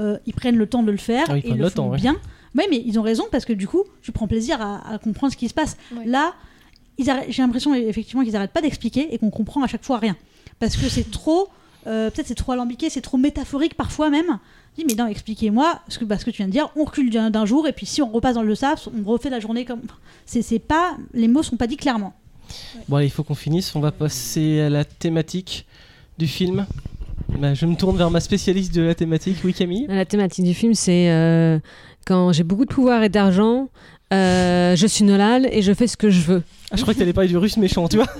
Euh, 0.00 0.18
ils 0.26 0.32
prennent 0.34 0.56
le 0.56 0.66
temps 0.66 0.82
de 0.82 0.90
le 0.90 0.96
faire 0.96 1.26
Ah 1.28 1.36
ils 1.36 1.40
et 1.40 1.42
prennent 1.42 1.58
le, 1.58 1.64
le 1.64 1.68
font 1.70 1.76
temps, 1.76 1.88
ouais. 1.90 1.98
bien. 1.98 2.16
Oui, 2.56 2.64
mais 2.70 2.82
ils 2.84 2.98
ont 2.98 3.02
raison 3.02 3.24
parce 3.30 3.44
que 3.44 3.52
du 3.52 3.68
coup, 3.68 3.84
tu 4.02 4.12
prends 4.12 4.26
plaisir 4.26 4.60
à, 4.60 4.94
à 4.94 4.98
comprendre 4.98 5.32
ce 5.32 5.36
qui 5.38 5.48
se 5.48 5.54
passe. 5.54 5.76
Ouais. 5.96 6.04
Là, 6.06 6.34
ils 6.98 7.08
arrêtent- 7.08 7.30
j'ai 7.30 7.42
l'impression 7.42 7.74
effectivement 7.74 8.22
qu'ils 8.24 8.32
n'arrêtent 8.32 8.52
pas 8.52 8.60
d'expliquer 8.62 9.14
et 9.14 9.18
qu'on 9.18 9.30
comprend 9.30 9.62
à 9.62 9.66
chaque 9.66 9.84
fois 9.84 9.98
rien. 9.98 10.16
Parce 10.58 10.76
que 10.76 10.88
c'est 10.88 11.10
trop, 11.10 11.48
euh, 11.86 12.10
peut-être 12.10 12.26
c'est 12.26 12.34
trop 12.34 12.52
alambiqué, 12.52 12.90
c'est 12.90 13.00
trop 13.00 13.16
métaphorique 13.16 13.74
parfois 13.74 14.10
même. 14.10 14.38
Je 14.76 14.82
dis, 14.84 14.94
mais 14.94 15.00
non, 15.02 15.08
expliquez-moi 15.08 15.80
ce 15.88 15.98
que, 15.98 16.04
bah, 16.04 16.18
ce 16.18 16.24
que 16.24 16.30
tu 16.30 16.38
viens 16.38 16.46
de 16.46 16.52
dire. 16.52 16.68
On 16.76 16.84
recule 16.84 17.10
d'un 17.10 17.30
d'un 17.30 17.46
jour 17.46 17.66
et 17.66 17.72
puis 17.72 17.86
si 17.86 18.02
on 18.02 18.10
repasse 18.10 18.34
dans 18.34 18.42
le 18.42 18.54
sable, 18.54 18.80
on 18.98 19.08
refait 19.08 19.30
la 19.30 19.40
journée 19.40 19.64
comme. 19.64 19.80
C'est 20.26 20.42
c'est 20.42 20.58
pas. 20.58 20.96
Les 21.14 21.28
mots 21.28 21.42
sont 21.42 21.56
pas 21.56 21.66
dits 21.66 21.76
clairement. 21.76 22.12
Bon, 22.88 22.96
allez, 22.96 23.06
il 23.06 23.10
faut 23.10 23.22
qu'on 23.24 23.34
finisse. 23.36 23.74
On 23.76 23.80
va 23.80 23.92
passer 23.92 24.60
à 24.60 24.70
la 24.70 24.84
thématique 24.84 25.66
du 26.18 26.26
film. 26.26 26.66
Bah, 27.38 27.54
je 27.54 27.64
me 27.64 27.76
tourne 27.76 27.96
vers 27.96 28.10
ma 28.10 28.20
spécialiste 28.20 28.74
de 28.74 28.82
la 28.82 28.94
thématique. 28.94 29.36
Oui, 29.44 29.54
Camille 29.54 29.86
La 29.88 30.04
thématique 30.04 30.44
du 30.44 30.52
film, 30.54 30.74
c'est 30.74 31.10
euh, 31.10 31.58
quand 32.06 32.32
j'ai 32.32 32.42
beaucoup 32.42 32.64
de 32.64 32.72
pouvoir 32.72 33.02
et 33.02 33.08
d'argent, 33.08 33.68
euh, 34.12 34.74
je 34.76 34.86
suis 34.86 35.04
Nolan 35.04 35.42
et 35.50 35.62
je 35.62 35.72
fais 35.72 35.86
ce 35.86 35.96
que 35.96 36.10
je 36.10 36.20
veux. 36.22 36.42
Ah, 36.70 36.76
je 36.76 36.82
crois 36.82 36.94
que 36.94 36.98
t'allais 36.98 37.12
parler 37.12 37.28
du 37.28 37.36
russe 37.36 37.56
méchant, 37.56 37.88
tu 37.88 37.96
vois. 37.96 38.06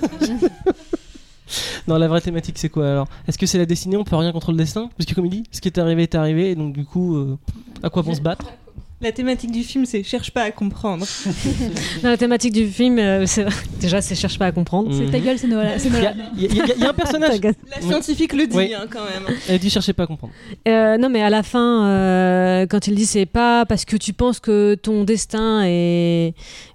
Non, 1.87 1.97
la 1.97 2.07
vraie 2.07 2.21
thématique, 2.21 2.57
c'est 2.57 2.69
quoi 2.69 2.89
alors? 2.89 3.07
Est-ce 3.27 3.37
que 3.37 3.45
c'est 3.45 3.57
la 3.57 3.65
destinée? 3.65 3.97
On 3.97 4.03
peut 4.03 4.15
rien 4.15 4.31
contre 4.31 4.51
le 4.51 4.57
destin? 4.57 4.89
Parce 4.97 5.05
que, 5.05 5.13
comme 5.13 5.25
il 5.25 5.31
dit, 5.31 5.43
ce 5.51 5.59
qui 5.59 5.67
est 5.67 5.77
arrivé 5.77 6.03
est 6.03 6.15
arrivé, 6.15 6.51
et 6.51 6.55
donc 6.55 6.73
du 6.73 6.85
coup, 6.85 7.15
euh, 7.17 7.37
à 7.83 7.89
quoi 7.89 8.03
bon 8.03 8.13
se 8.13 8.21
battre? 8.21 8.45
La 9.01 9.11
thématique 9.11 9.51
du 9.51 9.63
film, 9.63 9.85
c'est 9.85 10.03
cherche 10.03 10.29
pas 10.31 10.43
à 10.43 10.51
comprendre. 10.51 11.05
Dans 12.03 12.09
la 12.09 12.17
thématique 12.17 12.53
du 12.53 12.67
film, 12.67 12.99
euh, 12.99 13.25
c'est- 13.25 13.45
déjà, 13.81 13.99
c'est 14.01 14.13
cherche 14.15 14.37
pas 14.37 14.45
à 14.47 14.51
comprendre. 14.51 14.91
C'est 14.93 15.09
ta 15.11 15.17
Mhm. 15.17 15.23
gueule, 15.25 15.39
c'est 15.39 15.47
Noël. 15.47 15.77
Il 16.37 16.41
y, 16.43 16.55
y 16.55 16.61
a- 16.61 16.75
y 16.75 16.85
un 16.85 16.93
personnage. 16.93 17.39
La 17.41 17.81
scientifique 17.81 18.33
le 18.33 18.45
dit 18.45 18.55
Oui. 18.55 18.73
hein, 18.75 18.85
quand 18.89 19.03
même. 19.03 19.35
Elle 19.49 19.59
dit 19.59 19.69
cherchez 19.71 19.93
pas 19.93 20.03
à 20.03 20.07
comprendre. 20.07 20.33
Euh, 20.67 20.97
non, 20.97 21.09
mais 21.09 21.21
à 21.23 21.29
la 21.31 21.41
fin, 21.41 21.85
euh, 21.87 22.65
quand 22.67 22.87
il 22.87 22.95
dit 22.95 23.05
c'est 23.07 23.25
pas 23.25 23.65
parce 23.65 23.85
que 23.85 23.95
tu 23.97 24.13
penses 24.13 24.39
que 24.39 24.75
ton 24.75 25.03
destin 25.03 25.63
est, 25.65 26.33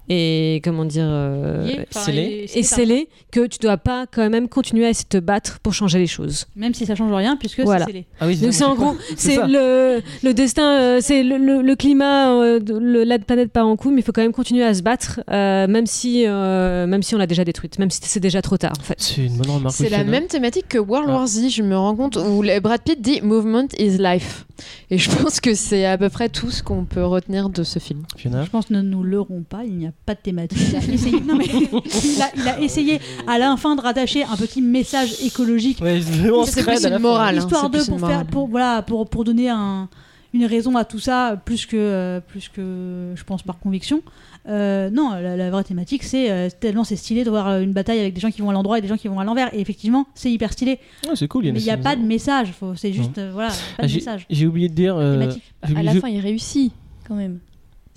est 0.08 0.62
comment 0.64 0.84
dire, 0.84 1.04
euh, 1.06 1.66
scellé. 1.90 2.46
est 2.54 2.62
scellé, 2.62 3.08
que 3.30 3.46
tu 3.46 3.58
dois 3.58 3.76
pas 3.76 4.06
quand 4.06 4.28
même 4.30 4.48
continuer 4.48 4.86
à 4.86 4.90
essayer 4.90 5.06
de 5.10 5.18
te 5.18 5.24
battre 5.24 5.58
pour 5.60 5.74
changer 5.74 5.98
les 5.98 6.06
choses. 6.06 6.46
Même 6.56 6.74
si 6.74 6.86
ça 6.86 6.94
change 6.94 7.12
rien, 7.12 7.36
puisque 7.36 7.60
Voilà. 7.60 7.84
c'est 7.86 7.92
scellé. 7.92 8.06
Ah 8.20 8.26
oui, 8.26 8.36
Donc 8.36 8.52
c'est 8.52 8.64
en 8.64 8.74
gros, 8.74 8.94
c'est 9.16 9.36
ça. 9.36 9.46
le, 9.46 10.00
le 10.22 10.34
destin, 10.34 10.80
euh, 10.80 10.98
c'est 11.00 11.22
le, 11.22 11.36
le- 11.38 11.62
le 11.62 11.76
climat, 11.76 12.30
euh, 12.32 12.60
le- 12.66 13.04
la 13.04 13.18
planète 13.18 13.50
part 13.52 13.66
en 13.66 13.76
couille, 13.76 13.92
mais 13.92 14.00
il 14.00 14.04
faut 14.04 14.12
quand 14.12 14.22
même 14.22 14.32
continuer 14.32 14.64
à 14.64 14.74
se 14.74 14.82
battre, 14.82 15.20
euh, 15.30 15.66
même 15.66 15.86
si, 15.86 16.24
euh, 16.26 16.86
même 16.86 17.02
si 17.02 17.14
on 17.14 17.18
l'a 17.18 17.26
déjà 17.26 17.44
détruite, 17.44 17.78
même 17.78 17.90
si 17.90 18.00
c'est 18.02 18.20
déjà 18.20 18.42
trop 18.42 18.56
tard 18.56 18.72
en 18.78 18.82
fait. 18.82 18.96
C'est 18.98 19.24
une 19.26 19.36
bonne 19.36 19.50
remarque. 19.50 19.74
C'est 19.74 19.88
la 19.88 19.98
Fiona. 19.98 20.10
même 20.12 20.26
thématique 20.26 20.68
que 20.68 20.78
World 20.78 21.08
Ah. 21.10 21.14
War 21.14 21.26
Z, 21.26 21.48
je 21.50 21.62
me 21.62 21.76
rends 21.76 21.96
compte, 21.96 22.16
où 22.16 22.42
le- 22.42 22.60
Brad 22.60 22.80
Pitt 22.82 23.00
dit 23.00 23.20
Movement 23.22 23.68
is 23.78 23.98
life. 23.98 24.46
Et 24.90 24.98
je 24.98 25.10
pense 25.10 25.40
que 25.40 25.54
c'est 25.54 25.84
à 25.84 25.98
peu 25.98 26.08
près 26.08 26.28
tout 26.28 26.50
ce 26.50 26.62
qu'on 26.62 26.84
peut 26.84 27.04
retenir 27.04 27.50
de 27.50 27.62
ce 27.62 27.78
film. 27.78 28.04
Fiona? 28.16 28.44
Je 28.44 28.50
pense 28.50 28.66
que 28.66 28.74
ne 28.74 28.80
nous 28.82 29.02
leurrons 29.02 29.42
pas, 29.42 29.64
il 29.64 29.76
n'y 29.76 29.86
a 29.86 29.92
pas 30.04 30.14
de 30.14 30.20
thématique. 30.20 30.58
Il 30.70 30.76
a 30.76 30.94
essayé, 30.94 31.20
non, 31.20 31.34
mais 31.36 31.46
il, 31.46 32.22
a, 32.22 32.30
il 32.36 32.48
a 32.48 32.60
essayé 32.60 33.00
à 33.26 33.38
la 33.38 33.56
fin 33.56 33.74
de 33.76 33.80
rattacher 33.80 34.22
un 34.24 34.36
petit 34.36 34.60
message 34.62 35.14
écologique 35.24 35.80
Ouais, 35.80 36.00
c'est 36.00 36.60
scred 36.62 36.78
plus 36.80 36.86
une 36.86 36.98
morale. 36.98 37.36
hein, 37.36 37.38
histoire 37.40 37.70
de 37.70 37.82
pour 37.82 38.00
faire 38.06 38.24
pour 38.26 38.46
voilà 38.48 38.82
pour 38.82 39.08
pour 39.08 39.24
donner 39.24 39.48
un 39.48 39.88
une 40.34 40.44
raison 40.44 40.76
à 40.76 40.84
tout 40.84 40.98
ça, 40.98 41.40
plus 41.46 41.64
que, 41.64 42.20
plus 42.28 42.50
que 42.50 43.12
je 43.14 43.24
pense 43.24 43.42
par 43.42 43.58
conviction. 43.58 44.02
Euh, 44.48 44.90
non, 44.90 45.12
la, 45.14 45.34
la 45.34 45.50
vraie 45.50 45.64
thématique, 45.64 46.02
c'est 46.02 46.30
euh, 46.30 46.48
tellement 46.60 46.84
c'est 46.84 46.96
stylé 46.96 47.24
de 47.24 47.30
voir 47.30 47.48
euh, 47.48 47.60
une 47.62 47.72
bataille 47.72 47.98
avec 48.00 48.12
des 48.12 48.20
gens 48.20 48.30
qui 48.30 48.42
vont 48.42 48.50
à 48.50 48.52
l'endroit 48.52 48.76
et 48.76 48.82
des 48.82 48.88
gens 48.88 48.98
qui 48.98 49.08
vont 49.08 49.18
à 49.18 49.24
l'envers. 49.24 49.54
Et 49.54 49.60
effectivement, 49.60 50.06
c'est 50.14 50.30
hyper 50.30 50.52
stylé. 50.52 50.78
Ouais, 51.08 51.12
c'est 51.16 51.26
cool. 51.26 51.44
Mais 51.44 51.58
il 51.60 51.64
n'y 51.64 51.70
a 51.70 51.78
pas 51.78 51.96
de 51.96 52.02
message. 52.02 52.52
C'est 52.74 52.92
juste, 52.92 53.16
euh, 53.16 53.30
voilà, 53.32 53.48
pas 53.48 53.54
Ah, 53.78 53.82
de 53.84 53.88
j'ai- 53.88 53.94
message. 53.96 54.26
J'ai 54.28 54.46
oublié 54.46 54.68
de 54.68 54.74
dire. 54.74 54.94
euh, 54.98 55.32
À 55.74 55.82
la 55.82 55.94
je- 55.94 56.00
fin, 56.00 56.08
il 56.08 56.20
réussit 56.20 56.70
quand 57.08 57.14
même. 57.14 57.38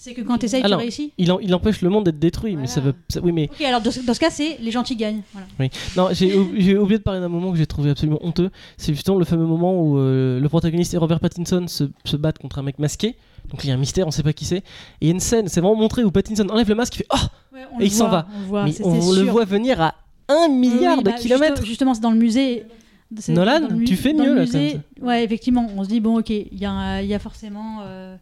C'est 0.01 0.13
que 0.13 0.21
quand 0.21 0.37
tu 0.37 0.45
essayes, 0.45 0.63
tu 0.63 0.73
réussis. 0.73 1.11
il, 1.17 1.29
en- 1.31 1.39
il 1.39 1.53
empêche 1.53 1.81
le 1.81 1.89
monde 1.89 2.05
d'être 2.05 2.19
détruit, 2.19 2.55
mais 2.55 2.67
ça 2.67 2.79
veut. 2.79 2.93
ça- 3.09 3.19
oui, 3.21 3.33
mais 3.33 3.49
Ok, 3.51 3.61
alors 3.65 3.81
dans 3.81 3.91
ce, 3.91 3.99
dans 3.99 4.13
ce 4.13 4.19
cas, 4.19 4.29
c'est 4.29 4.57
les 4.61 4.71
gentils 4.71 4.95
gagnent. 4.95 5.21
Voilà. 5.33 5.69
Non, 5.97 6.07
j'ai 6.13 6.37
ou- 6.37 6.51
j'ai 6.57 6.77
oublié 6.77 6.97
de 6.99 7.03
parler 7.03 7.19
d'un 7.19 7.27
moment 7.27 7.51
que 7.51 7.57
j'ai 7.57 7.67
trouvé 7.67 7.89
absolument 7.89 8.19
honteux. 8.25 8.49
C'est 8.77 8.93
justement 8.93 9.17
le 9.19 9.25
fameux 9.25 9.45
moment 9.45 9.79
où 9.81 9.97
euh, 9.97 10.39
le 10.39 10.49
protagoniste 10.49 10.93
et 10.93 10.97
Robert 10.97 11.19
Pattinson 11.19 11.65
se, 11.67 11.83
se 12.05 12.15
battent 12.15 12.39
contre 12.39 12.59
un 12.59 12.63
mec 12.63 12.79
masqué. 12.79 13.15
Donc 13.51 13.63
il 13.63 13.67
y 13.67 13.71
a 13.71 13.73
un 13.73 13.77
mystère, 13.77 14.07
on 14.07 14.11
sait 14.11 14.23
pas 14.23 14.31
qui 14.33 14.45
c'est. 14.45 14.57
Et 14.57 14.63
il 15.01 15.07
y 15.07 15.11
a 15.11 15.13
une 15.13 15.19
scène, 15.19 15.47
c'est 15.49 15.59
vraiment 15.59 15.75
montré 15.75 16.03
où 16.05 16.11
Pattinson 16.11 16.47
enlève 16.49 16.69
le 16.69 16.75
masque, 16.75 16.95
il 16.95 16.97
fait 16.99 17.07
Oh 17.13 17.17
Ouais, 17.53 17.61
Et 17.81 17.85
il 17.85 17.91
s'en 17.91 18.07
va. 18.07 18.27
On 18.35 18.39
le 18.39 18.45
voit, 18.45 18.63
Mais 18.65 18.81
on 18.85 19.11
le 19.11 19.23
voit 19.23 19.43
venir 19.45 19.81
à 19.81 19.95
un 20.29 20.47
milliard 20.47 20.97
Oui, 20.97 21.03
de 21.03 21.09
bah, 21.09 21.15
kilomètres. 21.17 21.65
Justement, 21.65 21.93
c'est 21.93 22.01
dans 22.01 22.11
le 22.11 22.17
musée. 22.17 22.65
Nolan, 23.27 23.67
le 23.71 23.83
tu 23.85 23.95
fais 23.95 24.13
mieux, 24.13 24.35
là, 24.35 24.41
musée, 24.41 24.79
Ouais, 25.01 25.23
effectivement. 25.23 25.67
On 25.75 25.83
se 25.83 25.89
dit, 25.89 25.99
bon, 25.99 26.19
ok, 26.19 26.29
il 26.29 26.47
y, 26.59 26.65
a 26.65 26.71
un- 26.71 27.01
il 27.01 27.07
y 27.07 27.13
a 27.15 27.19
forcément 27.19 27.79
euh, 27.81 28.15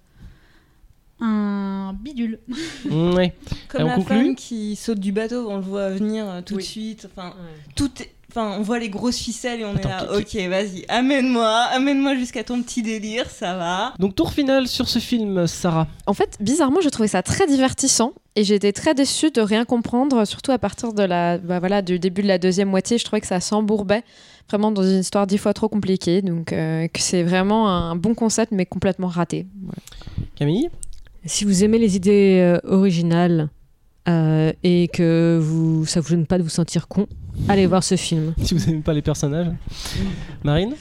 un 1.19 1.93
bidule. 1.99 2.39
Mm, 2.86 3.13
ouais. 3.15 3.34
Comme 3.69 3.82
Et 3.82 3.84
on 3.84 3.88
la 3.88 3.95
conclut 3.95 4.15
femme 4.25 4.36
qui 4.36 4.75
saute 4.75 4.99
du 4.99 5.12
bateau, 5.12 5.47
on 5.49 5.56
le 5.58 5.62
voit 5.63 5.89
venir 5.89 6.30
euh, 6.30 6.41
tout 6.41 6.56
de 6.58 6.62
suite. 6.62 7.08
Enfin, 7.12 7.34
tout 7.75 7.89
est- 8.01 8.12
Enfin, 8.30 8.58
on 8.60 8.62
voit 8.62 8.77
les 8.77 8.89
grosses 8.89 9.17
ficelles 9.17 9.62
et 9.62 9.65
on 9.65 9.73
Attends, 9.77 9.88
est 9.89 10.06
là, 10.06 10.17
ok, 10.17 10.36
vas-y, 10.49 10.86
amène-moi, 10.89 11.47
amène-moi 11.71 12.15
jusqu'à 12.17 12.43
ton 12.43 12.62
petit 12.62 12.84
délire, 12.84 13.27
ça 13.32 13.56
va. 13.56 13.93
Donc 13.99 14.15
tour 14.15 14.34
final 14.34 14.67
sur 14.67 14.89
ce 14.89 14.99
film, 14.99 15.47
Sarah. 15.47 15.88
En 16.08 16.13
fait, 16.13 16.36
bizarrement, 16.41 16.82
j'ai 16.82 16.91
trouvé 16.91 17.08
ça 17.08 17.23
très 17.23 17.47
divertissant 17.47 18.12
et 18.36 18.41
été 18.53 18.73
très 18.73 18.93
déçue 18.93 19.32
de 19.32 19.39
rien 19.41 19.63
comprendre, 19.63 20.25
surtout 20.25 20.51
à 20.51 20.60
partir 20.60 20.91
de 20.93 21.03
la, 21.03 21.38
bah 21.38 21.60
voilà, 21.60 21.82
du 21.82 21.99
début 21.99 22.21
de 22.21 22.27
la 22.27 22.38
deuxième 22.38 22.69
moitié. 22.69 22.97
Je 22.97 23.06
trouvais 23.06 23.21
que 23.21 23.27
ça 23.27 23.39
s'embourbait 23.39 24.03
vraiment 24.49 24.71
dans 24.71 24.84
une 24.84 24.99
histoire 24.99 25.25
dix 25.25 25.38
fois 25.38 25.53
trop 25.53 25.69
compliquée. 25.69 26.21
Donc, 26.21 26.51
euh, 26.51 26.88
que 26.89 26.99
c'est 26.99 27.23
vraiment 27.23 27.69
un 27.69 27.95
bon 27.95 28.13
concept, 28.13 28.51
mais 28.51 28.65
complètement 28.65 29.08
raté. 29.08 29.47
Voilà. 29.63 29.82
Camille? 30.36 30.69
Si 31.28 31.44
vous 31.44 31.63
aimez 31.63 31.78
les 31.78 31.96
idées 31.98 32.40
euh, 32.42 32.60
originales 32.63 33.50
euh, 34.08 34.54
et 34.63 34.88
que 34.88 35.38
vous, 35.42 35.86
ça 35.86 36.00
vous 36.00 36.08
gêne 36.08 36.26
pas 36.26 36.38
de 36.38 36.44
vous 36.44 36.50
sentir 36.50 36.88
con, 36.88 37.06
allez 37.50 37.68
voir 37.68 37.84
ce 37.84 37.96
film. 37.96 38.34
Si 38.44 38.54
vous 38.54 38.66
n'aimez 38.66 38.82
pas 38.82 38.94
les 38.94 39.02
personnages. 39.02 39.48
Marine 40.44 40.74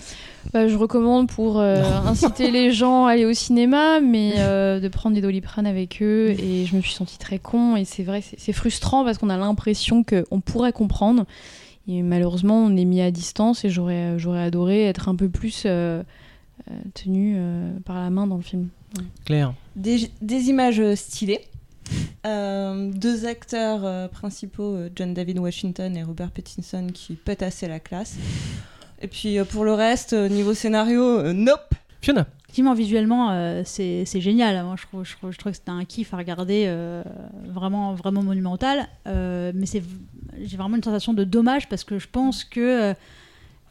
Bah, 0.52 0.68
je 0.68 0.76
recommande 0.76 1.28
pour 1.28 1.58
euh, 1.58 1.82
inciter 2.06 2.52
les 2.52 2.70
gens 2.70 3.06
à 3.06 3.12
aller 3.12 3.24
au 3.24 3.32
cinéma, 3.32 4.00
mais 4.00 4.34
euh, 4.38 4.78
de 4.78 4.86
prendre 4.86 5.16
des 5.16 5.20
doliprane 5.20 5.66
avec 5.66 6.00
eux. 6.00 6.30
Et 6.30 6.64
je 6.64 6.76
me 6.76 6.80
suis 6.80 6.92
sentie 6.92 7.18
très 7.18 7.40
con. 7.40 7.74
Et 7.74 7.84
c'est 7.84 8.04
vrai, 8.04 8.22
c'est 8.22 8.52
frustrant 8.52 9.04
parce 9.04 9.18
qu'on 9.18 9.30
a 9.30 9.36
l'impression 9.36 10.04
qu'on 10.04 10.40
pourrait 10.40 10.72
comprendre. 10.72 11.24
Et 11.88 12.02
malheureusement, 12.02 12.58
on 12.64 12.76
est 12.76 12.84
mis 12.84 13.00
à 13.00 13.10
distance. 13.10 13.64
Et 13.64 13.68
j'aurais 13.68 14.18
j'aurais 14.18 14.42
adoré 14.44 14.84
être 14.84 15.08
un 15.08 15.16
peu 15.16 15.28
plus 15.28 15.64
euh, 15.66 16.04
euh, 16.70 16.74
tenu 16.94 17.34
euh, 17.36 17.70
par 17.84 17.96
la 17.96 18.10
main 18.10 18.26
dans 18.26 18.36
le 18.36 18.42
film. 18.42 18.68
Claire 19.24 19.54
Des, 19.74 20.10
des 20.22 20.48
images 20.48 20.80
euh, 20.80 20.96
stylées. 20.96 21.40
Euh, 22.26 22.90
deux 22.92 23.26
acteurs 23.26 23.84
euh, 23.84 24.08
principaux, 24.08 24.76
John 24.96 25.14
David 25.14 25.38
Washington 25.38 25.96
et 25.96 26.02
Robert 26.02 26.30
Pattinson, 26.30 26.88
qui 26.92 27.14
pètent 27.14 27.42
assez 27.42 27.68
la 27.68 27.78
classe. 27.78 28.16
Et 29.00 29.08
puis 29.08 29.38
euh, 29.38 29.44
pour 29.44 29.64
le 29.64 29.72
reste, 29.74 30.12
euh, 30.12 30.28
niveau 30.28 30.54
scénario, 30.54 31.02
euh, 31.02 31.32
nope. 31.32 31.74
Fiona 32.00 32.26
Effectivement, 32.44 32.74
visuellement, 32.74 33.30
euh, 33.32 33.62
c'est 33.64 34.06
génial. 34.20 34.64
Moi, 34.64 34.76
je 34.78 34.86
trouve, 34.86 35.04
je, 35.04 35.14
trouve, 35.16 35.30
je 35.30 35.38
trouve 35.38 35.52
que 35.52 35.58
c'était 35.58 35.70
un 35.70 35.84
kiff 35.84 36.14
à 36.14 36.16
regarder, 36.16 36.64
euh, 36.66 37.02
vraiment, 37.44 37.92
vraiment 37.94 38.22
monumental. 38.22 38.88
Euh, 39.06 39.52
mais 39.54 39.66
c'est, 39.66 39.82
j'ai 40.40 40.56
vraiment 40.56 40.76
une 40.76 40.82
sensation 40.82 41.12
de 41.12 41.24
dommage 41.24 41.68
parce 41.68 41.84
que 41.84 41.98
je 41.98 42.08
pense 42.10 42.44
que 42.44 42.60
euh, 42.60 42.94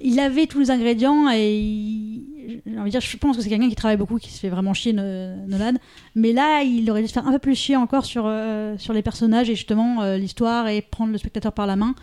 il 0.02 0.20
avait 0.20 0.48
tous 0.48 0.60
les 0.60 0.72
ingrédients 0.72 1.30
et 1.32 1.58
il- 1.60 2.62
j'ai 2.66 2.78
envie 2.80 2.86
de 2.86 2.92
dire, 2.92 3.02
je 3.02 3.18
pense 3.18 3.38
que 3.38 3.42
c'est 3.44 3.50
quelqu'un 3.50 3.70
qui 3.70 3.76
travaille 3.76 3.98
beaucoup, 3.98 4.18
qui 4.18 4.32
se 4.32 4.40
fait 4.40 4.50
vraiment 4.50 4.74
chier 4.74 4.94
No- 4.94 5.02
Nolan. 5.48 5.74
Mais 6.16 6.32
là, 6.34 6.62
il 6.64 6.90
aurait 6.92 7.02
dû 7.02 7.08
se 7.08 7.14
faire 7.14 7.28
un 7.28 7.32
peu 7.32 7.40
plus 7.40 7.56
chier 7.56 7.76
encore 7.76 8.06
sur, 8.06 8.24
euh, 8.28 8.78
sur 8.78 8.94
les 8.94 9.02
personnages 9.02 9.50
et 9.50 9.56
justement 9.56 10.02
euh, 10.04 10.18
l'histoire 10.18 10.68
et 10.68 10.82
prendre 10.82 11.12
le 11.12 11.18
spectateur 11.18 11.52
par 11.54 11.66
la 11.68 11.76
main. 11.76 11.96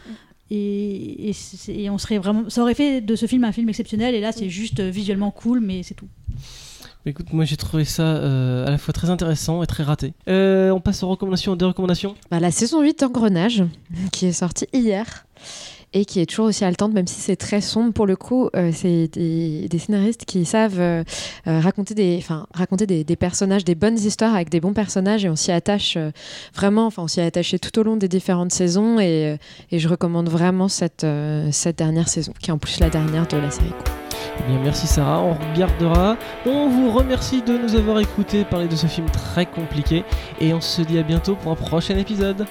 Et, 0.51 1.33
et 1.69 1.91
on 1.91 1.97
serait 1.99 2.19
vraiment, 2.19 2.51
ça 2.51 2.61
aurait 2.63 2.75
fait 2.75 3.01
de 3.01 3.17
ce 3.17 3.27
film 3.27 3.45
un 3.45 3.53
film 3.53 3.69
exceptionnel. 3.69 4.15
Et 4.15 4.21
là, 4.21 4.33
c'est 4.33 4.49
juste 4.51 4.81
euh, 4.81 4.91
visuellement 4.91 5.31
cool, 5.31 5.61
mais 5.61 5.83
c'est 5.83 5.95
tout. 5.95 6.09
Écoute, 7.05 7.33
moi 7.33 7.45
j'ai 7.45 7.57
trouvé 7.57 7.85
ça 7.85 8.03
euh, 8.05 8.65
à 8.67 8.71
la 8.71 8.79
fois 8.79 8.93
très 8.93 9.11
intéressant 9.11 9.63
et 9.63 9.67
très 9.67 9.83
raté. 9.83 10.13
Euh, 10.29 10.71
on 10.71 10.81
passe 10.81 11.03
aux 11.03 11.09
recommandations, 11.09 11.57
des 11.57 11.65
recommandations? 11.65 12.15
Bah, 12.31 12.39
la 12.39 12.53
saison 12.53 12.81
8 12.81 13.01
d'Engrenage, 13.01 13.65
qui 14.13 14.27
est 14.27 14.33
sortie 14.33 14.67
hier 14.73 15.27
et 15.95 16.05
qui 16.05 16.21
est 16.21 16.27
toujours 16.27 16.47
aussi 16.47 16.65
haletante, 16.65 16.93
même 16.93 17.07
si 17.07 17.21
c'est 17.21 17.37
très 17.37 17.61
sombre 17.61 17.93
pour 17.93 18.07
le 18.07 18.17
coup. 18.17 18.49
euh, 18.57 18.71
c'est 18.73 19.09
des, 19.09 19.79
scénaristes 19.79 20.25
qui 20.25 20.45
savent 20.45 20.81
euh, 20.81 21.03
euh, 21.47 21.61
raconter, 21.61 21.95
des, 21.95 22.25
raconter 22.55 22.87
des, 22.87 23.17
personnages, 23.17 23.65
des 23.65 23.75
bonnes 23.75 23.99
histoires 23.99 24.35
avec 24.35 24.49
des 24.49 24.61
bons 24.61 24.73
personnages 24.73 25.25
et 25.25 25.29
on 25.29 25.37
s'y 25.37 25.53
attache 25.53 25.99
vraiment, 26.55 26.87
enfin 26.87 27.03
on 27.03 27.09
s'y 27.09 27.21
est 27.21 27.27
attaché 27.27 27.59
tout 27.59 27.79
au 27.79 27.83
long 27.83 27.97
des 27.97 28.09
différentes 28.09 28.53
saisons 28.53 29.01
et, 29.01 29.39
je 29.73 29.89
recommande 29.89 30.29
vraiment 30.29 30.69
cette, 30.69 31.07
cette 31.51 31.79
dernière 31.79 32.09
saison, 32.09 32.33
qui 32.41 32.51
est 32.51 32.53
en 32.53 32.59
plus 32.59 32.79
la 32.81 32.91
dernière 32.91 33.27
de 33.27 33.37
la 33.37 33.51
série. 33.51 33.73
Eh 34.39 34.51
bien, 34.51 34.61
merci 34.63 34.87
Sarah, 34.87 35.21
on 35.21 35.35
regardera. 35.53 36.17
On 36.47 36.69
vous 36.69 36.91
remercie 36.91 37.43
de 37.43 37.57
nous 37.57 37.75
avoir 37.75 37.99
écoutés 37.99 38.45
parler 38.45 38.69
de 38.69 38.77
ce 38.77 38.87
film 38.87 39.07
très 39.11 39.47
compliqué 39.47 40.05
et 40.41 40.55
on 40.55 40.61
se 40.61 40.83
dit 40.83 40.99
à 40.99 41.03
bientôt 41.03 41.35
pour 41.35 41.53
un 41.53 41.57
prochain 41.57 41.97
épisode. 41.97 42.47